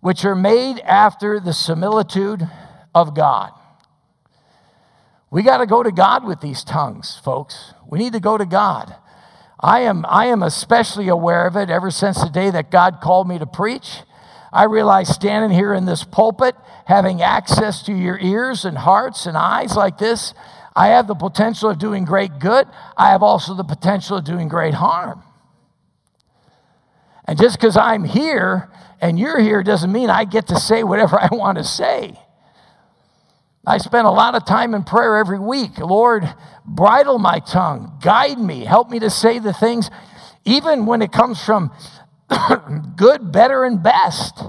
which 0.00 0.24
are 0.24 0.34
made 0.34 0.80
after 0.80 1.38
the 1.38 1.52
similitude 1.52 2.48
of 2.94 3.14
God. 3.14 3.52
We 5.30 5.42
got 5.42 5.58
to 5.58 5.66
go 5.66 5.82
to 5.82 5.92
God 5.92 6.24
with 6.24 6.40
these 6.40 6.64
tongues, 6.64 7.20
folks. 7.22 7.74
We 7.86 7.98
need 7.98 8.14
to 8.14 8.20
go 8.20 8.38
to 8.38 8.46
God. 8.46 8.96
I 9.60 9.80
am, 9.80 10.06
I 10.08 10.26
am 10.26 10.42
especially 10.42 11.08
aware 11.08 11.46
of 11.46 11.56
it 11.56 11.68
ever 11.68 11.90
since 11.90 12.22
the 12.22 12.30
day 12.30 12.50
that 12.50 12.70
God 12.70 13.00
called 13.02 13.28
me 13.28 13.38
to 13.38 13.46
preach. 13.46 14.02
I 14.54 14.64
realize 14.64 15.08
standing 15.08 15.50
here 15.50 15.74
in 15.74 15.84
this 15.84 16.04
pulpit, 16.04 16.54
having 16.86 17.20
access 17.20 17.82
to 17.82 17.92
your 17.92 18.16
ears 18.20 18.64
and 18.64 18.78
hearts 18.78 19.26
and 19.26 19.36
eyes 19.36 19.74
like 19.76 19.98
this, 19.98 20.32
I 20.76 20.88
have 20.88 21.08
the 21.08 21.16
potential 21.16 21.70
of 21.70 21.78
doing 21.80 22.04
great 22.04 22.38
good. 22.38 22.68
I 22.96 23.10
have 23.10 23.22
also 23.22 23.54
the 23.54 23.64
potential 23.64 24.16
of 24.16 24.24
doing 24.24 24.46
great 24.46 24.74
harm. 24.74 25.24
And 27.26 27.36
just 27.36 27.58
because 27.58 27.76
I'm 27.76 28.04
here 28.04 28.70
and 29.00 29.18
you're 29.18 29.40
here 29.40 29.64
doesn't 29.64 29.90
mean 29.90 30.08
I 30.08 30.24
get 30.24 30.46
to 30.48 30.56
say 30.56 30.84
whatever 30.84 31.18
I 31.20 31.28
want 31.32 31.58
to 31.58 31.64
say. 31.64 32.16
I 33.66 33.78
spend 33.78 34.06
a 34.06 34.10
lot 34.10 34.36
of 34.36 34.44
time 34.44 34.72
in 34.72 34.84
prayer 34.84 35.16
every 35.16 35.40
week. 35.40 35.78
Lord, 35.78 36.32
bridle 36.64 37.18
my 37.18 37.40
tongue, 37.40 37.98
guide 38.00 38.38
me, 38.38 38.64
help 38.64 38.88
me 38.88 39.00
to 39.00 39.10
say 39.10 39.40
the 39.40 39.54
things, 39.54 39.90
even 40.44 40.86
when 40.86 41.02
it 41.02 41.10
comes 41.10 41.42
from 41.42 41.72
good, 42.96 43.32
better, 43.32 43.64
and 43.64 43.82
best. 43.82 44.42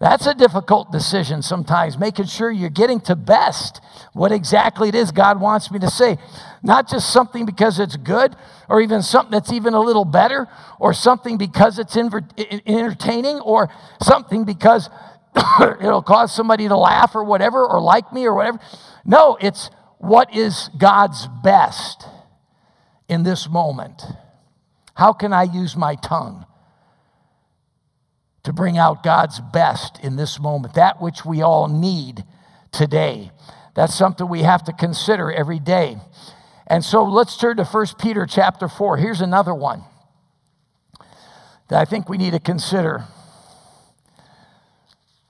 That's 0.00 0.26
a 0.26 0.34
difficult 0.34 0.90
decision 0.90 1.42
sometimes, 1.42 1.98
making 1.98 2.24
sure 2.24 2.50
you're 2.50 2.70
getting 2.70 3.00
to 3.02 3.14
best 3.14 3.82
what 4.14 4.32
exactly 4.32 4.88
it 4.88 4.94
is 4.94 5.12
God 5.12 5.40
wants 5.42 5.70
me 5.70 5.78
to 5.78 5.90
say. 5.90 6.16
Not 6.62 6.88
just 6.88 7.12
something 7.12 7.44
because 7.44 7.78
it's 7.78 7.96
good, 7.96 8.34
or 8.68 8.80
even 8.80 9.02
something 9.02 9.32
that's 9.32 9.52
even 9.52 9.74
a 9.74 9.80
little 9.80 10.06
better, 10.06 10.48
or 10.78 10.94
something 10.94 11.36
because 11.36 11.78
it's 11.78 11.96
entertaining, 11.98 13.40
or 13.40 13.68
something 14.02 14.44
because 14.44 14.88
it'll 15.60 16.02
cause 16.02 16.34
somebody 16.34 16.66
to 16.66 16.76
laugh 16.76 17.14
or 17.14 17.22
whatever, 17.22 17.66
or 17.66 17.78
like 17.78 18.10
me 18.10 18.24
or 18.24 18.34
whatever. 18.34 18.58
No, 19.04 19.36
it's 19.38 19.70
what 19.98 20.34
is 20.34 20.70
God's 20.78 21.28
best 21.42 22.06
in 23.06 23.22
this 23.22 23.50
moment. 23.50 24.02
How 24.94 25.12
can 25.12 25.34
I 25.34 25.42
use 25.42 25.76
my 25.76 25.94
tongue 25.94 26.46
to 28.44 28.52
bring 28.52 28.78
out 28.78 29.02
God's 29.02 29.40
best 29.40 29.98
in 30.02 30.16
this 30.16 30.40
moment, 30.40 30.74
that 30.74 31.00
which 31.00 31.24
we 31.24 31.42
all 31.42 31.68
need 31.68 32.24
today? 32.72 33.30
That's 33.74 33.94
something 33.94 34.28
we 34.28 34.42
have 34.42 34.64
to 34.64 34.72
consider 34.72 35.30
every 35.30 35.58
day. 35.58 35.96
And 36.66 36.84
so 36.84 37.04
let's 37.04 37.36
turn 37.36 37.56
to 37.56 37.64
1 37.64 37.86
Peter 37.98 38.26
chapter 38.26 38.68
4. 38.68 38.96
Here's 38.96 39.20
another 39.20 39.54
one 39.54 39.84
that 41.68 41.80
I 41.80 41.84
think 41.84 42.08
we 42.08 42.18
need 42.18 42.32
to 42.32 42.40
consider 42.40 43.04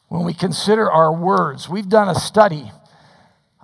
when 0.09 0.25
we 0.25 0.35
consider 0.35 0.91
our 0.91 1.13
words. 1.13 1.69
We've 1.69 1.89
done 1.89 2.09
a 2.09 2.15
study 2.15 2.73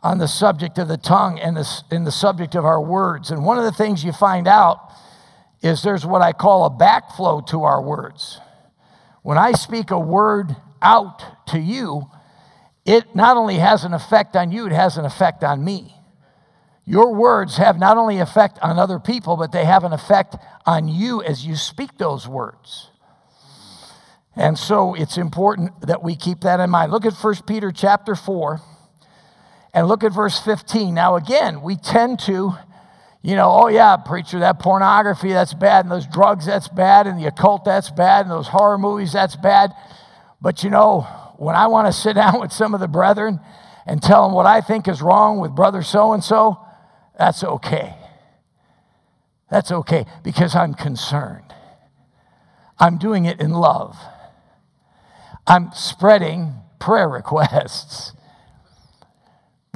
on 0.02 0.18
the 0.18 0.28
subject 0.28 0.78
of 0.78 0.86
the 0.86 0.96
tongue 0.96 1.38
and 1.38 1.56
the, 1.56 1.82
in 1.90 2.04
the 2.04 2.12
subject 2.12 2.54
of 2.54 2.64
our 2.64 2.80
words. 2.80 3.30
And 3.30 3.44
one 3.44 3.58
of 3.58 3.64
the 3.64 3.72
things 3.72 4.04
you 4.04 4.12
find 4.12 4.46
out 4.46 4.78
is 5.62 5.82
there's 5.82 6.06
what 6.06 6.22
I 6.22 6.32
call 6.32 6.64
a 6.64 6.70
backflow 6.70 7.44
to 7.48 7.64
our 7.64 7.82
words. 7.82 8.40
When 9.26 9.38
I 9.38 9.54
speak 9.54 9.90
a 9.90 9.98
word 9.98 10.54
out 10.80 11.48
to 11.48 11.58
you, 11.58 12.08
it 12.84 13.16
not 13.16 13.36
only 13.36 13.56
has 13.56 13.82
an 13.82 13.92
effect 13.92 14.36
on 14.36 14.52
you, 14.52 14.66
it 14.66 14.72
has 14.72 14.98
an 14.98 15.04
effect 15.04 15.42
on 15.42 15.64
me. 15.64 15.96
Your 16.84 17.12
words 17.12 17.56
have 17.56 17.76
not 17.76 17.96
only 17.96 18.20
effect 18.20 18.60
on 18.62 18.78
other 18.78 19.00
people, 19.00 19.36
but 19.36 19.50
they 19.50 19.64
have 19.64 19.82
an 19.82 19.92
effect 19.92 20.36
on 20.64 20.86
you 20.86 21.24
as 21.24 21.44
you 21.44 21.56
speak 21.56 21.98
those 21.98 22.28
words. 22.28 22.90
And 24.36 24.56
so 24.56 24.94
it's 24.94 25.18
important 25.18 25.72
that 25.80 26.04
we 26.04 26.14
keep 26.14 26.42
that 26.42 26.60
in 26.60 26.70
mind. 26.70 26.92
Look 26.92 27.04
at 27.04 27.14
1 27.14 27.34
Peter 27.48 27.72
chapter 27.72 28.14
4 28.14 28.60
and 29.74 29.88
look 29.88 30.04
at 30.04 30.12
verse 30.12 30.38
15. 30.38 30.94
Now, 30.94 31.16
again, 31.16 31.62
we 31.62 31.74
tend 31.74 32.20
to, 32.20 32.52
you 33.26 33.34
know, 33.34 33.50
oh 33.50 33.66
yeah, 33.66 33.96
preacher, 33.96 34.38
that 34.38 34.60
pornography, 34.60 35.32
that's 35.32 35.52
bad, 35.52 35.84
and 35.84 35.90
those 35.90 36.06
drugs, 36.06 36.46
that's 36.46 36.68
bad, 36.68 37.08
and 37.08 37.18
the 37.18 37.26
occult, 37.26 37.64
that's 37.64 37.90
bad, 37.90 38.24
and 38.24 38.30
those 38.30 38.46
horror 38.46 38.78
movies, 38.78 39.12
that's 39.12 39.34
bad. 39.34 39.72
But 40.40 40.62
you 40.62 40.70
know, 40.70 41.00
when 41.36 41.56
I 41.56 41.66
want 41.66 41.88
to 41.88 41.92
sit 41.92 42.12
down 42.14 42.40
with 42.40 42.52
some 42.52 42.72
of 42.72 42.78
the 42.78 42.86
brethren 42.86 43.40
and 43.84 44.00
tell 44.00 44.22
them 44.22 44.32
what 44.32 44.46
I 44.46 44.60
think 44.60 44.86
is 44.86 45.02
wrong 45.02 45.40
with 45.40 45.56
brother 45.56 45.82
so 45.82 46.12
and 46.12 46.22
so, 46.22 46.60
that's 47.18 47.42
okay. 47.42 47.96
That's 49.50 49.72
okay 49.72 50.06
because 50.22 50.54
I'm 50.54 50.74
concerned. 50.74 51.52
I'm 52.78 52.96
doing 52.96 53.24
it 53.24 53.40
in 53.40 53.50
love. 53.50 53.96
I'm 55.48 55.72
spreading 55.74 56.54
prayer 56.78 57.08
requests. 57.08 58.12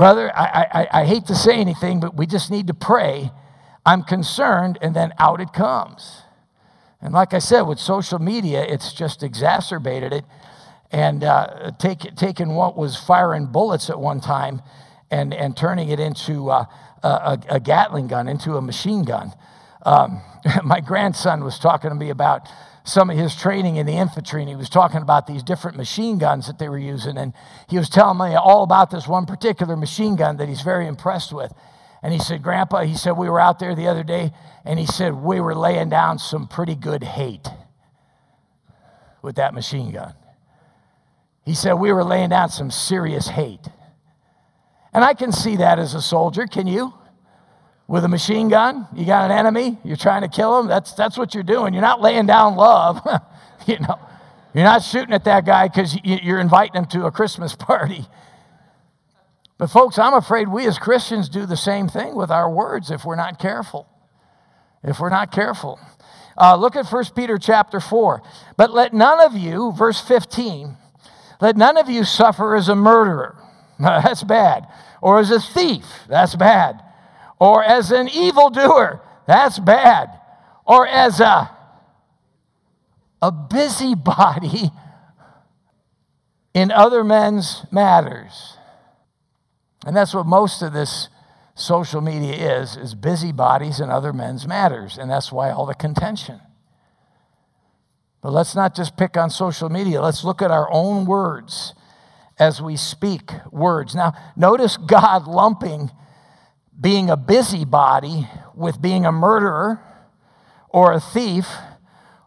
Brother, 0.01 0.33
I, 0.35 0.67
I, 0.73 1.01
I 1.01 1.05
hate 1.05 1.27
to 1.27 1.35
say 1.35 1.57
anything, 1.57 2.01
but 2.01 2.17
we 2.17 2.27
just 2.27 2.51
need 2.51 2.69
to 2.69 2.73
pray. 2.73 3.31
I'm 3.85 4.03
concerned, 4.03 4.79
and 4.81 4.97
then 4.97 5.13
out 5.19 5.43
it 5.43 5.53
comes. 5.53 6.23
And 7.03 7.13
like 7.13 7.35
I 7.35 7.39
said, 7.39 7.61
with 7.65 7.79
social 7.79 8.19
media, 8.19 8.65
it's 8.65 8.95
just 8.95 9.23
exacerbated 9.23 10.15
it 10.15 10.25
and 10.91 11.23
uh, 11.23 11.73
take, 11.79 12.17
taking 12.17 12.55
what 12.55 12.79
was 12.79 12.97
firing 12.97 13.45
bullets 13.45 13.91
at 13.91 14.01
one 14.01 14.23
time 14.23 14.63
and, 15.11 15.35
and 15.35 15.55
turning 15.55 15.91
it 15.91 16.01
into 16.01 16.51
uh, 16.51 16.65
a, 17.03 17.39
a, 17.51 17.61
Gatling 17.61 18.07
gun, 18.07 18.27
into 18.27 18.57
a 18.57 18.63
machine 18.63 19.05
gun. 19.05 19.35
Um, 19.83 20.23
my 20.65 20.81
grandson 20.81 21.45
was 21.45 21.59
talking 21.59 21.91
to 21.91 21.95
me 21.95 22.09
about 22.09 22.49
some 22.85 23.11
of 23.11 23.17
his 23.17 23.35
training 23.35 23.77
in 23.77 23.87
the 23.87 23.97
infantry, 23.97 24.41
and 24.41 24.49
he 24.49 24.57
was 24.57 24.71
talking 24.71 25.03
about 25.03 25.27
these 25.27 25.43
different 25.43 25.77
machine 25.77 26.19
guns 26.19 26.47
that 26.47 26.59
they 26.59 26.69
were 26.69 26.79
using. 26.79 27.19
And 27.19 27.35
he 27.69 27.79
was 27.79 27.89
telling 27.89 28.19
me 28.19 28.35
all 28.35 28.63
about 28.63 28.91
this 28.91 29.07
one 29.07 29.27
particular 29.27 29.77
machine 29.77 30.17
gun 30.17 30.39
that 30.39 30.49
he's 30.49 30.63
very 30.63 30.87
impressed 30.87 31.33
with. 31.33 31.53
And 32.03 32.13
he 32.13 32.19
said, 32.19 32.43
Grandpa, 32.43 32.85
he 32.85 32.97
said, 32.97 33.13
we 33.13 33.29
were 33.29 33.41
out 33.41 33.59
there 33.59 33.75
the 33.75 33.87
other 33.87 34.03
day, 34.03 34.33
and 34.65 34.79
he 34.79 34.87
said, 34.87 35.15
we 35.15 35.41
were 35.41 35.55
laying 35.55 35.91
down 35.91 36.19
some 36.19 36.49
pretty 36.49 36.75
good 36.75 37.05
hate 37.05 37.47
with 39.23 39.37
that 39.37 39.53
machine 39.53 39.93
gun. 39.93 40.15
He 41.45 41.55
said, 41.55 41.75
we 41.75 41.93
were 41.93 42.05
laying 42.05 42.31
down 42.31 42.49
some 42.49 42.71
serious 42.71 43.29
hate. 43.29 43.69
And 44.93 45.05
I 45.05 45.15
can 45.15 45.33
see 45.33 45.57
that 45.57 45.79
as 45.79 45.95
a 45.95 46.01
soldier, 46.01 46.47
can 46.47 46.67
you? 46.67 46.95
With 47.91 48.05
a 48.05 48.09
machine 48.09 48.49
gun. 48.49 48.87
You 48.95 49.05
got 49.05 49.29
an 49.29 49.37
enemy, 49.37 49.77
you're 49.83 49.97
trying 49.97 50.23
to 50.23 50.29
kill 50.29 50.61
him. 50.61 50.69
That's, 50.69 50.93
that's 50.93 51.19
what 51.19 51.35
you're 51.35 51.43
doing. 51.43 51.75
You're 51.75 51.83
not 51.83 52.01
laying 52.01 52.25
down 52.25 52.55
love. 52.55 53.01
you 53.67 53.81
know, 53.81 53.99
you're 54.55 54.63
not 54.63 54.85
shooting 54.85 55.13
at 55.13 55.25
that 55.25 55.45
guy 55.45 55.67
because 55.67 55.99
you're 56.05 56.39
inviting 56.39 56.77
him 56.77 56.87
to 56.87 57.07
a 57.07 57.11
Christmas 57.11 57.57
party. 57.59 58.07
But, 59.59 59.71
folks, 59.71 59.99
I'm 59.99 60.15
afraid 60.15 60.47
we 60.47 60.67
as 60.69 60.79
Christians 60.79 61.29
do 61.29 61.47
the 61.47 61.57
same 61.57 61.89
thing 61.89 62.15
with 62.15 62.31
our 62.31 62.49
words 62.49 62.93
if 62.93 63.05
we're 63.05 63.17
not 63.17 63.41
careful. 63.41 63.89
If 64.85 65.01
we're 65.01 65.11
not 65.11 65.33
careful. 65.33 65.81
Uh, 66.41 66.55
look 66.55 66.77
at 66.77 66.87
1 66.87 67.05
Peter 67.17 67.39
chapter 67.39 67.81
4. 67.81 68.23
But 68.57 68.71
let 68.73 68.95
none 68.95 69.21
of 69.21 69.35
you, 69.35 69.73
verse 69.73 70.01
15, 70.01 70.77
let 71.41 71.57
none 71.57 71.77
of 71.77 71.91
you 71.91 72.05
suffer 72.05 72.55
as 72.55 72.69
a 72.69 72.77
murderer. 72.77 73.37
That's 73.81 74.23
bad. 74.23 74.69
Or 75.03 75.19
as 75.19 75.33
a 75.33 75.41
thief. 75.41 75.85
That's 76.09 76.37
bad 76.37 76.85
or 77.41 77.65
as 77.65 77.91
an 77.91 78.09
evildoer. 78.09 79.01
That's 79.27 79.59
bad. 79.59 80.11
Or 80.65 80.87
as 80.87 81.19
a, 81.19 81.51
a 83.21 83.33
busybody 83.33 84.71
in 86.55 86.71
other 86.71 87.03
men's 87.03 87.65
matters. 87.73 88.57
And 89.85 89.97
that's 89.97 90.15
what 90.15 90.27
most 90.27 90.63
of 90.63 90.73
this 90.73 91.09
social 91.55 92.01
media 92.01 92.61
is, 92.61 92.77
is 92.77 92.95
busybodies 92.95 93.81
in 93.81 93.91
other 93.91 94.13
men's 94.13 94.47
matters. 94.47 94.99
And 94.99 95.11
that's 95.11 95.33
why 95.33 95.51
all 95.51 95.67
the 95.67 95.75
contention. 95.75 96.41
But 98.23 98.33
let's 98.33 98.55
not 98.55 98.77
just 98.77 98.97
pick 98.99 99.17
on 99.17 99.31
social 99.31 99.71
media. 99.71 100.03
Let's 100.03 100.25
look 100.25 100.43
at 100.43 100.51
our 100.51 100.71
own 100.71 101.07
words 101.07 101.75
as 102.39 102.61
we 102.61 102.77
speak 102.77 103.33
words. 103.51 103.95
Now, 103.95 104.13
notice 104.37 104.77
God 104.77 105.27
lumping 105.27 105.91
being 106.81 107.11
a 107.11 107.17
busybody 107.17 108.27
with 108.55 108.81
being 108.81 109.05
a 109.05 109.13
murderer 109.13 109.81
or 110.69 110.93
a 110.93 111.01
thief 111.01 111.47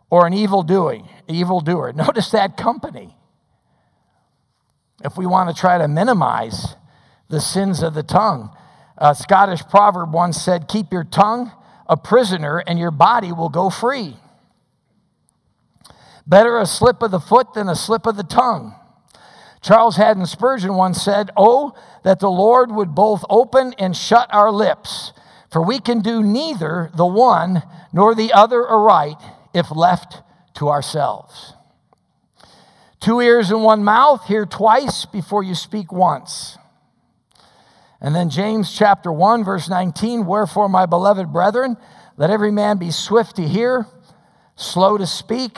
or 0.10 0.28
an 0.28 0.34
evil 0.34 0.62
doing, 0.62 1.10
evil 1.28 1.60
doer. 1.60 1.92
Notice 1.96 2.30
that 2.32 2.56
company. 2.58 3.16
If 5.04 5.18
we 5.18 5.26
want 5.26 5.50
to 5.50 5.60
try 5.60 5.78
to 5.78 5.88
minimize 5.88 6.76
the 7.30 7.42
sins 7.42 7.82
of 7.82 7.94
the 7.94 8.04
tongue, 8.04 8.56
a 8.98 9.16
Scottish 9.16 9.62
proverb 9.64 10.14
once 10.14 10.40
said, 10.40 10.68
Keep 10.68 10.94
your 10.94 11.04
tongue 11.04 11.52
a 11.88 11.98
prisoner 11.98 12.64
and 12.66 12.80
your 12.80 12.92
body 12.92 13.32
will 13.32 13.50
go 13.50 13.70
free. 13.70 14.18
Better 16.26 16.58
a 16.58 16.66
slip 16.66 17.02
of 17.02 17.12
the 17.12 17.20
foot 17.20 17.54
than 17.54 17.68
a 17.68 17.76
slip 17.76 18.06
of 18.06 18.16
the 18.16 18.24
tongue. 18.24 18.76
Charles 19.64 19.96
Haddon 19.96 20.26
Spurgeon 20.26 20.76
once 20.76 21.02
said, 21.02 21.32
Oh, 21.38 21.74
that 22.04 22.20
the 22.20 22.30
Lord 22.30 22.70
would 22.72 22.94
both 22.94 23.24
open 23.30 23.74
and 23.80 23.96
shut 23.96 24.28
our 24.32 24.52
lips, 24.52 25.14
For 25.50 25.66
we 25.66 25.80
can 25.80 26.02
do 26.02 26.22
neither 26.22 26.92
the 26.94 27.06
one 27.06 27.64
nor 27.94 28.14
the 28.14 28.34
other 28.34 28.68
aright 28.68 29.22
if 29.54 29.72
left 29.72 30.22
to 30.56 30.68
ourselves. 30.68 31.54
Two 33.00 33.22
ears 33.22 33.52
and 33.52 33.64
one 33.64 33.84
mouth, 33.84 34.26
hear 34.26 34.46
twice 34.46 35.06
before 35.06 35.44
you 35.44 35.56
speak 35.56 35.92
once. 35.92 36.58
And 38.02 38.14
then 38.14 38.30
James 38.30 38.76
chapter 38.76 39.14
1, 39.14 39.46
verse 39.46 39.70
19 39.70 40.26
Wherefore, 40.26 40.68
my 40.68 40.86
beloved 40.86 41.32
brethren, 41.32 41.78
let 42.18 42.30
every 42.30 42.52
man 42.52 42.78
be 42.78 42.92
swift 42.92 43.38
to 43.38 43.48
hear, 43.48 43.88
slow 44.56 44.98
to 44.98 45.08
speak, 45.08 45.58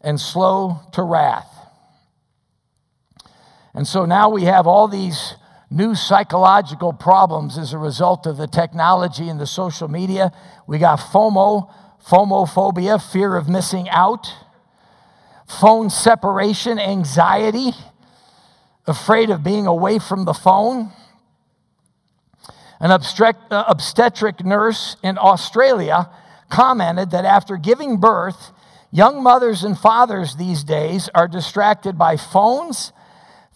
and 0.00 0.18
slow 0.18 0.80
to 0.92 1.02
wrath. 1.02 1.57
And 3.74 3.86
so 3.86 4.04
now 4.04 4.28
we 4.28 4.44
have 4.44 4.66
all 4.66 4.88
these 4.88 5.34
new 5.70 5.94
psychological 5.94 6.92
problems 6.92 7.58
as 7.58 7.72
a 7.72 7.78
result 7.78 8.26
of 8.26 8.36
the 8.36 8.46
technology 8.46 9.28
and 9.28 9.38
the 9.38 9.46
social 9.46 9.88
media. 9.88 10.32
We 10.66 10.78
got 10.78 10.98
FOMO, 10.98 11.72
FOMOphobia, 12.06 13.02
fear 13.12 13.36
of 13.36 13.48
missing 13.48 13.88
out, 13.90 14.32
phone 15.46 15.90
separation, 15.90 16.78
anxiety, 16.78 17.72
afraid 18.86 19.28
of 19.30 19.42
being 19.42 19.66
away 19.66 19.98
from 19.98 20.24
the 20.24 20.32
phone. 20.32 20.92
An 22.80 22.90
uh, 22.90 23.64
obstetric 23.68 24.44
nurse 24.44 24.96
in 25.02 25.18
Australia 25.18 26.08
commented 26.48 27.10
that 27.10 27.24
after 27.24 27.56
giving 27.56 27.98
birth, 27.98 28.52
young 28.90 29.22
mothers 29.22 29.64
and 29.64 29.76
fathers 29.76 30.36
these 30.36 30.64
days 30.64 31.10
are 31.14 31.28
distracted 31.28 31.98
by 31.98 32.16
phones 32.16 32.92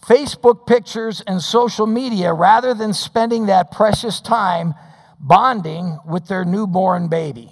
Facebook 0.05 0.67
pictures, 0.67 1.21
and 1.25 1.41
social 1.41 1.87
media 1.87 2.33
rather 2.33 2.73
than 2.73 2.93
spending 2.93 3.45
that 3.45 3.71
precious 3.71 4.19
time 4.19 4.73
bonding 5.19 5.97
with 6.05 6.27
their 6.27 6.43
newborn 6.43 7.07
baby. 7.07 7.49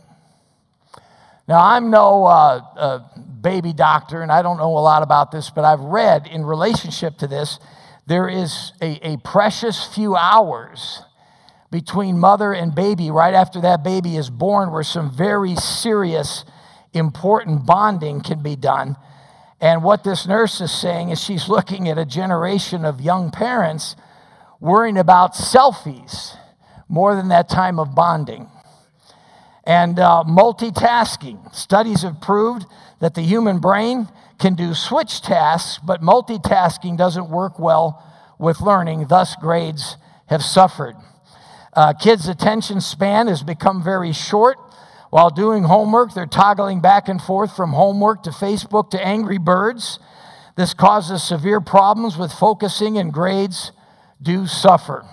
Now, 1.48 1.66
I'm 1.66 1.90
no 1.90 2.26
uh, 2.26 2.62
uh, 2.76 3.00
baby 3.42 3.74
doctor, 3.74 4.22
and 4.22 4.32
I 4.32 4.42
don't 4.42 4.58
know 4.58 4.78
a 4.78 4.80
lot 4.80 5.04
about 5.04 5.32
this, 5.32 5.50
but 5.50 5.64
I've 5.64 5.80
read 5.80 6.28
in 6.28 6.46
relationship 6.46 7.18
to 7.20 7.28
this, 7.28 7.60
there 8.06 8.28
is 8.28 8.74
a, 8.82 9.14
a 9.14 9.18
precious 9.18 9.84
few 9.86 10.16
hours 10.16 11.04
between 11.72 12.20
mother 12.20 12.52
and 12.52 12.76
baby 12.76 13.10
right 13.10 13.34
after 13.34 13.62
that 13.62 13.84
baby 13.84 14.18
is 14.18 14.30
born 14.30 14.72
where 14.72 14.84
some 14.84 15.10
very 15.10 15.56
serious, 15.56 16.44
important 16.94 17.66
bonding 17.66 18.22
can 18.22 18.44
be 18.44 18.58
done 18.58 18.98
and 19.62 19.84
what 19.84 20.04
this 20.04 20.26
nurse 20.26 20.60
is 20.60 20.72
saying 20.72 21.10
is 21.10 21.22
she's 21.22 21.48
looking 21.48 21.88
at 21.88 22.00
a 22.00 22.06
generation 22.06 22.84
of 22.84 23.00
young 23.00 23.30
parents 23.30 23.96
worrying 24.60 24.98
about 24.98 25.36
selfies 25.36 26.36
more 26.90 27.16
than 27.16 27.28
that 27.28 27.48
time 27.48 27.80
of 27.80 27.94
bonding. 27.94 28.50
And 29.64 30.00
uh, 30.00 30.24
multitasking. 30.28 31.54
Studies 31.54 32.02
have 32.02 32.20
proved 32.20 32.66
that 33.00 33.14
the 33.14 33.22
human 33.22 33.60
brain 33.60 34.10
can 34.40 34.56
do 34.56 34.74
switch 34.74 35.22
tasks, 35.22 35.80
but 35.86 36.02
multitasking 36.02 36.98
doesn't 36.98 37.30
work 37.30 37.60
well 37.60 38.04
with 38.40 38.60
learning, 38.62 39.06
thus, 39.08 39.36
grades 39.36 39.98
have 40.26 40.42
suffered. 40.42 40.96
Uh, 41.74 41.94
kids' 41.94 42.28
attention 42.28 42.82
span 42.82 43.28
has 43.28 43.44
become 43.44 43.84
very 43.84 44.12
short 44.12 44.58
while 45.12 45.30
doing 45.30 45.64
homework, 45.64 46.14
they're 46.14 46.26
toggling 46.26 46.82
back 46.82 47.08
and 47.08 47.22
forth 47.22 47.56
from 47.56 47.74
homework 47.74 48.24
to 48.24 48.32
Facebook 48.32 48.90
to 48.92 49.06
Angry 49.06 49.38
Birds. 49.38 50.00
This 50.56 50.74
causes 50.74 51.22
severe 51.22 51.62
problems 51.62 52.18
with 52.18 52.32
focusing, 52.32 52.98
and 52.98 53.14
grades 53.14 53.72
do 54.22 54.48
suffer. 54.48 55.06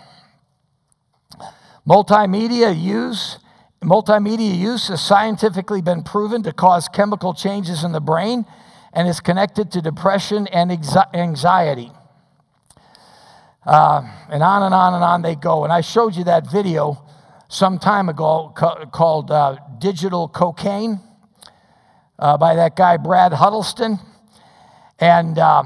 Multimedia 1.87 2.79
use 2.81 3.39
multimedia 3.83 4.57
use 4.57 4.89
has 4.89 5.01
scientifically 5.01 5.83
been 5.83 6.03
proven 6.03 6.43
to 6.43 6.53
cause 6.53 6.89
chemical 6.89 7.35
changes 7.35 7.85
in 7.85 7.93
the 7.93 8.01
brain 8.01 8.45
and 8.93 9.09
is 9.09 9.21
connected 9.21 9.71
to 9.73 9.81
depression 9.81 10.47
and 10.49 10.73
anxiety. 11.15 11.93
Uh, 13.65 14.03
and 14.31 14.43
on 14.43 14.63
and 14.63 14.75
on 14.75 14.95
and 14.95 15.05
on 15.05 15.23
they 15.23 15.35
go. 15.35 15.65
And 15.65 15.73
I 15.73 15.81
showed 15.81 16.17
you 16.17 16.25
that 16.25 16.51
video 16.51 17.05
some 17.49 17.79
time 17.79 18.09
ago 18.09 18.53
called 18.93 19.31
uh, 19.31 19.57
Digital 19.81 20.29
Cocaine 20.29 21.01
uh, 22.19 22.37
by 22.37 22.55
that 22.57 22.77
guy, 22.77 22.97
Brad 22.97 23.33
Huddleston. 23.33 23.99
And 24.99 25.39
uh, 25.39 25.63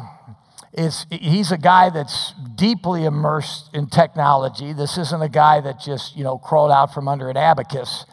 is, 0.73 1.07
he's 1.11 1.53
a 1.53 1.59
guy 1.59 1.91
that's 1.91 2.33
deeply 2.55 3.05
immersed 3.05 3.71
in 3.75 3.89
technology. 3.89 4.73
This 4.73 4.99
isn't 4.99 5.23
a 5.23 5.29
guy 5.29 5.61
that 5.61 5.81
just, 5.81 6.17
you 6.17 6.25
know, 6.25 6.39
crawled 6.39 6.71
out 6.71 6.95
from 6.95 7.09
under 7.09 7.29
an 7.29 7.37
abacus. 7.37 8.07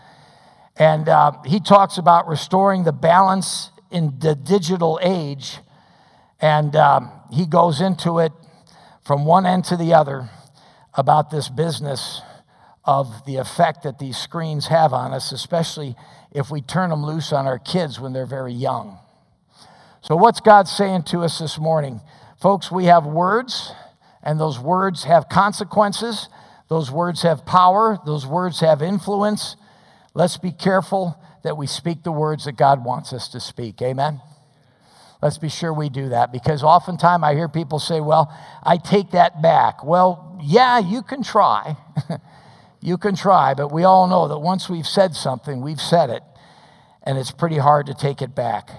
And 0.75 1.09
uh, 1.09 1.33
he 1.45 1.59
talks 1.59 1.97
about 1.97 2.27
restoring 2.27 2.83
the 2.83 2.93
balance 2.93 3.71
in 3.91 4.19
the 4.19 4.35
digital 4.35 4.99
age. 5.01 5.59
And 6.41 6.75
um, 6.75 7.11
he 7.31 7.45
goes 7.45 7.81
into 7.81 8.19
it 8.19 8.31
from 9.03 9.25
one 9.25 9.45
end 9.45 9.65
to 9.65 9.77
the 9.77 9.93
other 9.93 10.29
about 10.93 11.31
this 11.31 11.49
business 11.49 12.21
of 12.85 13.25
the 13.25 13.37
effect 13.37 13.83
that 13.83 13.99
these 13.99 14.17
screens 14.17 14.67
have 14.67 14.93
on 14.93 15.13
us, 15.13 15.31
especially 15.31 15.95
if 16.31 16.49
we 16.49 16.61
turn 16.61 16.89
them 16.89 17.05
loose 17.05 17.31
on 17.33 17.45
our 17.45 17.59
kids 17.59 17.99
when 17.99 18.13
they're 18.13 18.25
very 18.25 18.53
young. 18.53 18.97
So, 20.01 20.15
what's 20.15 20.39
God 20.39 20.67
saying 20.67 21.03
to 21.03 21.21
us 21.21 21.39
this 21.39 21.59
morning? 21.59 22.01
Folks, 22.41 22.71
we 22.71 22.85
have 22.85 23.05
words, 23.05 23.73
and 24.23 24.39
those 24.39 24.57
words 24.59 25.03
have 25.03 25.27
consequences. 25.27 26.29
Those 26.69 26.89
words 26.89 27.23
have 27.23 27.45
power. 27.45 27.97
Those 28.05 28.25
words 28.25 28.61
have 28.61 28.81
influence. 28.81 29.55
Let's 30.13 30.37
be 30.37 30.51
careful 30.51 31.21
that 31.43 31.57
we 31.57 31.67
speak 31.67 32.03
the 32.03 32.11
words 32.11 32.45
that 32.45 32.57
God 32.57 32.83
wants 32.85 33.11
us 33.11 33.27
to 33.29 33.39
speak. 33.39 33.81
Amen? 33.81 34.21
Let's 35.21 35.37
be 35.37 35.49
sure 35.49 35.73
we 35.73 35.89
do 35.89 36.09
that 36.09 36.31
because 36.31 36.63
oftentimes 36.63 37.23
I 37.23 37.33
hear 37.33 37.49
people 37.49 37.79
say, 37.79 37.99
Well, 37.99 38.33
I 38.63 38.77
take 38.77 39.11
that 39.11 39.41
back. 39.41 39.83
Well, 39.83 40.39
yeah, 40.41 40.79
you 40.79 41.01
can 41.01 41.23
try. 41.23 41.75
You 42.81 42.97
can 42.97 43.15
try, 43.15 43.53
but 43.53 43.71
we 43.71 43.83
all 43.83 44.07
know 44.07 44.27
that 44.27 44.39
once 44.39 44.69
we've 44.69 44.87
said 44.87 45.15
something, 45.15 45.61
we've 45.61 45.81
said 45.81 46.09
it, 46.09 46.23
and 47.03 47.17
it's 47.17 47.31
pretty 47.31 47.57
hard 47.57 47.87
to 47.87 47.93
take 47.93 48.21
it 48.21 48.33
back. 48.33 48.69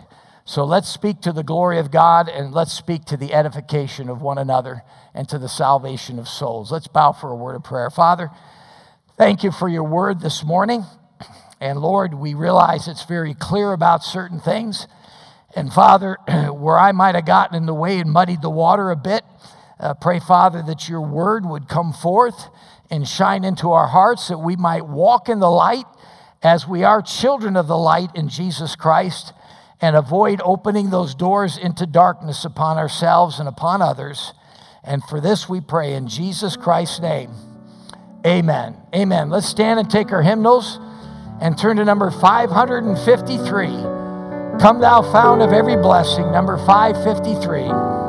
So 0.44 0.64
let's 0.64 0.88
speak 0.88 1.20
to 1.22 1.32
the 1.32 1.42
glory 1.42 1.78
of 1.78 1.90
God 1.90 2.28
and 2.28 2.53
let's 2.53 2.72
speak 2.72 3.05
to 3.07 3.16
the 3.16 3.32
edification 3.32 4.09
of 4.09 4.20
one 4.20 4.38
another 4.38 4.82
and 5.14 5.28
to 5.28 5.38
the 5.38 5.48
salvation 5.48 6.18
of 6.18 6.26
souls. 6.28 6.72
Let's 6.72 6.88
bow 6.88 7.12
for 7.12 7.30
a 7.30 7.36
word 7.36 7.55
of 7.55 7.62
prayer. 7.62 7.90
Father, 7.90 8.30
thank 9.16 9.44
you 9.44 9.53
for 9.53 9.68
your 9.68 9.84
word 9.84 10.20
this 10.20 10.42
morning. 10.42 10.84
And 11.61 11.78
Lord, 11.78 12.14
we 12.14 12.34
realize 12.34 12.88
it's 12.88 13.05
very 13.05 13.34
clear 13.34 13.72
about 13.72 14.03
certain 14.03 14.40
things. 14.40 14.88
And 15.55 15.72
Father, 15.72 16.16
where 16.53 16.78
I 16.78 16.92
might 16.92 17.14
have 17.14 17.26
gotten 17.26 17.55
in 17.55 17.66
the 17.66 17.74
way 17.74 18.01
and 18.01 18.11
muddied 18.11 18.42
the 18.42 18.51
water 18.51 18.90
a 18.90 18.96
bit, 18.96 19.22
uh, 19.78 19.94
pray, 19.94 20.18
Father, 20.20 20.62
that 20.66 20.88
your 20.88 21.01
word 21.01 21.44
would 21.44 21.68
come 21.68 21.92
forth 21.92 22.48
and 22.91 23.07
shine 23.07 23.45
into 23.45 23.70
our 23.70 23.86
hearts 23.88 24.28
that 24.28 24.38
we 24.38 24.57
might 24.57 24.86
walk 24.86 25.28
in 25.28 25.38
the 25.38 25.51
light 25.51 25.86
as 26.43 26.66
we 26.66 26.82
are 26.84 27.03
children 27.03 27.57
of 27.57 27.66
the 27.66 27.76
light 27.76 28.11
in 28.14 28.28
Jesus 28.28 28.74
Christ 28.76 29.32
and 29.80 29.97
avoid 29.97 30.41
opening 30.45 30.91
those 30.91 31.14
doors 31.14 31.57
into 31.57 31.86
darkness 31.86 32.45
upon 32.45 32.76
ourselves 32.76 33.38
and 33.38 33.49
upon 33.49 33.80
others. 33.80 34.34
And 34.82 35.03
for 35.05 35.20
this 35.20 35.49
we 35.49 35.61
pray 35.61 35.95
in 35.95 36.09
Jesus 36.09 36.57
Christ's 36.57 37.01
name. 37.01 37.30
Amen. 38.26 38.76
Amen. 38.95 39.30
Let's 39.30 39.47
stand 39.47 39.80
and 39.80 39.91
take 39.91 40.12
our 40.12 40.22
hymnals 40.22 40.78
and 41.41 41.57
turn 41.57 41.78
to 41.78 41.84
number 41.84 42.11
553. 42.11 43.66
Come, 44.61 44.80
thou 44.80 45.01
fount 45.01 45.41
of 45.41 45.53
every 45.53 45.76
blessing, 45.76 46.30
number 46.32 46.59
553. 46.66 47.99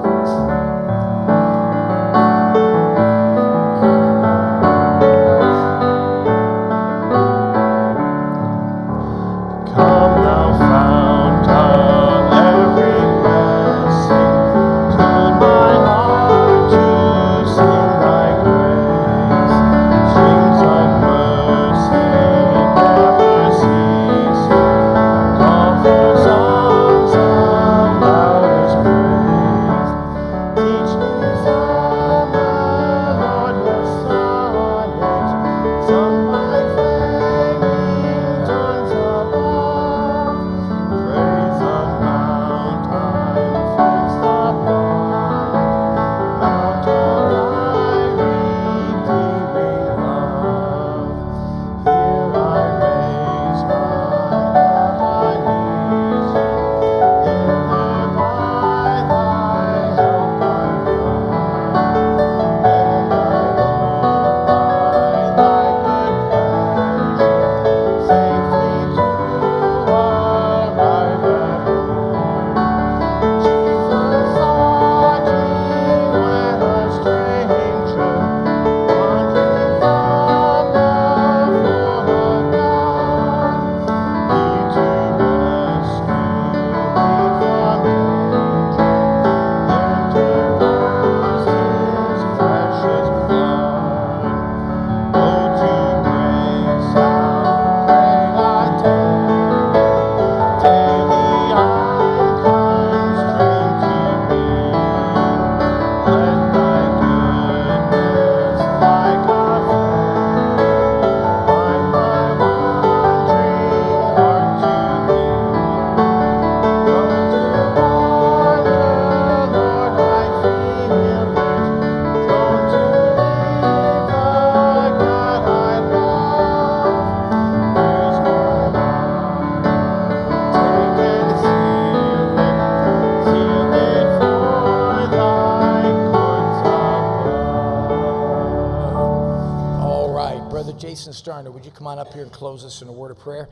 Would 141.62 141.68
you 141.68 141.72
come 141.72 141.86
on 141.86 142.00
up 142.00 142.12
here 142.12 142.24
and 142.24 142.32
close 142.32 142.66
us 142.66 142.82
in 142.82 142.88
a 142.88 142.92
word 142.92 143.12
of 143.12 143.20
prayer? 143.20 143.48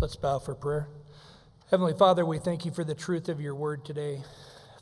Let's 0.00 0.16
bow 0.16 0.40
for 0.40 0.52
prayer. 0.52 0.88
Heavenly 1.70 1.92
Father, 1.96 2.26
we 2.26 2.40
thank 2.40 2.64
you 2.64 2.72
for 2.72 2.82
the 2.82 2.92
truth 2.92 3.28
of 3.28 3.40
your 3.40 3.54
word 3.54 3.84
today. 3.84 4.22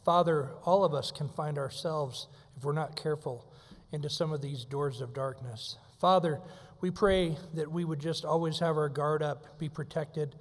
Father, 0.03 0.49
all 0.65 0.83
of 0.83 0.95
us 0.95 1.11
can 1.11 1.29
find 1.29 1.59
ourselves, 1.59 2.29
if 2.57 2.65
we're 2.65 2.73
not 2.73 2.97
careful, 2.97 3.53
into 3.93 4.09
some 4.09 4.33
of 4.33 4.41
these 4.41 4.65
doors 4.65 5.03
of 5.03 5.13
darkness. 5.13 5.77
Father, 6.01 6.41
we 6.81 6.91
pray 6.91 7.37
that 7.53 7.71
we 7.71 7.85
would 7.85 8.01
just 8.01 8.25
always 8.25 8.59
have 8.61 8.79
our 8.79 8.89
guard 8.89 9.23
up, 9.23 9.59
be 9.59 9.69
protected, 9.69 10.37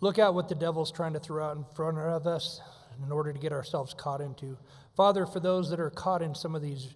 look 0.00 0.18
out 0.18 0.32
what 0.32 0.48
the 0.48 0.54
devil's 0.54 0.90
trying 0.90 1.12
to 1.12 1.20
throw 1.20 1.44
out 1.44 1.58
in 1.58 1.66
front 1.76 1.98
of 1.98 2.26
us 2.26 2.62
in 3.04 3.12
order 3.12 3.34
to 3.34 3.38
get 3.38 3.52
ourselves 3.52 3.92
caught 3.92 4.22
into. 4.22 4.56
Father, 4.96 5.26
for 5.26 5.40
those 5.40 5.68
that 5.68 5.78
are 5.78 5.90
caught 5.90 6.22
in 6.22 6.34
some 6.34 6.54
of 6.54 6.62
these 6.62 6.94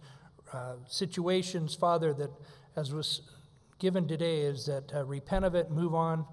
uh, 0.55 0.77
situations, 0.89 1.75
Father, 1.75 2.15
that 2.15 2.31
as 2.77 2.93
was 2.93 3.21
given 3.79 4.09
today, 4.09 4.41
is 4.41 4.67
that 4.67 4.93
uh, 4.95 5.05
repent 5.05 5.45
of 5.45 5.55
it, 5.55 5.71
move 5.71 5.95
on. 5.95 6.25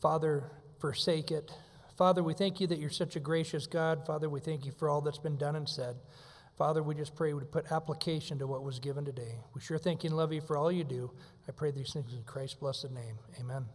Father, 0.00 0.50
forsake 0.78 1.30
it. 1.30 1.50
Father, 1.96 2.22
we 2.22 2.32
thank 2.32 2.60
you 2.60 2.66
that 2.66 2.78
you're 2.78 2.88
such 2.88 3.16
a 3.16 3.20
gracious 3.20 3.66
God. 3.66 4.06
Father, 4.06 4.28
we 4.28 4.40
thank 4.40 4.64
you 4.64 4.72
for 4.72 4.88
all 4.88 5.00
that's 5.00 5.18
been 5.18 5.36
done 5.36 5.56
and 5.56 5.68
said. 5.68 5.96
Father, 6.56 6.82
we 6.82 6.94
just 6.94 7.14
pray 7.14 7.32
we 7.32 7.44
put 7.44 7.70
application 7.72 8.38
to 8.38 8.46
what 8.46 8.62
was 8.62 8.78
given 8.78 9.04
today. 9.04 9.38
We 9.54 9.60
sure 9.60 9.78
thank 9.78 10.04
you 10.04 10.08
and 10.08 10.16
love 10.16 10.32
you 10.32 10.40
for 10.40 10.56
all 10.56 10.70
you 10.70 10.84
do. 10.84 11.10
I 11.48 11.52
pray 11.52 11.70
these 11.70 11.92
things 11.92 12.12
in 12.12 12.22
Christ's 12.24 12.56
blessed 12.56 12.90
name. 12.90 13.18
Amen. 13.38 13.66